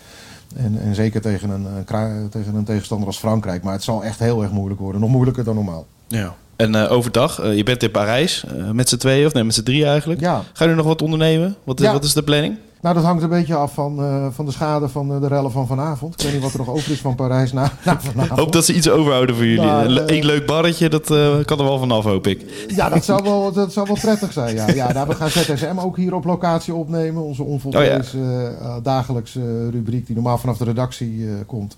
En, 0.56 0.80
en 0.80 0.94
zeker 0.94 1.20
tegen 1.20 1.50
een, 1.50 1.66
eh, 1.86 2.24
tegen 2.30 2.54
een 2.54 2.64
tegenstander 2.64 3.06
als 3.06 3.18
Frankrijk. 3.18 3.62
Maar 3.62 3.72
het 3.72 3.82
zal 3.82 4.04
echt 4.04 4.18
heel 4.18 4.42
erg 4.42 4.52
moeilijk 4.52 4.80
worden. 4.80 5.00
Nog 5.00 5.10
moeilijker 5.10 5.44
dan 5.44 5.54
normaal. 5.54 5.86
Ja. 6.06 6.34
En 6.56 6.74
eh, 6.74 6.92
overdag, 6.92 7.40
eh, 7.40 7.56
je 7.56 7.62
bent 7.62 7.82
in 7.82 7.90
Parijs 7.90 8.44
eh, 8.44 8.70
met 8.70 8.88
z'n 8.88 8.96
tweeën, 8.96 9.26
of 9.26 9.32
nee, 9.32 9.44
met 9.44 9.54
z'n 9.54 9.62
drieën 9.62 9.86
eigenlijk. 9.86 10.20
Ja. 10.20 10.42
Ga 10.52 10.64
je 10.64 10.70
nu 10.70 10.76
nog 10.76 10.86
wat 10.86 11.02
ondernemen? 11.02 11.56
Wat, 11.64 11.80
is- 11.80 11.86
Ja. 11.86 11.92
wat 11.92 12.04
is 12.04 12.12
de 12.12 12.22
planning? 12.22 12.56
Nou, 12.80 12.94
dat 12.94 13.04
hangt 13.04 13.22
een 13.22 13.28
beetje 13.28 13.54
af 13.54 13.74
van, 13.74 14.30
van 14.34 14.44
de 14.44 14.52
schade 14.52 14.88
van 14.88 15.20
de 15.20 15.28
rellen 15.28 15.50
van 15.50 15.66
vanavond. 15.66 16.14
Ik 16.14 16.20
weet 16.22 16.32
niet 16.32 16.42
wat 16.42 16.52
er 16.52 16.58
nog 16.58 16.68
over 16.68 16.92
is 16.92 17.00
van 17.00 17.14
Parijs 17.14 17.52
na, 17.52 17.72
na 17.84 18.00
vanavond. 18.00 18.38
Hoop 18.38 18.52
dat 18.52 18.64
ze 18.64 18.74
iets 18.74 18.88
overhouden 18.90 19.34
voor 19.36 19.44
jullie. 19.44 19.60
Nou, 19.64 20.02
Eén 20.06 20.24
leuk 20.24 20.46
barretje, 20.46 20.88
dat 20.88 21.06
kan 21.44 21.58
er 21.58 21.64
wel 21.64 21.78
vanaf, 21.78 22.04
hoop 22.04 22.26
ik. 22.26 22.44
Ja, 22.68 22.88
dat 22.88 23.04
zou 23.04 23.22
wel, 23.22 23.52
dat 23.52 23.72
zou 23.72 23.86
wel 23.86 23.96
prettig 24.00 24.32
zijn. 24.32 24.54
Ja. 24.54 24.68
Ja, 24.70 24.92
nou, 24.92 25.08
we 25.08 25.14
gaan 25.14 25.30
ZSM 25.30 25.78
ook 25.78 25.96
hier 25.96 26.14
op 26.14 26.24
locatie 26.24 26.74
opnemen. 26.74 27.22
Onze 27.22 27.42
onvoltooid 27.42 28.14
eh, 28.14 28.76
dagelijkse 28.82 29.70
rubriek 29.70 30.06
die 30.06 30.14
normaal 30.14 30.38
vanaf 30.38 30.56
de 30.56 30.64
redactie 30.64 31.26
komt. 31.46 31.76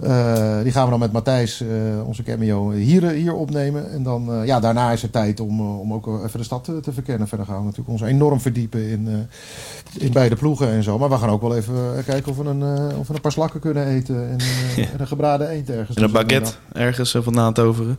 Eh, 0.00 0.62
die 0.62 0.72
gaan 0.72 0.84
we 0.84 0.90
dan 0.90 0.98
met 0.98 1.12
Matthijs, 1.12 1.60
eh, 1.60 1.68
onze 2.06 2.22
cameo, 2.22 2.70
hier, 2.70 3.08
hier 3.10 3.32
opnemen. 3.34 3.90
En 3.90 4.02
dan, 4.02 4.32
eh, 4.32 4.46
ja, 4.46 4.60
daarna 4.60 4.90
is 4.90 5.02
het 5.02 5.12
tijd 5.12 5.40
om, 5.40 5.60
eh, 5.60 5.80
om 5.80 5.92
ook 5.92 6.06
even 6.24 6.38
de 6.38 6.44
stad 6.44 6.64
te, 6.64 6.80
te 6.80 6.92
verkennen. 6.92 7.28
Verder 7.28 7.46
gaan 7.46 7.58
we 7.58 7.62
natuurlijk 7.64 7.90
ons 7.90 8.00
enorm 8.02 8.40
verdiepen 8.40 8.88
in, 8.88 9.08
eh, 9.08 10.02
in 10.06 10.12
beide 10.12 10.36
ploegen 10.36 10.68
en 10.68 10.82
zo. 10.82 10.98
Maar 10.98 11.10
we 11.10 11.18
gaan 11.18 11.28
ook 11.28 11.40
wel 11.40 11.56
even 11.56 11.74
eh, 11.96 12.04
kijken 12.04 12.30
of 12.30 12.36
we 12.38 12.44
een, 12.44 12.62
eh, 12.62 12.98
of 12.98 13.08
we 13.08 13.14
een 13.14 13.20
paar 13.20 13.32
slakken 13.32 13.60
kunnen 13.60 13.86
eten. 13.86 14.28
En, 14.30 14.38
eh, 14.38 14.78
en 14.92 15.00
een 15.00 15.06
gebraden 15.06 15.48
eend 15.48 15.70
ergens. 15.70 15.96
En 15.96 16.02
een 16.02 16.12
baguette 16.12 16.52
ergens 16.72 17.14
eh, 17.14 17.22
vandaan 17.22 17.52
te 17.52 17.60
overen. 17.62 17.98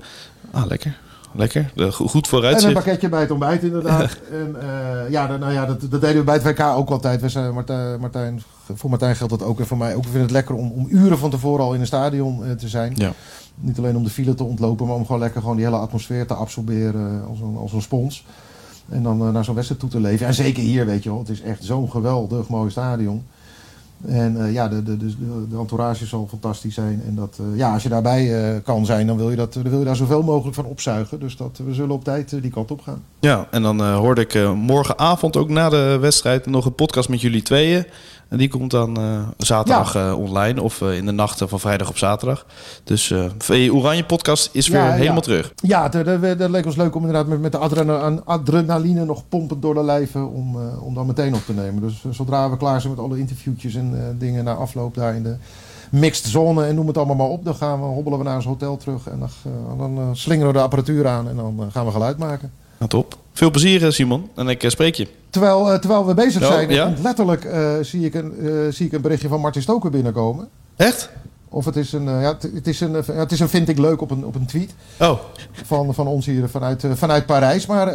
Ah, 0.51 0.65
lekker. 0.65 0.97
Lekker. 1.35 1.71
Go- 1.75 2.07
Goed 2.07 2.33
En 2.33 2.67
een 2.67 2.73
pakketje 2.73 3.09
bij 3.09 3.21
het 3.21 3.31
ontbijt 3.31 3.63
inderdaad. 3.63 4.17
en, 4.41 4.55
eh, 4.61 5.09
ja, 5.09 5.37
nou 5.37 5.53
ja, 5.53 5.65
dat, 5.65 5.81
dat 5.81 6.01
deden 6.01 6.17
we 6.17 6.23
bij 6.23 6.33
het 6.33 6.43
WK 6.43 6.59
ook 6.59 6.89
altijd. 6.89 7.21
We 7.21 7.29
zijn, 7.29 7.53
Martijn, 7.53 7.99
Martijn, 7.99 8.41
voor 8.73 8.89
Martijn 8.89 9.15
geldt 9.15 9.39
dat 9.39 9.47
ook 9.47 9.59
en 9.59 9.67
voor 9.67 9.77
mij 9.77 9.91
ook. 9.95 10.01
We 10.03 10.09
vinden 10.09 10.21
het 10.21 10.31
lekker 10.31 10.55
om, 10.55 10.71
om 10.71 10.85
uren 10.89 11.17
van 11.17 11.29
tevoren 11.29 11.65
al 11.65 11.73
in 11.73 11.79
een 11.79 11.85
stadion 11.85 12.45
eh, 12.45 12.51
te 12.51 12.67
zijn. 12.67 12.93
Ja. 12.95 13.11
Niet 13.55 13.77
alleen 13.77 13.95
om 13.95 14.03
de 14.03 14.09
file 14.09 14.33
te 14.33 14.43
ontlopen, 14.43 14.85
maar 14.87 14.95
om 14.95 15.05
gewoon 15.05 15.21
lekker 15.21 15.41
gewoon 15.41 15.55
die 15.55 15.65
hele 15.65 15.77
atmosfeer 15.77 16.27
te 16.27 16.33
absorberen 16.33 17.25
als 17.29 17.39
een, 17.39 17.57
als 17.57 17.73
een 17.73 17.81
spons. 17.81 18.25
En 18.89 19.03
dan 19.03 19.21
eh, 19.21 19.29
naar 19.33 19.43
zo'n 19.45 19.55
wedstrijd 19.55 19.81
toe 19.81 19.89
te 19.89 19.99
leven. 19.99 20.27
En 20.27 20.33
zeker 20.33 20.63
hier, 20.63 20.85
weet 20.85 21.03
je 21.03 21.09
wel. 21.09 21.19
Het 21.19 21.29
is 21.29 21.41
echt 21.41 21.63
zo'n 21.63 21.91
geweldig 21.91 22.47
mooi 22.47 22.69
stadion. 22.69 23.23
En 24.07 24.45
eh, 24.45 24.53
ja, 24.53 24.67
de, 24.67 24.83
de, 24.83 24.97
de, 24.97 25.13
de 25.49 25.57
entourage 25.57 26.05
zal 26.05 26.27
fantastisch 26.29 26.73
zijn. 26.73 27.01
En 27.07 27.15
dat, 27.15 27.37
eh, 27.39 27.57
ja, 27.57 27.73
als 27.73 27.83
je 27.83 27.89
daarbij 27.89 28.53
eh, 28.53 28.63
kan 28.63 28.85
zijn, 28.85 29.07
dan 29.07 29.17
wil, 29.17 29.29
je 29.29 29.35
dat, 29.35 29.53
dan 29.53 29.69
wil 29.69 29.79
je 29.79 29.85
daar 29.85 29.95
zoveel 29.95 30.23
mogelijk 30.23 30.55
van 30.55 30.65
opzuigen. 30.65 31.19
Dus 31.19 31.37
dat, 31.37 31.59
we 31.65 31.73
zullen 31.73 31.95
op 31.95 32.03
tijd 32.03 32.41
die 32.41 32.51
kant 32.51 32.71
op 32.71 32.81
gaan. 32.81 33.03
Ja, 33.19 33.47
en 33.51 33.61
dan 33.61 33.93
hoorde 33.93 34.21
ik 34.21 34.53
morgenavond 34.55 35.37
ook 35.37 35.49
na 35.49 35.69
de 35.69 35.97
wedstrijd 36.01 36.45
nog 36.45 36.65
een 36.65 36.75
podcast 36.75 37.09
met 37.09 37.21
jullie 37.21 37.41
tweeën. 37.41 37.85
En 38.27 38.37
die 38.37 38.49
komt 38.49 38.71
dan 38.71 38.97
zaterdag 39.37 40.15
online 40.15 40.61
of 40.61 40.81
in 40.81 41.05
de 41.05 41.11
nachten 41.11 41.49
van 41.49 41.59
vrijdag 41.59 41.89
op 41.89 41.97
zaterdag. 41.97 42.45
Dus 42.83 43.11
eh 43.11 43.25
VE 43.37 43.73
Oranje 43.73 44.03
podcast 44.03 44.49
is 44.53 44.67
weer 44.67 44.79
Ja, 44.79 44.87
ja. 44.87 44.93
helemaal 44.93 45.21
terug. 45.21 45.53
Ja, 45.55 45.89
dat, 45.89 46.49
leek 46.49 46.65
ons 46.65 46.75
leuk 46.75 46.95
om 46.95 47.05
inderdaad 47.05 47.27
met, 47.27 47.41
met 47.41 47.51
de 47.51 47.57
adrena- 47.57 48.21
adrenaline 48.25 49.05
nog 49.05 49.23
pompend 49.29 49.61
door 49.61 49.73
de 49.73 49.83
lijven 49.83 50.31
om, 50.31 50.57
om 50.79 50.93
dan 50.93 51.05
meteen 51.05 51.35
op 51.35 51.45
te 51.45 51.53
nemen. 51.53 51.81
Dus 51.81 52.05
zodra 52.11 52.49
we 52.49 52.57
klaar 52.57 52.81
zijn 52.81 52.93
met 52.93 53.03
alle 53.03 53.19
interviewtjes 53.19 53.75
en 53.75 53.84
eh, 53.93 54.01
dingen 54.19 54.43
na 54.43 54.53
afloop 54.53 54.95
daar 54.95 55.15
in 55.15 55.23
de 55.23 55.35
mixed 55.91 56.25
zone 56.25 56.65
en 56.65 56.75
noem 56.75 56.87
het 56.87 56.97
allemaal 56.97 57.15
maar 57.15 57.27
op, 57.27 57.45
dan 57.45 57.55
gaan 57.55 57.79
we, 57.79 57.85
hobbelen 57.85 58.19
we 58.19 58.25
naar 58.25 58.35
ons 58.35 58.45
hotel 58.45 58.77
terug 58.77 59.07
en 59.07 59.19
dan, 59.19 59.29
eh, 59.43 59.77
dan 59.77 59.97
eh, 59.97 60.03
slingeren 60.11 60.51
we 60.51 60.57
de 60.57 60.63
apparatuur 60.63 61.07
aan 61.07 61.29
en 61.29 61.35
dan 61.35 61.69
gaan 61.71 61.85
we 61.85 61.91
geluid 61.91 62.17
maken. 62.17 62.51
Nou, 62.77 62.89
top. 62.89 63.17
Veel 63.31 63.51
plezier 63.51 63.91
Simon 63.93 64.29
en 64.35 64.47
ik 64.47 64.63
spreek 64.67 64.95
je. 64.95 65.07
Terwijl, 65.29 65.79
terwijl 65.79 66.05
we 66.05 66.13
bezig 66.13 66.41
Oh, 66.41 66.47
zijn, 66.47 66.69
ja? 66.69 66.93
letterlijk 67.01 67.47
zie, 67.81 68.05
ik 68.05 68.13
een, 68.13 68.33
zie 68.73 68.85
ik 68.85 68.91
een 68.91 69.01
berichtje 69.01 69.27
van 69.27 69.39
Martin 69.39 69.61
Stoker 69.61 69.89
binnenkomen. 69.89 70.47
Echt? 70.75 71.09
Of 71.55 71.65
het 71.65 71.75
is 71.75 71.93
een, 71.93 72.07
eh, 72.07 72.21
ja, 72.21 72.27
het, 72.33 72.49
het 72.53 72.67
is 72.67 72.79
een, 72.81 72.95
eh, 72.95 73.01
ja, 73.07 73.13
het 73.13 73.31
is 73.31 73.39
een 73.39 73.49
vind 73.49 73.69
ik 73.69 73.77
leuk 73.77 74.01
op 74.01 74.11
een, 74.11 74.25
op 74.25 74.35
een 74.35 74.45
tweet 74.45 74.73
Oh, 74.99 75.19
van, 75.51 75.93
van 75.93 76.07
ons 76.07 76.25
hier 76.25 76.49
vanuit, 76.49 76.83
eh, 76.83 76.91
vanuit 76.93 77.25
Parijs. 77.25 77.65
Maar 77.65 77.85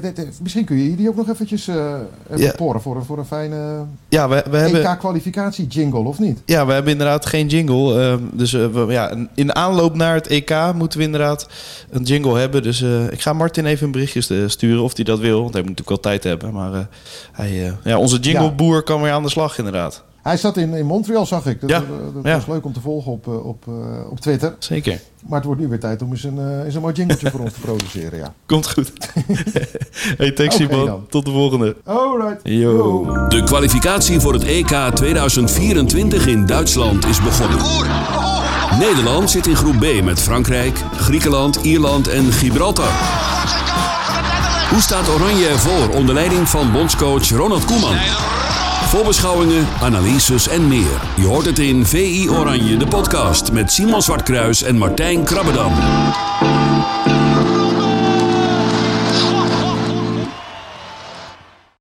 dit, 0.00 0.26
misschien 0.42 0.64
kun 0.64 0.76
je 0.76 0.96
die 0.96 1.08
ook 1.08 1.16
nog 1.16 1.28
eventjes 1.28 1.66
even 1.68 2.06
Ja. 2.36 2.52
porren 2.56 2.80
voor, 2.82 2.96
een- 2.96 3.04
voor 3.04 3.18
een 3.18 3.24
fijne 3.24 3.84
ja, 4.08 4.28
we, 4.28 4.44
we 4.50 4.56
hebben... 4.56 4.80
EK-kwalificatie 4.84 5.66
jingle, 5.66 5.98
of 6.00 6.18
niet? 6.18 6.40
Ja, 6.44 6.66
we 6.66 6.72
hebben 6.72 6.92
inderdaad 6.92 7.26
geen 7.26 7.46
jingle. 7.46 8.00
ehm, 8.02 8.22
dus 8.32 8.52
we, 8.52 8.86
ja, 8.88 9.14
in 9.34 9.54
aanloop 9.54 9.94
naar 9.94 10.14
het 10.14 10.26
EK 10.26 10.54
moeten 10.74 10.98
we 10.98 11.04
inderdaad 11.04 11.48
een 11.90 12.02
jingle 12.02 12.38
hebben. 12.38 12.62
Dus 12.62 12.80
ik 13.10 13.20
ga 13.22 13.32
Martin 13.32 13.66
even 13.66 13.86
een 13.86 13.92
berichtje 13.92 14.20
st- 14.20 14.50
sturen 14.52 14.82
of 14.82 14.94
hij 14.96 15.04
dat 15.04 15.18
wil. 15.18 15.40
Want 15.42 15.52
hij 15.54 15.62
moet 15.62 15.70
natuurlijk 15.76 16.02
wel 16.02 16.12
tijd 16.12 16.24
hebben. 16.24 16.52
Maar 16.52 16.88
hij, 17.32 17.74
ja, 17.84 17.98
onze 17.98 18.18
jingleboer 18.18 18.82
kan 18.82 19.02
weer 19.02 19.12
aan 19.12 19.22
de 19.22 19.28
slag 19.30 19.58
inderdaad. 19.58 20.02
Hij 20.22 20.36
zat 20.36 20.56
in, 20.56 20.74
in 20.74 20.86
Montreal, 20.86 21.26
zag 21.26 21.46
ik. 21.46 21.60
Dat, 21.60 21.70
Ja, 21.70 21.82
dat 22.14 22.24
ja. 22.24 22.34
was 22.34 22.46
leuk 22.46 22.64
om 22.64 22.72
te 22.72 22.80
volgen 22.80 23.12
op, 23.12 23.26
eh, 23.26 23.46
op, 23.46 23.64
eh, 23.68 24.10
op 24.10 24.20
Twitter. 24.20 24.54
Zeker. 24.58 25.00
Maar 25.26 25.38
het 25.38 25.46
wordt 25.46 25.60
nu 25.60 25.68
weer 25.68 25.80
tijd 25.80 26.02
om 26.02 26.10
eens 26.10 26.24
een, 26.24 26.38
eh, 26.38 26.64
eens 26.64 26.74
een 26.74 26.80
mooi 26.80 26.94
jingletje 26.94 27.30
voor 27.30 27.40
ons 27.40 27.52
te 27.52 27.60
produceren. 27.60 28.18
Ja. 28.18 28.34
Komt 28.46 28.70
goed. 28.70 28.92
hey, 30.18 30.48
Simon. 30.48 30.86
dan. 30.86 31.06
Tot 31.08 31.24
de 31.24 31.30
volgende. 31.30 31.76
Alright. 31.84 32.40
Yo. 32.42 33.04
De 33.28 33.42
kwalificatie 33.44 34.20
voor 34.20 34.32
het 34.32 34.44
EK 34.44 34.90
2024 34.94 36.26
in 36.26 36.46
Duitsland 36.46 37.06
is 37.06 37.22
begonnen. 37.22 37.58
Nederland 38.78 39.30
zit 39.30 39.46
in 39.46 39.56
groep 39.56 39.78
B 39.78 40.02
met 40.04 40.20
Frankrijk, 40.20 40.78
Griekenland, 40.96 41.56
Ierland 41.56 42.08
en 42.08 42.32
Gibraltar. 42.32 42.92
Hoe 44.70 44.80
staat 44.80 45.08
Oranje 45.08 45.46
ervoor 45.46 45.88
onder 45.94 46.14
leiding 46.14 46.48
van 46.48 46.72
bondscoach 46.72 47.28
Ronald 47.28 47.64
Koeman? 47.64 47.96
Voorbeschouwingen, 48.90 49.66
analyses 49.80 50.48
en 50.48 50.68
meer. 50.68 51.00
Je 51.16 51.26
hoort 51.26 51.46
het 51.46 51.58
in 51.58 51.86
VI 51.86 52.30
Oranje, 52.30 52.76
de 52.76 52.86
podcast 52.86 53.52
met 53.52 53.72
Simon 53.72 54.02
Zwartkruis 54.02 54.62
en 54.62 54.76
Martijn 54.76 55.24
Krabbedam. 55.24 55.72